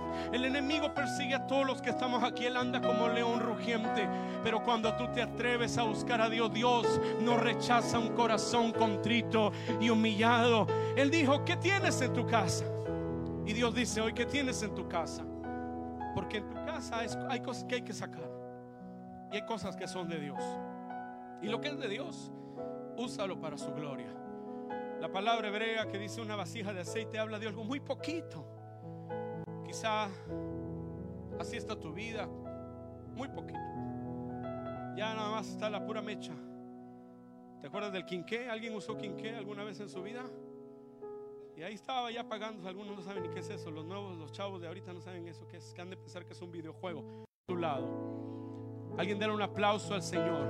Enemigo 0.58 0.94
persigue 0.94 1.36
a 1.36 1.46
todos 1.46 1.66
los 1.66 1.82
que 1.82 1.90
estamos 1.90 2.24
aquí. 2.24 2.46
Él 2.46 2.56
anda 2.56 2.82
como 2.82 3.10
león 3.10 3.40
rugiente. 3.40 4.08
Pero 4.44 4.64
cuando 4.64 4.96
tú 4.96 5.08
te 5.14 5.22
atreves 5.22 5.78
a 5.78 5.84
buscar 5.84 6.22
a 6.22 6.30
Dios, 6.30 6.54
Dios 6.54 7.02
no 7.22 7.38
rechaza 7.38 8.00
un 8.00 8.10
corazón 8.10 8.72
contrito 8.72 9.52
y 9.82 9.90
humillado. 9.90 10.68
Él 10.96 11.12
dijo, 11.12 11.44
¿qué 11.44 11.58
tienes 11.58 12.02
en 12.02 12.14
tu 12.14 12.26
casa? 12.26 12.66
Y 13.46 13.54
Dios 13.54 13.76
dice, 13.76 14.02
hoy, 14.02 14.14
¿qué 14.14 14.26
tienes 14.26 14.64
en 14.64 14.74
tu 14.74 14.88
casa? 14.88 15.24
Porque 16.14 16.38
en 16.38 16.50
tu 16.50 16.56
casa 16.66 17.00
hay 17.30 17.42
cosas 17.42 17.66
que 17.66 17.76
hay 17.76 17.82
que 17.82 17.94
sacar. 17.94 18.30
Y 19.32 19.36
hay 19.36 19.46
cosas 19.46 19.76
que 19.76 19.88
son 19.88 20.08
de 20.08 20.20
Dios. 20.20 20.42
Y 21.42 21.48
lo 21.48 21.60
que 21.60 21.68
es 21.68 21.78
de 21.78 21.90
Dios, 21.90 22.32
úsalo 22.98 23.40
para 23.40 23.58
su 23.58 23.74
gloria. 23.74 24.08
La 25.02 25.12
palabra 25.12 25.50
hebrea 25.50 25.88
que 25.88 26.00
dice 26.00 26.22
una 26.22 26.36
vasija 26.36 26.74
de 26.74 26.82
aceite 26.82 27.20
habla 27.20 27.38
de 27.38 27.48
algo 27.48 27.64
muy 27.64 27.82
poquito. 27.82 28.55
Quizá 29.76 30.08
así 31.38 31.58
está 31.58 31.78
tu 31.78 31.92
vida, 31.92 32.30
muy 33.14 33.28
poquito. 33.28 33.60
Ya 34.96 35.14
nada 35.14 35.32
más 35.32 35.50
está 35.50 35.70
la 35.70 35.86
pura 35.86 36.02
mecha. 36.02 36.32
¿Te 37.60 37.68
acuerdas 37.68 37.92
del 37.92 38.06
quinqué? 38.06 38.50
¿Alguien 38.50 38.74
usó 38.74 38.98
quinqué 38.98 39.36
alguna 39.36 39.66
vez 39.66 39.82
en 39.82 39.90
su 39.90 40.02
vida? 40.02 40.24
Y 41.58 41.64
ahí 41.64 41.74
estaba 41.74 42.10
ya 42.10 42.24
pagando. 42.24 42.70
Algunos 42.70 42.96
no 42.96 43.04
saben 43.04 43.24
ni 43.24 43.30
qué 43.32 43.40
es 43.40 43.50
eso. 43.50 43.70
Los 43.70 43.84
nuevos, 43.84 44.18
los 44.18 44.32
chavos 44.32 44.62
de 44.62 44.68
ahorita 44.68 44.94
no 44.94 45.02
saben 45.02 45.28
eso 45.28 45.46
que 45.46 45.58
es. 45.58 45.74
Que 45.74 45.82
han 45.82 45.90
de 45.90 45.98
pensar 45.98 46.24
que 46.26 46.32
es 46.32 46.42
un 46.42 46.54
videojuego. 46.54 47.26
A 47.26 47.46
tu 47.46 47.58
lado. 47.58 47.86
Alguien 48.98 49.20
déle 49.20 49.34
un 49.34 49.42
aplauso 49.42 49.94
al 49.94 50.04
Señor. 50.04 50.48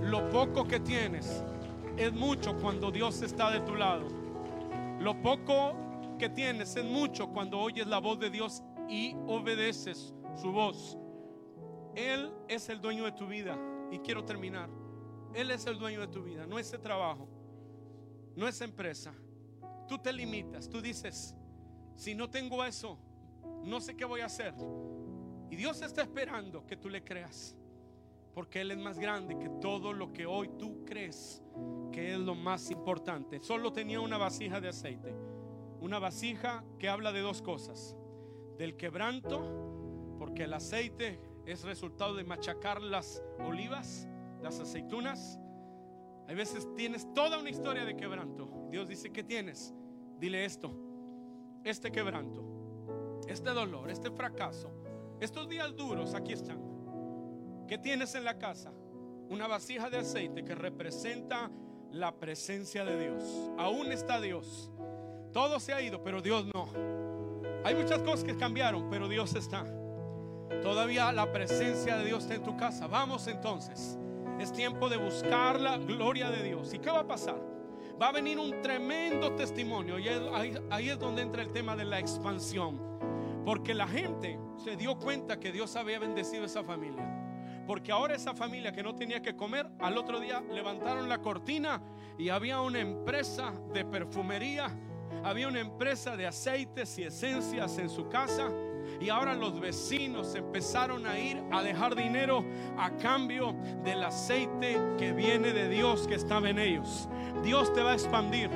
Lo 0.00 0.30
poco 0.30 0.66
que 0.66 0.80
tienes 0.80 1.44
es 1.98 2.10
mucho 2.10 2.56
cuando 2.56 2.90
Dios 2.90 3.20
está 3.20 3.50
de 3.50 3.60
tu 3.60 3.74
lado. 3.74 4.06
Lo 4.98 5.20
poco 5.20 5.85
que 6.16 6.28
tienes 6.28 6.76
es 6.76 6.84
mucho 6.84 7.28
cuando 7.28 7.58
oyes 7.58 7.86
la 7.86 7.98
voz 7.98 8.18
de 8.18 8.30
Dios 8.30 8.62
y 8.88 9.14
obedeces 9.26 10.14
su 10.40 10.52
voz. 10.52 10.98
Él 11.94 12.32
es 12.48 12.68
el 12.68 12.80
dueño 12.80 13.04
de 13.04 13.12
tu 13.12 13.26
vida. 13.26 13.58
Y 13.90 13.98
quiero 13.98 14.24
terminar. 14.24 14.68
Él 15.34 15.50
es 15.50 15.66
el 15.66 15.78
dueño 15.78 16.00
de 16.00 16.08
tu 16.08 16.22
vida, 16.22 16.46
no 16.46 16.58
ese 16.58 16.78
trabajo, 16.78 17.28
no 18.34 18.48
esa 18.48 18.64
empresa. 18.64 19.12
Tú 19.86 19.98
te 19.98 20.10
limitas, 20.12 20.68
tú 20.68 20.80
dices, 20.80 21.34
si 21.94 22.14
no 22.14 22.30
tengo 22.30 22.64
eso, 22.64 22.98
no 23.62 23.80
sé 23.80 23.94
qué 23.94 24.06
voy 24.06 24.22
a 24.22 24.26
hacer. 24.26 24.54
Y 25.50 25.56
Dios 25.56 25.82
está 25.82 26.02
esperando 26.02 26.66
que 26.66 26.76
tú 26.76 26.88
le 26.88 27.04
creas, 27.04 27.54
porque 28.32 28.62
Él 28.62 28.70
es 28.70 28.78
más 28.78 28.98
grande 28.98 29.38
que 29.38 29.50
todo 29.60 29.92
lo 29.92 30.10
que 30.12 30.24
hoy 30.24 30.48
tú 30.58 30.84
crees 30.86 31.42
que 31.92 32.14
es 32.14 32.18
lo 32.18 32.34
más 32.34 32.70
importante. 32.70 33.38
Solo 33.40 33.72
tenía 33.72 34.00
una 34.00 34.16
vasija 34.16 34.58
de 34.58 34.68
aceite, 34.68 35.14
una 35.80 35.98
vasija 35.98 36.64
que 36.78 36.88
habla 36.88 37.12
de 37.12 37.20
dos 37.20 37.42
cosas, 37.42 37.96
del 38.58 38.76
quebranto, 38.76 40.16
porque 40.18 40.44
el 40.44 40.54
aceite 40.54 41.20
es 41.44 41.62
resultado 41.62 42.14
de 42.14 42.24
machacar 42.24 42.82
las 42.82 43.22
olivas, 43.38 44.08
las 44.42 44.58
aceitunas. 44.60 45.38
Hay 46.28 46.34
veces 46.34 46.66
tienes 46.74 47.12
toda 47.14 47.38
una 47.38 47.50
historia 47.50 47.84
de 47.84 47.96
quebranto. 47.96 48.68
Dios 48.70 48.88
dice, 48.88 49.12
¿qué 49.12 49.22
tienes? 49.22 49.74
Dile 50.18 50.44
esto, 50.44 50.72
este 51.62 51.92
quebranto, 51.92 53.22
este 53.28 53.50
dolor, 53.50 53.90
este 53.90 54.10
fracaso, 54.10 54.70
estos 55.20 55.48
días 55.48 55.74
duros, 55.76 56.14
aquí 56.14 56.32
están. 56.32 56.58
¿Qué 57.68 57.78
tienes 57.78 58.14
en 58.14 58.24
la 58.24 58.38
casa? 58.38 58.72
Una 59.28 59.46
vasija 59.46 59.90
de 59.90 59.98
aceite 59.98 60.44
que 60.44 60.54
representa 60.54 61.50
la 61.90 62.14
presencia 62.16 62.84
de 62.84 63.00
Dios. 63.00 63.50
Aún 63.58 63.92
está 63.92 64.20
Dios. 64.20 64.70
Todo 65.36 65.60
se 65.60 65.74
ha 65.74 65.82
ido, 65.82 66.02
pero 66.02 66.22
Dios 66.22 66.46
no. 66.54 66.66
Hay 67.62 67.74
muchas 67.74 67.98
cosas 67.98 68.24
que 68.24 68.38
cambiaron, 68.38 68.88
pero 68.88 69.06
Dios 69.06 69.34
está. 69.34 69.66
Todavía 70.62 71.12
la 71.12 71.30
presencia 71.30 71.98
de 71.98 72.06
Dios 72.06 72.22
está 72.22 72.36
en 72.36 72.42
tu 72.42 72.56
casa. 72.56 72.86
Vamos 72.86 73.26
entonces. 73.26 73.98
Es 74.40 74.50
tiempo 74.50 74.88
de 74.88 74.96
buscar 74.96 75.60
la 75.60 75.76
gloria 75.76 76.30
de 76.30 76.42
Dios. 76.42 76.72
¿Y 76.72 76.78
qué 76.78 76.90
va 76.90 77.00
a 77.00 77.06
pasar? 77.06 77.36
Va 78.00 78.08
a 78.08 78.12
venir 78.12 78.38
un 78.38 78.62
tremendo 78.62 79.34
testimonio. 79.34 79.98
Y 79.98 80.08
ahí, 80.08 80.88
es 80.88 80.98
donde 80.98 81.20
entra 81.20 81.42
el 81.42 81.52
tema 81.52 81.76
de 81.76 81.84
la 81.84 81.98
expansión. 81.98 82.80
Porque 83.44 83.74
la 83.74 83.86
gente 83.86 84.38
se 84.56 84.74
dio 84.74 84.98
cuenta 84.98 85.38
que 85.38 85.52
Dios 85.52 85.76
había 85.76 85.98
bendecido 85.98 86.46
esa 86.46 86.64
familia. 86.64 87.26
Porque 87.66 87.92
ahora 87.92 88.14
esa 88.14 88.34
familia 88.34 88.72
que 88.72 88.82
no 88.82 88.94
tenía 88.94 89.20
que 89.20 89.36
comer, 89.36 89.68
al 89.80 89.98
otro 89.98 90.18
día 90.18 90.42
levantaron 90.50 91.10
la 91.10 91.20
cortina 91.20 91.82
y 92.16 92.30
había 92.30 92.62
una 92.62 92.80
empresa 92.80 93.52
de 93.74 93.84
perfumería, 93.84 94.74
había 95.24 95.48
una 95.48 95.60
empresa 95.60 96.16
de 96.16 96.26
aceites 96.26 96.98
y 96.98 97.04
esencias 97.04 97.78
en 97.78 97.88
su 97.88 98.08
casa 98.08 98.50
y 99.00 99.08
ahora 99.08 99.34
los 99.34 99.60
vecinos 99.60 100.34
empezaron 100.34 101.06
a 101.06 101.18
ir 101.18 101.42
a 101.52 101.62
dejar 101.62 101.94
dinero 101.94 102.44
a 102.78 102.90
cambio 102.96 103.54
del 103.84 104.02
aceite 104.02 104.78
que 104.98 105.12
viene 105.12 105.52
de 105.52 105.68
Dios 105.68 106.06
que 106.06 106.14
estaba 106.14 106.48
en 106.48 106.58
ellos. 106.58 107.08
Dios 107.42 107.72
te 107.72 107.82
va 107.82 107.92
a 107.92 107.94
expandir. 107.94 108.50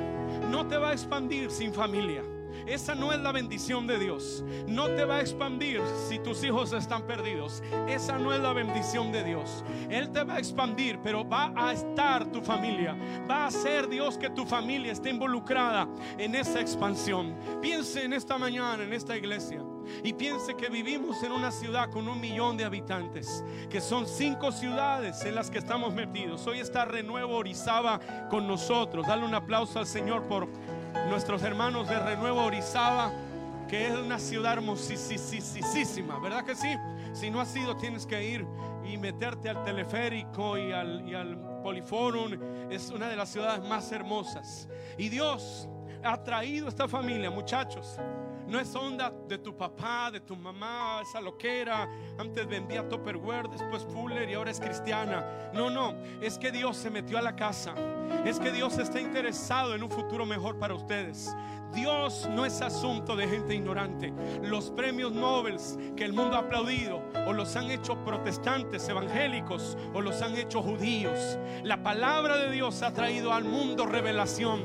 No 0.49 0.67
te 0.67 0.77
va 0.77 0.89
a 0.89 0.93
expandir 0.93 1.51
sin 1.51 1.73
familia. 1.73 2.23
Esa 2.65 2.95
no 2.95 3.11
es 3.11 3.19
la 3.19 3.31
bendición 3.31 3.87
de 3.87 3.99
Dios. 3.99 4.43
No 4.67 4.87
te 4.87 5.05
va 5.05 5.17
a 5.17 5.21
expandir 5.21 5.81
si 6.07 6.19
tus 6.19 6.43
hijos 6.43 6.73
están 6.73 7.03
perdidos. 7.03 7.63
Esa 7.87 8.17
no 8.17 8.33
es 8.33 8.39
la 8.39 8.53
bendición 8.53 9.11
de 9.11 9.23
Dios. 9.23 9.63
Él 9.89 10.11
te 10.11 10.23
va 10.23 10.35
a 10.35 10.39
expandir, 10.39 10.99
pero 11.03 11.27
va 11.27 11.51
a 11.55 11.73
estar 11.73 12.25
tu 12.31 12.41
familia. 12.41 12.95
Va 13.29 13.47
a 13.47 13.51
ser 13.51 13.87
Dios 13.87 14.17
que 14.17 14.29
tu 14.29 14.45
familia 14.45 14.91
esté 14.91 15.09
involucrada 15.09 15.87
en 16.17 16.35
esa 16.35 16.59
expansión. 16.59 17.35
Piense 17.61 18.03
en 18.03 18.13
esta 18.13 18.37
mañana, 18.37 18.83
en 18.83 18.93
esta 18.93 19.17
iglesia. 19.17 19.63
Y 20.03 20.13
piense 20.13 20.55
que 20.55 20.69
vivimos 20.69 21.21
en 21.23 21.31
una 21.31 21.51
ciudad 21.51 21.89
con 21.89 22.07
un 22.07 22.19
millón 22.19 22.57
de 22.57 22.65
habitantes, 22.65 23.43
que 23.69 23.81
son 23.81 24.07
cinco 24.07 24.51
ciudades 24.51 25.23
en 25.25 25.35
las 25.35 25.49
que 25.49 25.57
estamos 25.57 25.93
metidos. 25.93 26.45
Hoy 26.47 26.59
está 26.59 26.85
Renuevo 26.85 27.35
Orizaba 27.35 27.99
con 28.29 28.47
nosotros. 28.47 29.07
Dale 29.07 29.25
un 29.25 29.33
aplauso 29.33 29.79
al 29.79 29.87
Señor 29.87 30.27
por 30.27 30.47
nuestros 31.09 31.43
hermanos 31.43 31.87
de 31.89 31.99
Renuevo 31.99 32.43
Orizaba, 32.43 33.11
que 33.67 33.87
es 33.87 33.93
una 33.93 34.19
ciudad 34.19 34.53
hermosísima, 34.53 36.19
¿verdad 36.19 36.43
que 36.43 36.55
sí? 36.55 36.75
Si 37.13 37.29
no 37.29 37.39
has 37.41 37.49
sido, 37.49 37.75
tienes 37.77 38.05
que 38.05 38.23
ir 38.23 38.45
y 38.83 38.97
meterte 38.97 39.49
al 39.49 39.63
teleférico 39.63 40.57
y 40.57 40.71
al, 40.71 41.07
y 41.07 41.13
al 41.13 41.37
Poliforum. 41.61 42.33
Es 42.69 42.89
una 42.89 43.07
de 43.07 43.15
las 43.15 43.29
ciudades 43.29 43.63
más 43.67 43.91
hermosas. 43.91 44.67
Y 44.97 45.09
Dios 45.09 45.67
ha 46.03 46.21
traído 46.23 46.67
esta 46.67 46.87
familia, 46.87 47.29
muchachos. 47.29 47.97
No 48.51 48.59
es 48.59 48.75
onda 48.75 49.13
de 49.29 49.37
tu 49.37 49.55
papá, 49.55 50.11
de 50.11 50.19
tu 50.19 50.35
mamá, 50.35 50.99
esa 51.01 51.21
loquera. 51.21 51.87
Antes 52.17 52.45
vendía 52.45 52.85
Topperware, 52.85 53.47
después 53.47 53.87
Fuller 53.93 54.29
y 54.29 54.33
ahora 54.33 54.51
es 54.51 54.59
cristiana. 54.59 55.49
No, 55.53 55.69
no, 55.69 55.95
es 56.21 56.37
que 56.37 56.51
Dios 56.51 56.75
se 56.75 56.89
metió 56.89 57.17
a 57.17 57.21
la 57.21 57.33
casa. 57.33 57.73
Es 58.25 58.41
que 58.41 58.51
Dios 58.51 58.77
está 58.77 58.99
interesado 58.99 59.73
en 59.73 59.83
un 59.83 59.89
futuro 59.89 60.25
mejor 60.25 60.59
para 60.59 60.73
ustedes. 60.73 61.33
Dios 61.73 62.27
no 62.31 62.45
es 62.45 62.61
asunto 62.61 63.15
de 63.15 63.27
gente 63.27 63.55
ignorante. 63.55 64.13
Los 64.41 64.71
premios 64.71 65.11
Nobel 65.11 65.51
que 65.97 66.05
el 66.05 66.13
mundo 66.13 66.37
ha 66.37 66.39
aplaudido 66.39 67.01
o 67.27 67.33
los 67.33 67.55
han 67.55 67.69
hecho 67.69 67.97
protestantes, 68.05 68.87
evangélicos 68.87 69.77
o 69.93 70.01
los 70.01 70.21
han 70.21 70.35
hecho 70.35 70.61
judíos. 70.61 71.37
La 71.63 71.83
palabra 71.83 72.37
de 72.37 72.51
Dios 72.51 72.81
ha 72.83 72.93
traído 72.93 73.33
al 73.33 73.43
mundo 73.43 73.85
revelación 73.85 74.61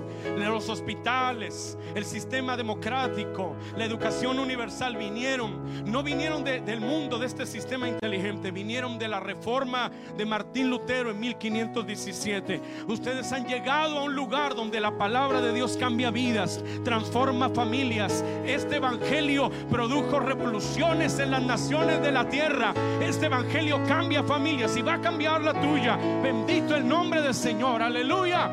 los 0.56 0.68
hospitales, 0.68 1.76
el 1.94 2.04
sistema 2.04 2.56
democrático, 2.56 3.56
la 3.76 3.84
educación 3.84 4.38
universal 4.38 4.96
vinieron, 4.96 5.84
no 5.90 6.02
vinieron 6.02 6.44
del 6.44 6.80
mundo 6.80 7.18
de 7.18 7.26
este 7.26 7.46
sistema 7.46 7.88
inteligente, 7.88 8.50
vinieron 8.50 8.98
de 8.98 9.08
la 9.08 9.20
reforma 9.20 9.90
de 10.16 10.24
Martín 10.24 10.70
Lutero 10.70 11.10
en 11.10 11.20
1517. 11.20 12.60
Ustedes 12.88 13.32
han 13.32 13.46
llegado 13.46 13.98
a 13.98 14.04
un 14.04 14.14
lugar 14.14 14.54
donde 14.54 14.80
la 14.80 14.96
palabra 14.96 15.40
de 15.40 15.52
Dios 15.52 15.76
cambia 15.76 16.10
vidas, 16.10 16.64
transforma 16.96 17.50
familias. 17.50 18.24
Este 18.46 18.76
evangelio 18.76 19.50
produjo 19.70 20.18
revoluciones 20.18 21.18
en 21.18 21.30
las 21.30 21.42
naciones 21.42 22.00
de 22.00 22.10
la 22.10 22.26
tierra. 22.26 22.72
Este 23.02 23.26
evangelio 23.26 23.84
cambia 23.86 24.22
familias 24.22 24.74
y 24.78 24.82
va 24.82 24.94
a 24.94 25.00
cambiar 25.02 25.42
la 25.42 25.52
tuya. 25.60 25.96
Bendito 26.22 26.74
el 26.74 26.88
nombre 26.88 27.20
del 27.20 27.34
Señor. 27.34 27.82
Aleluya. 27.82 28.50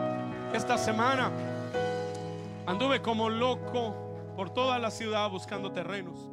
Esta 0.53 0.77
semana 0.77 1.31
anduve 2.65 3.01
como 3.01 3.29
loco 3.29 4.33
por 4.35 4.49
toda 4.49 4.77
la 4.77 4.91
ciudad 4.91 5.29
buscando 5.29 5.71
terrenos. 5.71 6.29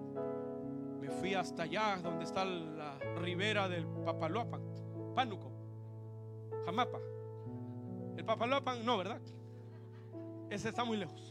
Me 1.01 1.11
fui 1.11 1.35
hasta 1.35 1.63
allá 1.63 1.97
donde 2.03 2.25
está 2.25 2.45
la 2.45 2.99
ribera 3.21 3.69
del 3.69 3.87
Papaloapan, 3.87 4.63
Pánuco, 5.15 5.53
Jamapa. 6.67 6.99
El 8.17 8.25
Papaloapan 8.25 8.85
no, 8.85 8.99
¿verdad? 8.99 9.21
Ese 10.51 10.71
está 10.71 10.83
muy 10.83 10.97
lejos. 10.97 11.30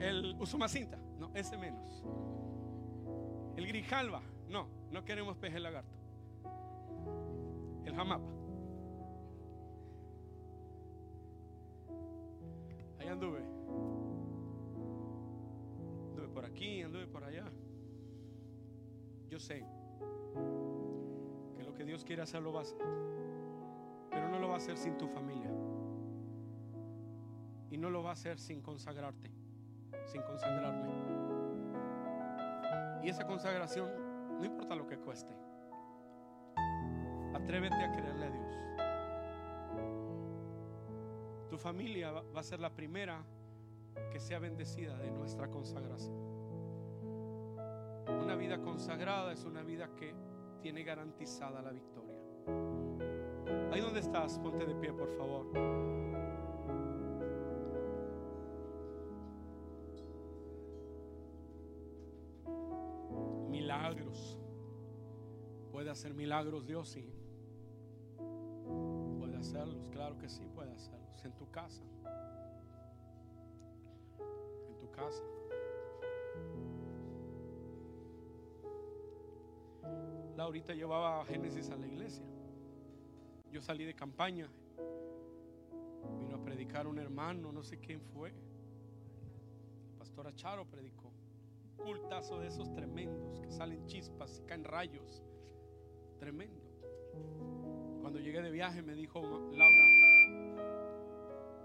El 0.00 0.36
Usumacinta, 0.40 0.98
no, 1.18 1.30
ese 1.34 1.56
menos. 1.56 2.04
El 3.56 3.66
Grijalva, 3.66 4.22
no, 4.48 4.68
no 4.90 5.04
queremos 5.04 5.36
peje 5.36 5.60
lagarto. 5.60 5.96
El 7.84 7.94
Jamapa. 7.94 8.34
anduve. 13.14 13.40
Anduve 16.10 16.28
por 16.28 16.44
aquí, 16.44 16.82
anduve 16.82 17.06
por 17.06 17.24
allá. 17.24 17.44
Yo 19.28 19.38
sé 19.38 19.66
que 21.56 21.62
lo 21.62 21.74
que 21.74 21.84
Dios 21.84 22.04
quiere 22.04 22.22
hacer 22.22 22.42
lo 22.42 22.52
va 22.52 22.60
a 22.60 22.62
hacer. 22.62 22.78
Pero 24.10 24.28
no 24.28 24.38
lo 24.38 24.48
va 24.48 24.54
a 24.54 24.58
hacer 24.58 24.76
sin 24.76 24.96
tu 24.98 25.08
familia. 25.08 25.50
Y 27.70 27.78
no 27.78 27.90
lo 27.90 28.02
va 28.02 28.10
a 28.10 28.12
hacer 28.12 28.38
sin 28.38 28.60
consagrarte, 28.60 29.30
sin 30.06 30.22
consagrarme. 30.22 30.88
Y 33.02 33.08
esa 33.08 33.26
consagración, 33.26 33.90
no 34.38 34.44
importa 34.44 34.74
lo 34.74 34.86
que 34.86 34.98
cueste. 34.98 35.34
Atrévete 37.34 37.76
a 37.76 37.92
creerle 37.92 38.26
a 38.26 38.30
Dios. 38.30 38.54
Tu 41.50 41.58
familia 41.58 42.10
va 42.10 42.40
a 42.40 42.42
ser 42.42 42.60
la 42.60 42.70
primera 42.70 43.22
que 44.10 44.18
sea 44.18 44.38
bendecida 44.38 44.96
de 44.96 45.10
nuestra 45.10 45.48
consagración. 45.48 46.16
Una 48.08 48.36
vida 48.36 48.60
consagrada 48.62 49.32
es 49.32 49.44
una 49.44 49.62
vida 49.62 49.90
que 49.96 50.14
tiene 50.62 50.82
garantizada 50.82 51.60
la 51.60 51.72
victoria. 51.72 52.14
Ahí 53.72 53.80
donde 53.80 54.00
estás, 54.00 54.38
ponte 54.38 54.64
de 54.64 54.74
pie, 54.76 54.92
por 54.92 55.10
favor. 55.16 55.46
Milagros. 63.84 64.38
Puede 65.70 65.90
hacer 65.90 66.14
milagros 66.14 66.66
Dios, 66.66 66.88
sí. 66.88 67.06
Puede 69.18 69.36
hacerlos, 69.36 69.90
claro 69.90 70.16
que 70.16 70.26
sí, 70.26 70.48
puede 70.54 70.72
hacerlos 70.72 71.22
en 71.22 71.32
tu 71.34 71.50
casa. 71.50 71.82
En 74.68 74.78
tu 74.78 74.90
casa. 74.90 75.22
Laurita 80.34 80.72
llevaba 80.72 81.22
Génesis 81.26 81.68
a 81.68 81.76
la 81.76 81.86
iglesia. 81.86 82.24
Yo 83.50 83.60
salí 83.60 83.84
de 83.84 83.94
campaña. 83.94 84.48
Vino 86.20 86.36
a 86.36 86.42
predicar 86.42 86.86
un 86.86 86.98
hermano, 86.98 87.52
no 87.52 87.62
sé 87.62 87.78
quién 87.78 88.00
fue. 88.00 88.32
Pastora 89.98 90.34
Charo 90.34 90.64
predicó. 90.64 91.13
Cultazo 91.76 92.38
de 92.38 92.48
esos 92.48 92.72
tremendos 92.72 93.40
que 93.40 93.50
salen 93.50 93.86
chispas 93.86 94.40
y 94.40 94.46
caen 94.46 94.64
rayos. 94.64 95.22
Tremendo. 96.18 96.62
Cuando 98.00 98.18
llegué 98.18 98.42
de 98.42 98.50
viaje 98.50 98.82
me 98.82 98.94
dijo 98.94 99.20
Laura, 99.52 99.84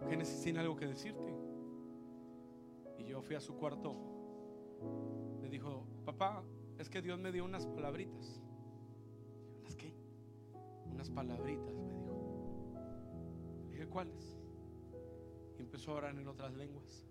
Génesis 0.07 0.41
tiene 0.41 0.60
algo 0.60 0.76
que 0.76 0.88
decirte. 0.88 1.34
Y 2.97 3.05
yo 3.05 3.22
fui 3.22 3.36
a 3.36 3.41
su 3.41 3.55
cuarto. 3.55 3.95
Me 5.41 5.49
dijo, 5.49 5.86
papá, 6.05 6.43
es 6.78 6.89
que 6.89 7.01
Dios 7.01 7.20
me 7.20 7.32
dio 7.32 7.43
unas 7.45 7.66
palabritas. 7.68 8.41
¿Unas 9.60 9.76
qué? 9.76 9.93
Unas 10.91 11.10
palabritas, 11.10 11.76
me 11.76 11.93
dijo. 11.93 12.10
dije, 13.72 13.88
¿cuáles? 13.88 14.38
Y 15.57 15.62
empezó 15.62 15.91
a 15.91 15.95
orar 15.95 16.18
en 16.18 16.28
otras 16.28 16.53
lenguas. 16.53 17.09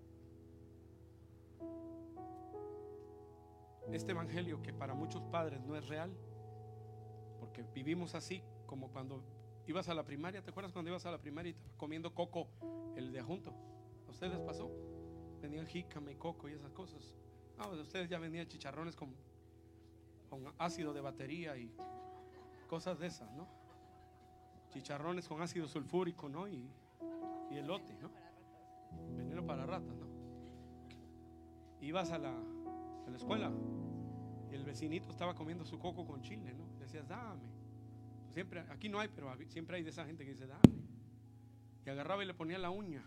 Este 3.92 4.12
evangelio 4.12 4.62
que 4.62 4.72
para 4.72 4.92
muchos 4.92 5.22
padres 5.24 5.62
no 5.62 5.74
es 5.74 5.88
real, 5.88 6.14
porque 7.40 7.62
vivimos 7.74 8.14
así 8.14 8.42
como 8.66 8.90
cuando 8.90 9.22
ibas 9.66 9.88
a 9.88 9.94
la 9.94 10.04
primaria, 10.04 10.42
¿te 10.42 10.50
acuerdas 10.50 10.72
cuando 10.72 10.90
ibas 10.90 11.06
a 11.06 11.10
la 11.10 11.18
primaria 11.18 11.52
y 11.52 11.56
comiendo 11.78 12.14
coco, 12.14 12.48
el 12.96 13.12
de 13.12 13.20
adjunto? 13.20 13.54
¿A 14.06 14.10
ustedes 14.10 14.38
pasó? 14.40 14.70
Venían 15.40 15.66
jícame, 15.66 16.18
coco 16.18 16.48
y 16.48 16.52
esas 16.52 16.70
cosas. 16.72 17.14
Ah, 17.56 17.68
ustedes 17.68 18.10
ya 18.10 18.18
vendían 18.18 18.46
chicharrones 18.46 18.94
con, 18.94 19.14
con 20.28 20.44
ácido 20.58 20.92
de 20.92 21.00
batería 21.00 21.56
y 21.56 21.74
cosas 22.68 22.98
de 22.98 23.06
esas, 23.06 23.32
¿no? 23.32 23.48
Chicharrones 24.68 25.26
con 25.26 25.40
ácido 25.40 25.66
sulfúrico, 25.66 26.28
¿no? 26.28 26.46
Y, 26.46 26.70
y 27.50 27.56
elote, 27.56 27.96
¿no? 27.96 28.10
Veneno 29.16 29.46
para 29.46 29.64
ratas, 29.64 29.96
¿no? 29.96 30.06
Ibas 31.80 32.10
a 32.10 32.18
la, 32.18 32.30
a 32.30 33.10
la 33.10 33.16
escuela 33.16 33.50
y 34.50 34.54
el 34.54 34.64
vecinito 34.64 35.10
estaba 35.10 35.34
comiendo 35.34 35.64
su 35.64 35.78
coco 35.78 36.06
con 36.06 36.22
chile, 36.22 36.54
¿no? 36.54 36.66
Decías, 36.78 37.06
dame. 37.06 37.42
Siempre, 38.32 38.60
aquí 38.70 38.88
no 38.88 39.00
hay, 39.00 39.08
pero 39.08 39.32
siempre 39.48 39.76
hay 39.76 39.82
de 39.82 39.90
esa 39.90 40.04
gente 40.04 40.24
que 40.24 40.30
dice, 40.30 40.46
dame. 40.46 40.82
Y 41.84 41.90
agarraba 41.90 42.22
y 42.22 42.26
le 42.26 42.34
ponía 42.34 42.58
la 42.58 42.70
uña 42.70 43.04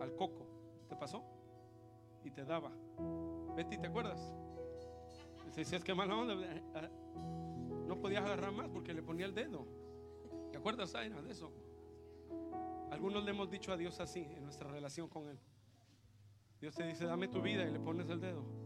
al 0.00 0.14
coco. 0.14 0.46
¿Te 0.88 0.96
pasó? 0.96 1.24
Y 2.24 2.30
te 2.30 2.44
daba. 2.44 2.72
Betty, 3.56 3.78
¿te 3.78 3.86
acuerdas? 3.86 4.34
Decías 5.54 5.82
que 5.82 5.94
mala 5.94 6.16
onda. 6.16 6.34
Eh, 6.34 6.62
eh, 6.74 6.90
no 7.86 7.98
podías 7.98 8.24
agarrar 8.24 8.52
más 8.52 8.68
porque 8.68 8.92
le 8.92 9.02
ponía 9.02 9.26
el 9.26 9.34
dedo. 9.34 9.66
¿Te 10.50 10.58
acuerdas, 10.58 10.94
Aina, 10.94 11.22
de 11.22 11.30
eso? 11.30 11.50
Algunos 12.90 13.24
le 13.24 13.30
hemos 13.30 13.50
dicho 13.50 13.72
a 13.72 13.76
Dios 13.76 14.00
así 14.00 14.20
en 14.20 14.44
nuestra 14.44 14.70
relación 14.70 15.08
con 15.08 15.28
Él. 15.28 15.38
Dios 16.60 16.74
te 16.74 16.86
dice, 16.86 17.04
dame 17.06 17.28
tu 17.28 17.40
vida 17.40 17.64
y 17.64 17.70
le 17.70 17.80
pones 17.80 18.08
el 18.10 18.20
dedo. 18.20 18.65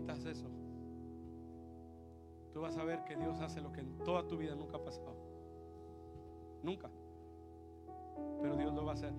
Quitas 0.00 0.24
eso, 0.24 0.48
tú 2.54 2.62
vas 2.62 2.76
a 2.78 2.84
ver 2.84 3.04
que 3.04 3.16
Dios 3.16 3.38
hace 3.40 3.60
lo 3.60 3.70
que 3.70 3.80
en 3.80 3.98
toda 3.98 4.26
tu 4.26 4.38
vida 4.38 4.54
nunca 4.54 4.78
ha 4.78 4.82
pasado. 4.82 5.14
Nunca. 6.62 6.90
Pero 8.40 8.56
Dios 8.56 8.74
lo 8.74 8.84
va 8.84 8.92
a 8.92 8.94
hacer. 8.94 9.12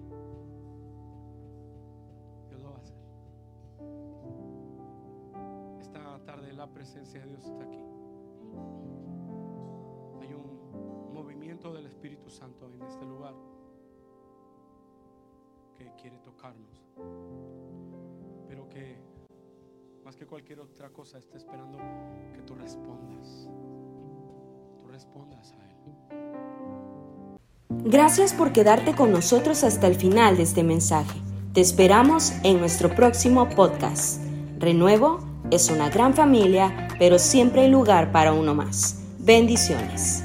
Dios 2.50 2.62
lo 2.62 2.72
va 2.72 2.78
a 2.78 2.80
hacer. 2.80 2.98
Esta 5.82 6.26
tarde 6.26 6.52
la 6.54 6.68
presencia 6.68 7.20
de 7.22 7.28
Dios 7.28 7.46
está 7.46 7.64
aquí. 7.64 7.84
Hay 10.22 10.34
un 10.34 11.14
movimiento 11.14 11.74
del 11.74 11.86
Espíritu 11.86 12.30
Santo 12.30 12.72
en 12.74 12.82
este 12.82 13.06
lugar 13.06 13.36
que 15.76 15.94
quiere 16.02 16.18
tocarnos. 16.20 16.84
Pero 18.48 18.68
que 18.68 19.11
más 20.04 20.16
que 20.16 20.26
cualquier 20.26 20.60
otra 20.60 20.90
cosa, 20.90 21.18
está 21.18 21.38
esperando 21.38 21.78
que 22.34 22.42
tú 22.42 22.56
respondas. 22.56 23.50
Tú 24.82 24.88
respondas 24.88 25.54
a 25.54 25.66
Él. 25.66 25.72
Gracias 27.86 28.34
por 28.34 28.52
quedarte 28.52 28.96
con 28.96 29.12
nosotros 29.12 29.64
hasta 29.64 29.88
el 29.88 29.96
final 29.96 30.38
de 30.38 30.44
este 30.44 30.64
mensaje. 30.64 31.20
Te 31.54 31.62
esperamos 31.62 32.34
en 32.44 32.60
nuestro 32.60 32.96
próximo 32.96 33.50
podcast. 33.50 34.22
Renuevo 34.58 35.20
es 35.52 35.70
una 35.70 35.90
gran 35.90 36.14
familia, 36.14 36.88
pero 37.00 37.20
siempre 37.20 37.62
hay 37.62 37.70
lugar 37.70 38.12
para 38.12 38.34
uno 38.34 38.54
más. 38.56 39.04
Bendiciones. 39.20 40.24